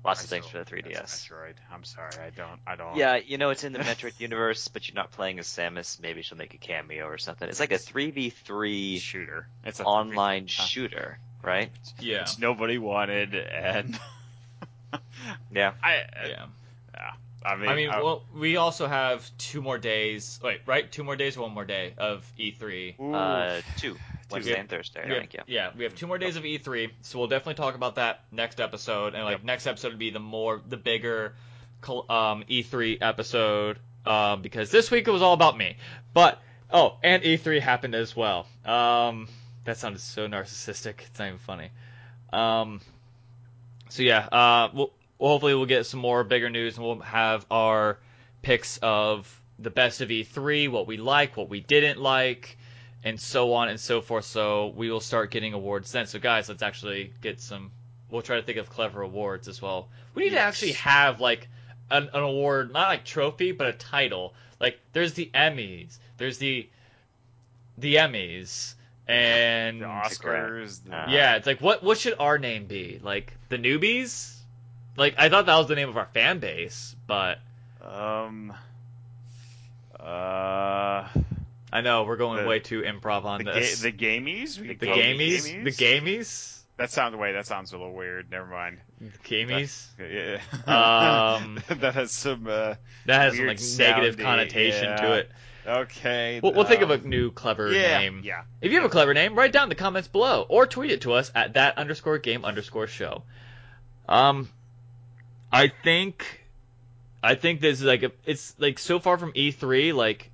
Lots 0.04 0.22
I 0.22 0.24
of 0.24 0.30
things 0.30 0.48
for 0.48 0.58
the 0.64 0.66
3DS. 0.66 1.04
Metroid. 1.04 1.54
I'm 1.72 1.84
sorry. 1.84 2.10
I 2.20 2.32
don't. 2.36 2.60
I 2.66 2.76
don't. 2.76 2.96
Yeah, 2.96 3.18
you 3.18 3.38
know 3.38 3.52
it's 3.52 3.64
in 3.64 3.72
the 3.74 3.80
Metroid 3.92 4.20
universe, 4.20 4.68
but 4.68 4.88
you're 4.88 4.96
not 4.96 5.12
playing 5.12 5.38
as 5.38 5.48
Samus. 5.48 6.02
Maybe 6.02 6.24
she'll 6.24 6.40
make 6.40 6.54
a 6.56 6.58
cameo 6.58 7.06
or 7.06 7.20
something. 7.20 7.48
It's 7.48 7.60
like 7.60 7.72
a 7.72 7.78
3v3 7.78 9.00
Shooter. 9.00 9.48
It's 9.64 9.80
an 9.80 9.86
online 9.86 10.48
Huh. 10.50 10.64
shooter, 10.64 11.20
right? 11.44 11.70
Yeah. 12.00 12.22
Which 12.22 12.40
nobody 12.40 12.78
wanted, 12.80 13.36
and 13.36 14.00
Yeah. 15.54 15.74
I. 15.84 16.04
Yeah. 16.28 16.46
Yeah. 16.96 17.12
I 17.44 17.56
mean. 17.56 17.70
I 17.70 17.76
mean, 17.76 17.90
I- 17.90 18.02
well, 18.02 18.24
we 18.36 18.58
also 18.58 18.88
have 18.88 19.30
two 19.38 19.62
more 19.62 19.78
days. 19.78 20.40
Wait, 20.44 20.62
right? 20.66 20.92
Two 20.92 21.04
more 21.04 21.16
days 21.16 21.38
one 21.38 21.52
more 21.54 21.66
day 21.66 21.94
of 21.98 22.24
E3. 22.40 23.00
ooh, 23.00 23.14
Uh, 23.14 23.62
two. 23.78 23.98
Wednesday 24.30 24.52
Yeah. 24.54 24.60
and 24.62 24.70
Thursday, 24.70 25.02
We 25.06 25.12
I 25.12 25.20
have, 25.20 25.30
think, 25.30 25.44
yeah. 25.48 25.72
we 25.76 25.84
have 25.84 25.94
two 25.96 26.08
more 26.08 26.18
days 26.18 26.38
of 26.38 26.44
E3, 26.46 26.90
so 27.02 27.20
we'll 27.20 27.28
definitely 27.28 27.56
talk 27.56 27.76
about 27.76 27.96
that 27.96 28.24
next 28.32 28.62
episode. 28.62 29.14
And 29.14 29.26
like 29.26 29.40
Yep. 29.40 29.44
next 29.44 29.68
episode 29.68 29.90
would 29.90 30.00
be 30.00 30.10
the 30.12 30.20
more 30.22 30.62
the 30.66 30.78
bigger 30.78 31.36
um, 32.10 32.44
E3 32.50 33.00
episode 33.02 33.78
um, 34.06 34.42
because 34.42 34.72
this 34.72 34.90
week 34.92 35.08
it 35.08 35.12
was 35.12 35.22
all 35.22 35.34
about 35.34 35.58
me. 35.58 35.76
But 36.14 36.40
oh, 36.72 36.98
and 37.04 37.24
E3 37.24 37.60
happened 37.60 37.94
as 37.96 38.16
well. 38.16 38.48
Um, 38.64 39.28
that 39.66 39.78
sounded 39.78 40.00
so 40.00 40.28
narcissistic. 40.28 41.02
It's 41.02 41.20
not 41.20 41.28
even 41.28 41.40
funny. 41.40 41.70
Um, 42.32 42.80
so 43.90 44.04
yeah, 44.04 44.20
uh, 44.32 44.70
we'll, 44.74 44.94
well, 45.22 45.30
hopefully 45.30 45.54
we'll 45.54 45.68
get 45.68 45.86
some 45.86 46.00
more 46.00 46.24
bigger 46.24 46.50
news 46.50 46.78
and 46.78 46.86
we'll 46.86 47.00
have 47.02 47.46
our 47.52 48.00
picks 48.42 48.80
of 48.82 49.40
the 49.60 49.70
best 49.70 50.02
of 50.02 50.10
E3, 50.10 50.68
what 50.68 50.88
we 50.88 50.98
like, 50.98 51.38
what 51.38 51.48
we 51.48 51.60
didn't 51.60 52.02
like, 52.02 52.58
and 53.04 53.22
so 53.22 53.54
on 53.54 53.70
and 53.70 53.80
so 53.80 54.02
forth. 54.02 54.26
So 54.26 54.74
we 54.76 54.90
will 54.90 55.00
start 55.00 55.30
getting 55.30 55.54
awards 55.54 55.92
then. 55.92 56.08
So 56.08 56.18
guys, 56.18 56.50
let's 56.50 56.64
actually 56.64 57.14
get 57.22 57.40
some. 57.40 57.70
We'll 58.10 58.24
try 58.24 58.38
to 58.38 58.42
think 58.42 58.58
of 58.58 58.72
clever 58.72 59.04
awards 59.04 59.48
as 59.48 59.62
well. 59.62 59.90
We 60.16 60.24
need 60.24 60.32
to 60.32 60.40
actually 60.40 60.72
have 60.72 61.22
like 61.22 61.48
an, 61.92 62.10
an 62.14 62.24
award, 62.24 62.74
not 62.74 62.88
like 62.88 63.06
trophy, 63.06 63.52
but 63.52 63.68
a 63.68 63.74
title. 63.74 64.34
Like 64.60 64.80
there's 64.92 65.14
the 65.14 65.30
Emmys, 65.36 66.00
there's 66.18 66.40
the 66.40 66.68
the 67.78 67.98
Emmys, 67.98 68.74
and 69.08 69.82
the 69.82 69.86
Oscars. 69.86 70.84
The, 70.84 71.06
yeah, 71.12 71.36
it's 71.36 71.46
like 71.46 71.62
what 71.62 71.84
what 71.84 72.00
should 72.00 72.16
our 72.18 72.40
name 72.40 72.66
be? 72.66 73.00
Like 73.04 73.38
the 73.50 73.60
newbies? 73.60 74.40
Like 74.98 75.16
I 75.18 75.30
thought 75.30 75.46
that 75.46 75.58
was 75.58 75.68
the 75.68 75.76
name 75.76 75.90
of 75.90 75.98
our 75.98 76.08
fan 76.14 76.40
base, 76.40 76.96
but 77.08 77.40
Um. 77.84 78.54
Uh. 80.00 81.08
I 81.74 81.82
know 81.82 82.04
we're 82.04 82.18
going 82.18 82.42
The- 82.44 82.50
way 82.50 82.60
too 82.60 82.82
improv 82.82 83.24
on 83.24 83.40
The, 83.40 83.44
ga- 83.46 83.54
this. 83.54 83.80
the 83.82 83.92
gamies. 83.94 84.60
We 84.60 84.68
the 84.68 84.76
could 84.76 84.90
call 84.90 84.98
them 84.98 85.06
gamies, 85.18 85.64
the 85.64 85.72
gamies, 85.72 86.60
That 86.78 86.92
sounds 86.92 87.16
wait. 87.16 87.32
That 87.32 87.46
sounds 87.46 87.72
a 87.72 87.78
little 87.78 87.94
weird. 87.94 88.30
Never 88.30 88.46
mind. 88.48 88.80
gamies. 89.26 89.86
Yeah. 89.98 90.42
Um, 90.68 91.62
that 91.80 91.94
has 91.94 92.12
some. 92.12 92.46
Uh, 92.48 92.76
That 93.06 93.22
has 93.22 93.38
some 93.38 93.48
like 93.48 93.60
negative 93.60 94.16
sounding, 94.16 94.16
connotation 94.26 94.84
yeah. 94.84 94.96
to 94.98 95.14
it. 95.14 95.32
okay. 95.66 96.40
We'll, 96.44 96.54
we'll 96.54 96.66
think 96.66 96.82
of 96.82 96.90
a 96.92 96.96
um, 96.96 97.08
new 97.10 97.32
clever 97.32 97.72
yeah, 97.72 98.00
name. 98.00 98.22
Yeah. 98.26 98.44
If 98.60 98.72
you 98.72 98.78
have 98.82 98.86
a 98.86 98.92
clever 98.92 99.14
name, 99.14 99.36
write 99.36 99.54
down 99.54 99.64
in 99.64 99.70
the 99.70 99.76
comments 99.76 100.10
below 100.10 100.46
or 100.50 100.66
tweet 100.68 100.92
it 100.92 101.02
to 101.02 101.14
us 101.14 101.32
at 101.36 101.54
that 101.54 101.78
underscore 101.78 102.18
game 102.18 102.44
underscore 102.44 102.88
show. 102.88 103.24
Um, 104.10 104.50
I 105.52 105.68
think, 105.84 106.44
I 107.24 107.36
think 107.36 107.62
this 107.62 107.80
is 107.80 107.86
like 107.86 108.04
a, 108.04 108.12
it's 108.26 108.56
like 108.60 108.80
so 108.80 109.00
far 109.00 109.18
from 109.18 109.34
E3, 109.34 109.94
like 109.94 110.30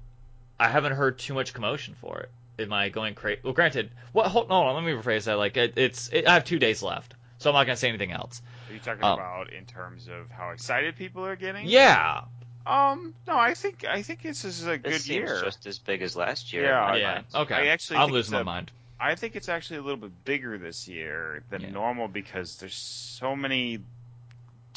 I 0.60 0.70
haven't 0.70 0.94
heard 0.94 1.18
too 1.20 1.34
much 1.34 1.54
commotion 1.54 1.96
for 2.00 2.20
it. 2.20 2.30
Am 2.60 2.74
I 2.74 2.90
going 2.90 3.14
crazy? 3.16 3.42
Well, 3.44 3.54
granted, 3.54 3.92
what? 4.14 4.28
Hold, 4.28 4.50
on? 4.50 4.74
let 4.76 4.84
me 4.84 4.92
rephrase 5.00 5.26
that. 5.26 5.36
Like 5.36 5.58
it, 5.58 5.74
it's, 5.78 6.10
it, 6.10 6.28
I 6.28 6.34
have 6.34 6.44
two 6.44 6.58
days 6.60 6.82
left, 6.82 7.14
so 7.38 7.50
I'm 7.50 7.54
not 7.54 7.66
gonna 7.66 7.78
say 7.78 7.90
anything 7.90 8.12
else. 8.12 8.42
Are 8.70 8.74
you 8.74 8.80
talking 8.80 9.04
Um, 9.04 9.14
about 9.14 9.54
in 9.54 9.66
terms 9.66 10.08
of 10.08 10.32
how 10.32 10.50
excited 10.50 10.96
people 10.96 11.24
are 11.26 11.36
getting? 11.36 11.68
Yeah, 11.68 12.22
Um. 12.66 13.14
No, 13.28 13.38
I 13.38 13.54
think 13.54 13.86
I 13.88 14.02
think 14.02 14.24
this 14.24 14.44
is 14.44 14.64
a 14.66 14.78
This 14.78 14.82
good 14.82 15.02
seems 15.02 15.30
year. 15.30 15.42
just 15.44 15.66
as 15.68 15.78
big 15.78 16.02
as 16.02 16.16
last 16.16 16.52
year. 16.52 16.64
Yeah, 16.64 16.96
yeah, 16.96 17.22
okay. 17.36 17.54
I 17.56 17.68
actually 17.68 17.98
I'm 17.98 18.10
losing 18.10 18.34
my 18.34 18.42
a- 18.42 18.44
mind. 18.46 18.72
I 19.00 19.14
think 19.14 19.36
it's 19.36 19.50
actually 19.50 19.78
a 19.78 19.82
little 19.84 19.98
bit 19.98 20.26
bigger 20.26 20.58
this 20.58 20.88
year 20.88 21.44
than 21.52 21.62
Yeah. 21.62 21.70
normal 21.70 22.08
because 22.08 22.56
there's 22.58 22.74
so 22.74 23.36
many 23.36 23.78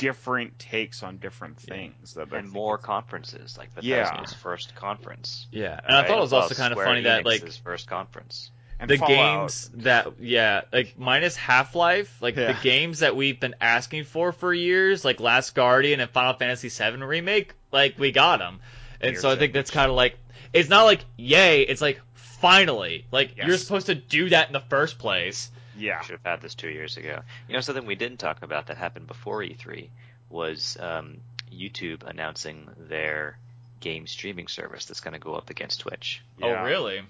different 0.00 0.58
takes 0.58 1.02
on 1.02 1.18
different 1.18 1.58
Yeah. 1.66 1.74
things. 1.74 2.14
That 2.14 2.32
And 2.32 2.50
more 2.50 2.78
conferences, 2.78 3.56
like 3.58 3.70
Yeah. 3.80 4.04
Bethesda's 4.10 4.34
first 4.40 4.74
conference. 4.74 5.46
Yeah, 5.52 5.78
and 5.84 5.96
I 5.96 6.06
thought 6.06 6.18
it 6.18 6.20
was 6.22 6.32
also 6.32 6.54
kind 6.54 6.72
of 6.72 6.76
Square 6.76 6.86
funny 6.86 7.02
that 7.02 7.24
like 7.24 7.42
Enix's 7.42 7.56
first 7.58 7.86
conference. 7.86 8.50
and 8.80 8.88
the 8.88 8.96
Fallout. 8.96 9.40
games 9.40 9.70
that 9.74 10.06
yeah 10.20 10.62
like 10.72 10.98
minus 10.98 11.36
half-life 11.36 12.16
like 12.22 12.34
the 12.34 12.56
games 12.62 13.00
that 13.00 13.14
we've 13.14 13.38
been 13.38 13.54
asking 13.60 14.04
for 14.04 14.32
for 14.32 14.54
years 14.54 15.04
like 15.04 15.20
last 15.20 15.54
guardian 15.54 16.00
and 16.00 16.10
final 16.10 16.32
fantasy 16.32 16.70
7 16.70 17.04
remake 17.04 17.52
like 17.72 17.98
we 17.98 18.10
got 18.10 18.38
them 18.38 18.58
and 19.02 19.18
so 19.18 19.28
i 19.28 19.36
think 19.36 19.50
Edge. 19.50 19.54
that's 19.54 19.70
kind 19.70 19.90
of 19.90 19.96
like 19.96 20.16
it's 20.54 20.70
not 20.70 20.84
like 20.84 21.04
yay 21.18 21.60
it's 21.60 21.82
like 21.82 22.00
finally 22.14 23.04
like 23.12 23.36
Yes. 23.36 23.46
you're 23.46 23.58
supposed 23.58 23.86
to 23.88 23.94
do 23.94 24.30
that 24.30 24.46
in 24.46 24.54
the 24.54 24.60
first 24.60 24.98
place 24.98 25.50
Yeah. 25.80 26.00
Should 26.02 26.12
have 26.12 26.24
had 26.24 26.40
this 26.40 26.54
two 26.54 26.68
years 26.68 26.96
ago. 26.96 27.20
You 27.48 27.54
know, 27.54 27.60
something 27.60 27.86
we 27.86 27.94
didn't 27.94 28.18
talk 28.18 28.42
about 28.42 28.66
that 28.66 28.76
happened 28.76 29.06
before 29.06 29.40
E3 29.40 29.88
was 30.28 30.76
um, 30.80 31.18
YouTube 31.52 32.02
announcing 32.04 32.68
their 32.78 33.38
game 33.80 34.06
streaming 34.06 34.46
service 34.46 34.84
that's 34.84 35.00
going 35.00 35.14
to 35.14 35.18
go 35.18 35.34
up 35.34 35.50
against 35.50 35.80
Twitch. 35.80 36.22
oh 36.42 36.62
really 36.62 37.00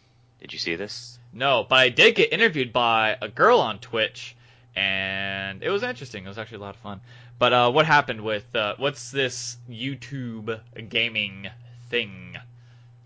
Did 0.41 0.53
you 0.53 0.59
see 0.59 0.77
this? 0.77 1.19
no 1.33 1.65
but 1.69 1.79
i 1.79 1.89
did 1.89 2.15
get 2.17 2.33
interviewed 2.33 2.73
by 2.73 3.17
a 3.21 3.29
girl 3.29 3.61
on 3.61 3.79
twitch 3.79 4.35
and 4.77 5.63
it 5.63 5.71
was 5.71 5.83
interesting 5.85 6.25
it 6.25 6.29
was 6.29 6.39
actually 6.39 6.57
a 6.57 6.61
lot 6.61 6.75
of 6.75 6.81
fun 6.81 7.01
but 7.39 7.53
uh 7.53 7.71
what 7.71 7.87
happened 7.87 8.21
with 8.21 8.45
uh 8.57 8.75
what's 8.79 9.11
this 9.11 9.57
youtube 9.69 10.61
gaming 10.89 11.49
thing? 11.91 12.37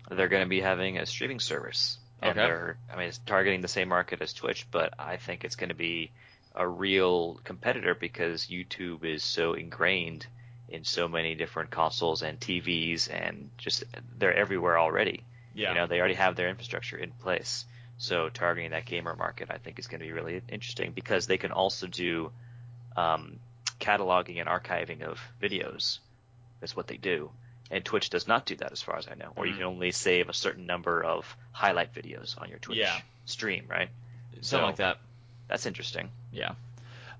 They're 0.09 0.27
going 0.27 0.43
to 0.43 0.49
be 0.49 0.61
having 0.61 0.97
a 0.99 1.05
streaming 1.05 1.39
service. 1.39 1.97
And 2.21 2.31
Okay. 2.31 2.47
they're, 2.47 2.77
I 2.91 2.97
mean, 2.97 3.07
it's 3.07 3.19
targeting 3.19 3.61
the 3.61 3.67
same 3.67 3.89
market 3.89 4.21
as 4.21 4.33
Twitch, 4.33 4.65
but 4.71 4.93
I 4.99 5.17
think 5.17 5.43
it's 5.43 5.55
going 5.55 5.69
to 5.69 5.75
be 5.75 6.11
a 6.55 6.67
real 6.67 7.39
competitor 7.43 7.93
because 7.93 8.47
YouTube 8.47 9.03
is 9.03 9.23
so 9.23 9.53
ingrained 9.53 10.25
in 10.69 10.83
so 10.83 11.07
many 11.07 11.35
different 11.35 11.69
consoles 11.69 12.21
and 12.23 12.39
TVs 12.39 13.09
and 13.11 13.49
just 13.57 13.83
they're 14.17 14.33
everywhere 14.33 14.79
already. 14.79 15.23
Yeah. 15.53 15.69
You 15.69 15.75
know, 15.75 15.87
they 15.87 15.99
already 15.99 16.15
have 16.15 16.35
their 16.35 16.49
infrastructure 16.49 16.97
in 16.97 17.11
place. 17.11 17.65
So 17.97 18.29
targeting 18.29 18.71
that 18.71 18.85
gamer 18.85 19.15
market, 19.15 19.49
I 19.51 19.57
think, 19.57 19.79
is 19.79 19.87
going 19.87 19.99
to 20.01 20.05
be 20.05 20.11
really 20.11 20.41
interesting 20.49 20.91
because 20.93 21.27
they 21.27 21.37
can 21.37 21.51
also 21.51 21.87
do 21.87 22.31
um, 22.97 23.39
cataloging 23.79 24.39
and 24.39 24.49
archiving 24.49 25.01
of 25.03 25.19
videos. 25.41 25.99
That's 26.59 26.75
what 26.75 26.87
they 26.87 26.97
do. 26.97 27.31
And 27.71 27.83
Twitch 27.83 28.09
does 28.09 28.27
not 28.27 28.45
do 28.45 28.55
that, 28.57 28.71
as 28.71 28.81
far 28.81 28.97
as 28.97 29.07
I 29.07 29.15
know. 29.15 29.33
Or 29.35 29.45
you 29.45 29.53
Mhm. 29.53 29.57
can 29.57 29.65
only 29.65 29.91
save 29.91 30.29
a 30.29 30.33
certain 30.33 30.65
number 30.67 31.03
of 31.03 31.35
highlight 31.51 31.93
videos 31.93 32.39
on 32.39 32.49
your 32.49 32.59
Twitch 32.59 32.77
Yeah. 32.77 32.99
stream, 33.25 33.65
right? 33.67 33.89
Something 34.41 34.43
So- 34.43 34.65
like 34.65 34.75
that. 34.77 34.99
That's 35.47 35.65
interesting. 35.65 36.11
Yeah. 36.31 36.53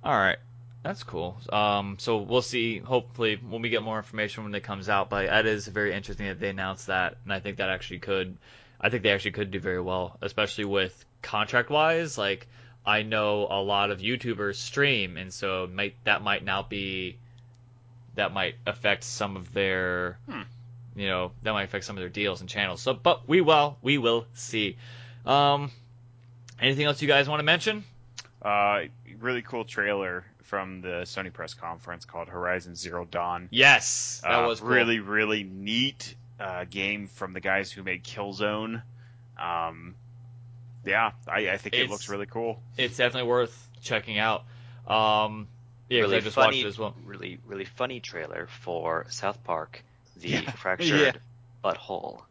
All 0.03 0.15
right. 0.17 0.37
That's 0.83 1.01
cool. 1.03 1.41
Um, 1.51 1.97
so 1.97 2.17
we'll 2.17 2.43
see. 2.43 2.77
Hopefully, 2.77 3.37
when 3.37 3.63
we 3.63 3.69
get 3.69 3.81
more 3.81 3.97
information 3.97 4.43
when 4.43 4.53
it 4.53 4.61
comes 4.63 4.87
out. 4.87 5.09
But 5.09 5.25
that 5.27 5.47
is 5.47 5.67
very 5.67 5.93
interesting 5.93 6.27
that 6.27 6.39
they 6.39 6.49
announced 6.49 6.87
that, 6.87 7.17
and 7.23 7.33
I 7.33 7.39
think 7.39 7.57
that 7.57 7.69
actually 7.69 7.99
could. 7.99 8.37
I 8.79 8.89
think 8.89 9.01
they 9.01 9.11
actually 9.11 9.31
could 9.31 9.49
do 9.49 9.59
very 9.59 9.81
well, 9.81 10.17
especially 10.21 10.65
with 10.65 11.03
contract 11.23 11.71
wise. 11.71 12.19
Like 12.19 12.45
I 12.85 13.01
know 13.01 13.47
a 13.49 13.61
lot 13.63 13.89
of 13.89 13.99
YouTubers 13.99 14.57
stream, 14.57 15.17
and 15.17 15.33
so 15.33 15.67
might 15.73 15.95
that 16.03 16.21
might 16.21 16.43
now 16.43 16.61
be 16.61 17.17
that 18.16 18.34
might 18.34 18.55
affect 18.66 19.03
some 19.03 19.36
of 19.36 19.53
their, 19.53 20.18
Hmm. 20.30 20.41
you 20.95 21.07
know, 21.07 21.32
that 21.43 21.51
might 21.53 21.63
affect 21.63 21.86
some 21.86 21.95
of 21.97 22.01
their 22.01 22.09
deals 22.09 22.41
and 22.41 22.49
channels. 22.49 22.82
So, 22.82 22.93
but 22.93 23.28
we 23.28 23.41
will, 23.41 23.78
we 23.82 23.97
will 23.97 24.26
see. 24.34 24.78
Um, 25.26 25.72
anything 26.59 26.86
else 26.86 27.01
you 27.01 27.07
guys 27.07 27.28
want 27.30 27.39
to 27.39 27.43
mention? 27.43 27.84
Uh, 28.41 28.84
really 29.20 29.41
cool 29.41 29.66
trailer 29.66 30.26
from 30.43 30.82
the 30.82 31.01
Sony 31.05 31.34
press 31.34 31.53
conference 31.55 32.05
called 32.05 32.28
Horizon 32.28 32.76
Zero 32.76 33.05
Dawn. 33.05 33.47
Yes, 33.51 34.22
that 34.24 34.43
Uh, 34.43 34.47
was 34.47 34.59
cool. 34.59 34.70
really, 34.70 34.99
really 34.99 35.43
neat 35.43 36.16
uh, 36.39 36.66
game 36.70 37.07
from 37.07 37.34
the 37.34 37.39
guys 37.39 37.72
who 37.72 37.82
made 37.82 38.03
Killzone. 38.03 38.82
Um, 39.38 39.95
yeah, 40.86 41.11
I, 41.28 41.49
I 41.49 41.57
think 41.57 41.76
it 41.76 41.89
looks 41.89 42.07
really 42.09 42.28
cool. 42.28 42.61
It's 42.78 42.97
definitely 42.97 43.28
worth 43.30 43.70
checking 43.82 44.20
out. 44.20 44.43
Um, 44.88 45.47
yeah, 45.89 46.01
'cause 46.01 46.11
really 46.11 46.17
I 46.17 46.19
just 46.19 46.36
funny, 46.36 46.61
watched 46.61 46.63
it 46.63 46.67
as 46.67 46.79
well. 46.79 46.95
really, 47.05 47.39
really 47.45 47.65
funny 47.65 47.99
trailer 47.99 48.47
for 48.47 49.05
South 49.09 49.43
Park, 49.43 49.83
the 50.15 50.31
Yeah. 50.31 50.51
fractured 50.57 51.19
butthole. 51.63 52.21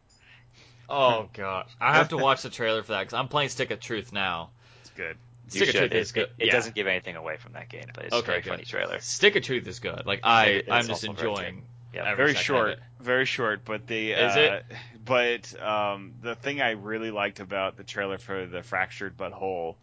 Oh 0.87 1.29
god, 1.33 1.65
I 1.81 1.95
have 1.95 2.09
to 2.09 2.17
watch 2.17 2.43
the 2.43 2.49
trailer 2.49 2.83
for 2.83 2.91
that 2.93 2.99
because 3.01 3.13
I'm 3.13 3.27
playing 3.27 3.49
Stick 3.49 3.71
of 3.71 3.79
Truth 3.79 4.13
now. 4.13 4.49
It's 4.81 4.91
good. 4.91 5.17
You 5.51 5.65
Stick 5.65 5.69
of. 5.69 5.75
Truth 5.75 5.91
is 5.93 6.11
good. 6.11 6.23
it, 6.23 6.29
it 6.39 6.45
yeah. 6.47 6.51
doesn't 6.51 6.75
give 6.75 6.87
anything 6.87 7.15
away 7.15 7.37
from 7.37 7.53
that 7.53 7.69
game, 7.69 7.85
but 7.93 8.05
it's 8.05 8.17
a 8.17 8.21
very 8.21 8.41
good. 8.41 8.51
funny 8.51 8.63
trailer. 8.65 8.99
Stick 8.99 9.35
of 9.35 9.43
Truth 9.43 9.67
is 9.67 9.79
good. 9.79 10.05
Like 10.05 10.21
I, 10.23 10.45
It 10.47 10.67
is 10.67 10.73
I'm 10.73 10.87
just 10.87 11.03
enjoying. 11.03 11.63
Yeah, 11.93 12.05
every 12.11 12.25
very 12.25 12.35
short, 12.35 12.79
very 12.99 13.25
short. 13.25 13.61
But 13.65 13.87
the 13.87 14.11
Is 14.13 14.35
uh, 14.35 14.59
it? 14.69 14.75
But 15.05 15.61
um, 15.61 16.13
the 16.21 16.35
thing 16.35 16.61
I 16.61 16.71
really 16.71 17.11
liked 17.11 17.39
about 17.39 17.77
the 17.77 17.83
trailer 17.83 18.17
for 18.17 18.45
the 18.45 18.61
fractured 18.63 19.17
butthole 19.17 19.75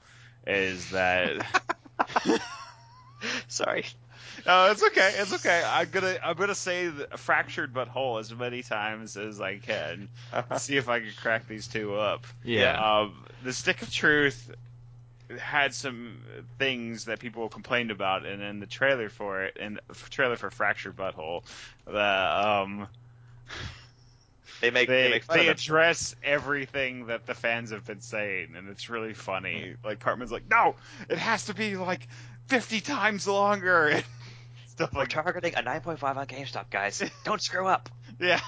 is 0.47 0.91
that. 0.91 1.47
Sorry. 3.49 3.85
No, 4.47 4.71
it's 4.71 4.83
okay. 4.83 5.15
It's 5.19 5.33
okay. 5.35 5.63
I'm 5.65 5.91
gonna 5.91 6.19
I'm 6.23 6.37
gonna 6.37 6.55
say 6.55 6.89
the 6.89 7.07
fractured 7.17 7.73
butthole 7.73 8.19
as 8.19 8.35
many 8.35 8.63
times 8.63 9.17
as 9.17 9.41
I 9.41 9.59
can. 9.59 10.09
See 10.59 10.77
if 10.77 10.89
I 10.89 11.01
can 11.01 11.11
crack 11.21 11.47
these 11.47 11.67
two 11.69 11.95
up. 11.95 12.27
Yeah. 12.43 13.01
Um, 13.01 13.25
the 13.45 13.53
stick 13.53 13.83
of 13.83 13.91
truth 13.91 14.51
had 15.39 15.75
some 15.75 16.19
things 16.59 17.07
that 17.07 17.19
people 17.19 17.49
complained 17.49 17.91
about, 17.91 18.27
and 18.27 18.43
in 18.43 18.61
the 18.61 18.67
trailer 18.67 19.09
for 19.09 19.45
it, 19.45 19.57
and 19.61 19.81
the 19.89 19.95
trailer 20.11 20.37
for 20.37 20.51
fractured 20.51 20.97
butthole, 20.97 21.43
the 21.87 21.99
um. 22.49 22.89
They 24.61 24.71
make 24.71 24.87
they, 24.87 25.05
they 25.05 25.11
make 25.11 25.25
fun 25.25 25.39
they 25.39 25.41
of 25.43 25.47
them. 25.47 25.55
address 25.55 26.15
everything 26.23 27.07
that 27.07 27.27
the 27.27 27.35
fans 27.35 27.73
have 27.73 27.85
been 27.85 28.01
saying, 28.01 28.55
and 28.57 28.69
it's 28.69 28.89
really 28.89 29.13
funny. 29.13 29.75
Like 29.85 29.99
Cartman's 29.99 30.31
like, 30.31 30.49
no, 30.49 30.77
it 31.09 31.19
has 31.19 31.47
to 31.47 31.55
be 31.55 31.77
like 31.77 32.07
fifty 32.49 32.81
times 32.81 33.27
longer. 33.27 33.89
and 33.89 34.05
Stuff 34.67 34.93
We're 34.95 35.01
like 35.01 35.09
targeting 35.11 35.55
a 35.55 35.63
9.5 35.63 36.17
on 36.17 36.27
GameSpot, 36.27 36.69
guys. 36.71 37.03
Don't 37.25 37.43
screw 37.43 37.67
up. 37.67 37.89
yeah, 38.19 38.41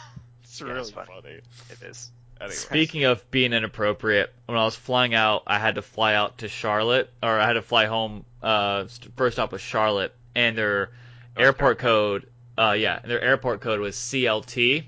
it's 0.43 0.61
Yeah, 0.61 0.67
really 0.69 0.81
it's 0.81 0.91
funny. 0.91 1.09
funny. 1.15 1.41
It 1.71 1.83
is. 1.83 2.11
Anyway, 2.41 2.55
Speaking 2.55 3.05
of 3.05 3.31
being 3.31 3.53
inappropriate, 3.53 4.33
when 4.47 4.59
I 4.59 4.65
was 4.65 4.75
flying 4.75 5.15
out, 5.15 5.45
I 5.47 5.59
had 5.59 5.77
to 5.77 5.83
fly 5.83 6.15
out 6.15 6.39
to 6.39 6.49
Charlotte, 6.49 7.13
or 7.23 7.39
I 7.39 7.47
had 7.47 7.53
to 7.53 7.63
fly 7.63 7.87
home. 7.87 8.25
Uh, 8.43 8.87
first 9.17 9.37
stop 9.37 9.53
was 9.53 9.61
Charlotte, 9.61 10.15
and 10.35 10.59
their 10.59 10.91
airport 11.37 11.79
code, 11.79 12.27
uh, 12.59 12.73
yeah, 12.73 12.99
their 13.01 13.21
airport 13.21 13.61
code 13.61 13.79
was 13.81 13.95
CLT, 13.95 14.85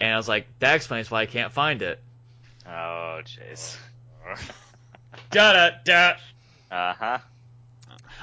and 0.00 0.12
I 0.12 0.16
was 0.16 0.28
like, 0.28 0.46
that 0.60 0.74
explains 0.76 1.10
why 1.10 1.22
I 1.22 1.26
can't 1.26 1.52
find 1.52 1.82
it. 1.82 1.98
Oh, 2.66 3.20
jeez. 3.24 3.76
Da 5.30 5.52
da 5.52 5.70
da. 5.84 6.12
Uh 6.70 6.92
huh. 6.94 7.18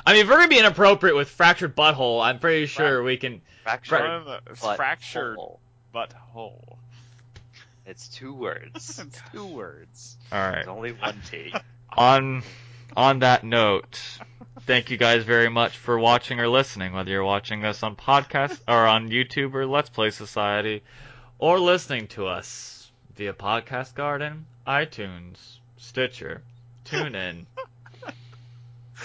I 0.05 0.13
mean, 0.13 0.23
if 0.23 0.29
we're 0.29 0.35
gonna 0.35 0.47
be 0.49 0.59
inappropriate 0.59 1.15
with 1.15 1.29
fractured 1.29 1.75
butthole, 1.75 2.23
I'm 2.23 2.39
pretty 2.39 2.65
sure 2.65 3.03
we 3.03 3.17
can. 3.17 3.41
Fractured 3.63 4.27
it's 4.49 4.61
butt 4.61 4.75
fractured 4.75 5.37
hole. 5.37 5.59
butthole. 5.93 6.77
It's 7.85 8.07
two 8.09 8.33
words. 8.33 8.99
it's 8.99 9.21
two 9.31 9.45
words. 9.45 10.17
All 10.31 10.39
right. 10.39 10.55
There's 10.55 10.67
only 10.67 10.91
one 10.93 11.21
take. 11.29 11.53
on 11.97 12.43
on 12.95 13.19
that 13.19 13.43
note, 13.43 13.99
thank 14.61 14.91
you 14.91 14.97
guys 14.97 15.23
very 15.23 15.49
much 15.49 15.77
for 15.77 15.97
watching 15.97 16.39
or 16.39 16.47
listening, 16.47 16.93
whether 16.93 17.09
you're 17.09 17.23
watching 17.23 17.65
us 17.65 17.81
on 17.83 17.95
podcast 17.95 18.59
or 18.67 18.85
on 18.85 19.09
YouTube 19.09 19.53
or 19.53 19.65
Let's 19.65 19.89
Play 19.89 20.11
Society, 20.11 20.83
or 21.39 21.59
listening 21.59 22.07
to 22.09 22.27
us 22.27 22.91
via 23.15 23.33
Podcast 23.33 23.95
Garden, 23.95 24.45
iTunes, 24.67 25.37
Stitcher, 25.77 26.41
TuneIn, 26.85 27.45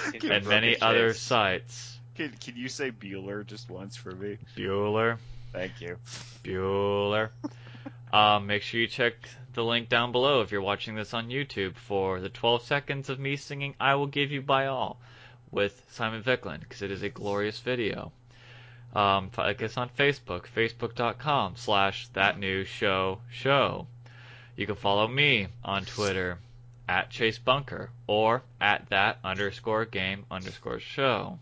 Like 0.12 0.24
and 0.24 0.46
many 0.46 0.80
other 0.80 1.08
chase. 1.08 1.20
sites. 1.20 1.98
Can, 2.14 2.32
can 2.40 2.56
you 2.56 2.68
say 2.68 2.90
Bueller 2.90 3.46
just 3.46 3.70
once 3.70 3.96
for 3.96 4.12
me? 4.12 4.38
Bueller, 4.56 5.18
Thank 5.52 5.80
you. 5.80 5.96
Bueller. 6.44 7.30
Um, 8.10 8.46
make 8.46 8.62
sure 8.62 8.80
you 8.80 8.86
check 8.86 9.12
the 9.52 9.62
link 9.62 9.90
down 9.90 10.12
below 10.12 10.40
if 10.40 10.50
you're 10.50 10.62
watching 10.62 10.94
this 10.94 11.12
on 11.12 11.28
YouTube 11.28 11.74
for 11.76 12.20
the 12.20 12.30
12 12.30 12.62
seconds 12.62 13.10
of 13.10 13.18
me 13.18 13.36
singing 13.36 13.74
"I 13.78 13.96
Will 13.96 14.06
Give 14.06 14.30
You 14.30 14.42
My 14.46 14.66
All" 14.66 14.98
with 15.50 15.84
Simon 15.90 16.22
Viklund 16.22 16.60
because 16.60 16.80
it 16.80 16.90
is 16.90 17.02
a 17.02 17.10
glorious 17.10 17.58
video. 17.60 18.12
Um, 18.94 19.30
like 19.36 19.62
us 19.62 19.76
on 19.76 19.90
Facebook, 19.90 20.46
facebook.com 20.46 21.56
slash 21.56 22.08
that 22.14 22.38
new 22.38 22.64
show 22.64 23.20
show. 23.30 23.86
You 24.56 24.64
can 24.64 24.76
follow 24.76 25.06
me 25.06 25.48
on 25.62 25.84
Twitter 25.84 26.38
at 26.88 27.10
Chase 27.10 27.38
Bunker 27.38 27.90
or 28.06 28.42
at 28.60 28.88
that 28.88 29.18
underscore 29.22 29.84
game 29.84 30.24
underscore 30.30 30.80
show. 30.80 31.38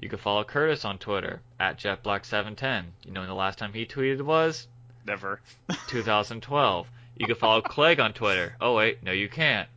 You 0.00 0.08
can 0.08 0.18
follow 0.18 0.42
Curtis 0.44 0.86
on 0.86 0.98
Twitter 0.98 1.42
at 1.58 1.78
JetBlack710. 1.78 2.84
You 3.04 3.12
know 3.12 3.20
when 3.20 3.28
the 3.28 3.34
last 3.34 3.58
time 3.58 3.74
he 3.74 3.84
tweeted 3.84 4.22
was? 4.22 4.66
Never. 5.06 5.40
2012. 5.88 6.86
You 7.16 7.26
can 7.26 7.36
follow 7.36 7.60
Clegg 7.60 8.00
on 8.00 8.14
Twitter. 8.14 8.56
Oh 8.60 8.74
wait, 8.74 9.02
no 9.02 9.12
you 9.12 9.28
can't. 9.28 9.68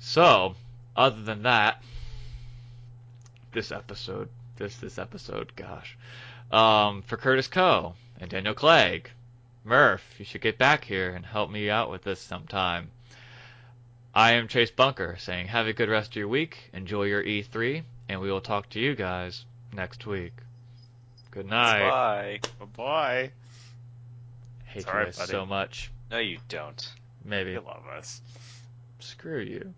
So, 0.00 0.56
other 0.96 1.22
than 1.22 1.44
that, 1.44 1.80
this 3.52 3.70
episode, 3.70 4.28
this 4.56 4.76
this 4.76 4.98
episode, 4.98 5.54
gosh, 5.54 5.96
um, 6.50 7.02
for 7.02 7.16
Curtis 7.16 7.46
Coe 7.46 7.94
and 8.18 8.28
Daniel 8.28 8.54
Clegg, 8.54 9.10
Murph, 9.62 10.02
you 10.18 10.24
should 10.24 10.40
get 10.40 10.58
back 10.58 10.84
here 10.84 11.14
and 11.14 11.24
help 11.24 11.50
me 11.50 11.70
out 11.70 11.90
with 11.90 12.02
this 12.02 12.20
sometime. 12.20 12.90
I 14.14 14.32
am 14.32 14.48
Chase 14.48 14.70
Bunker 14.70 15.16
saying 15.18 15.48
have 15.48 15.66
a 15.66 15.72
good 15.72 15.88
rest 15.88 16.10
of 16.10 16.16
your 16.16 16.28
week, 16.28 16.70
enjoy 16.72 17.04
your 17.04 17.22
E3, 17.22 17.82
and 18.08 18.20
we 18.20 18.30
will 18.30 18.40
talk 18.40 18.68
to 18.70 18.80
you 18.80 18.94
guys 18.96 19.44
next 19.72 20.04
week. 20.06 20.32
Good 21.30 21.46
night. 21.46 21.88
Bye. 21.88 22.40
Bye 22.58 22.66
bye. 22.76 23.30
Hate 24.64 24.78
It's 24.80 24.86
you 24.86 24.92
guys 24.92 25.16
buddy. 25.16 25.30
so 25.30 25.46
much. 25.46 25.92
No, 26.10 26.18
you 26.18 26.38
don't. 26.48 26.92
Maybe. 27.24 27.52
You 27.52 27.60
love 27.60 27.86
us. 27.86 28.20
Screw 28.98 29.40
you. 29.40 29.74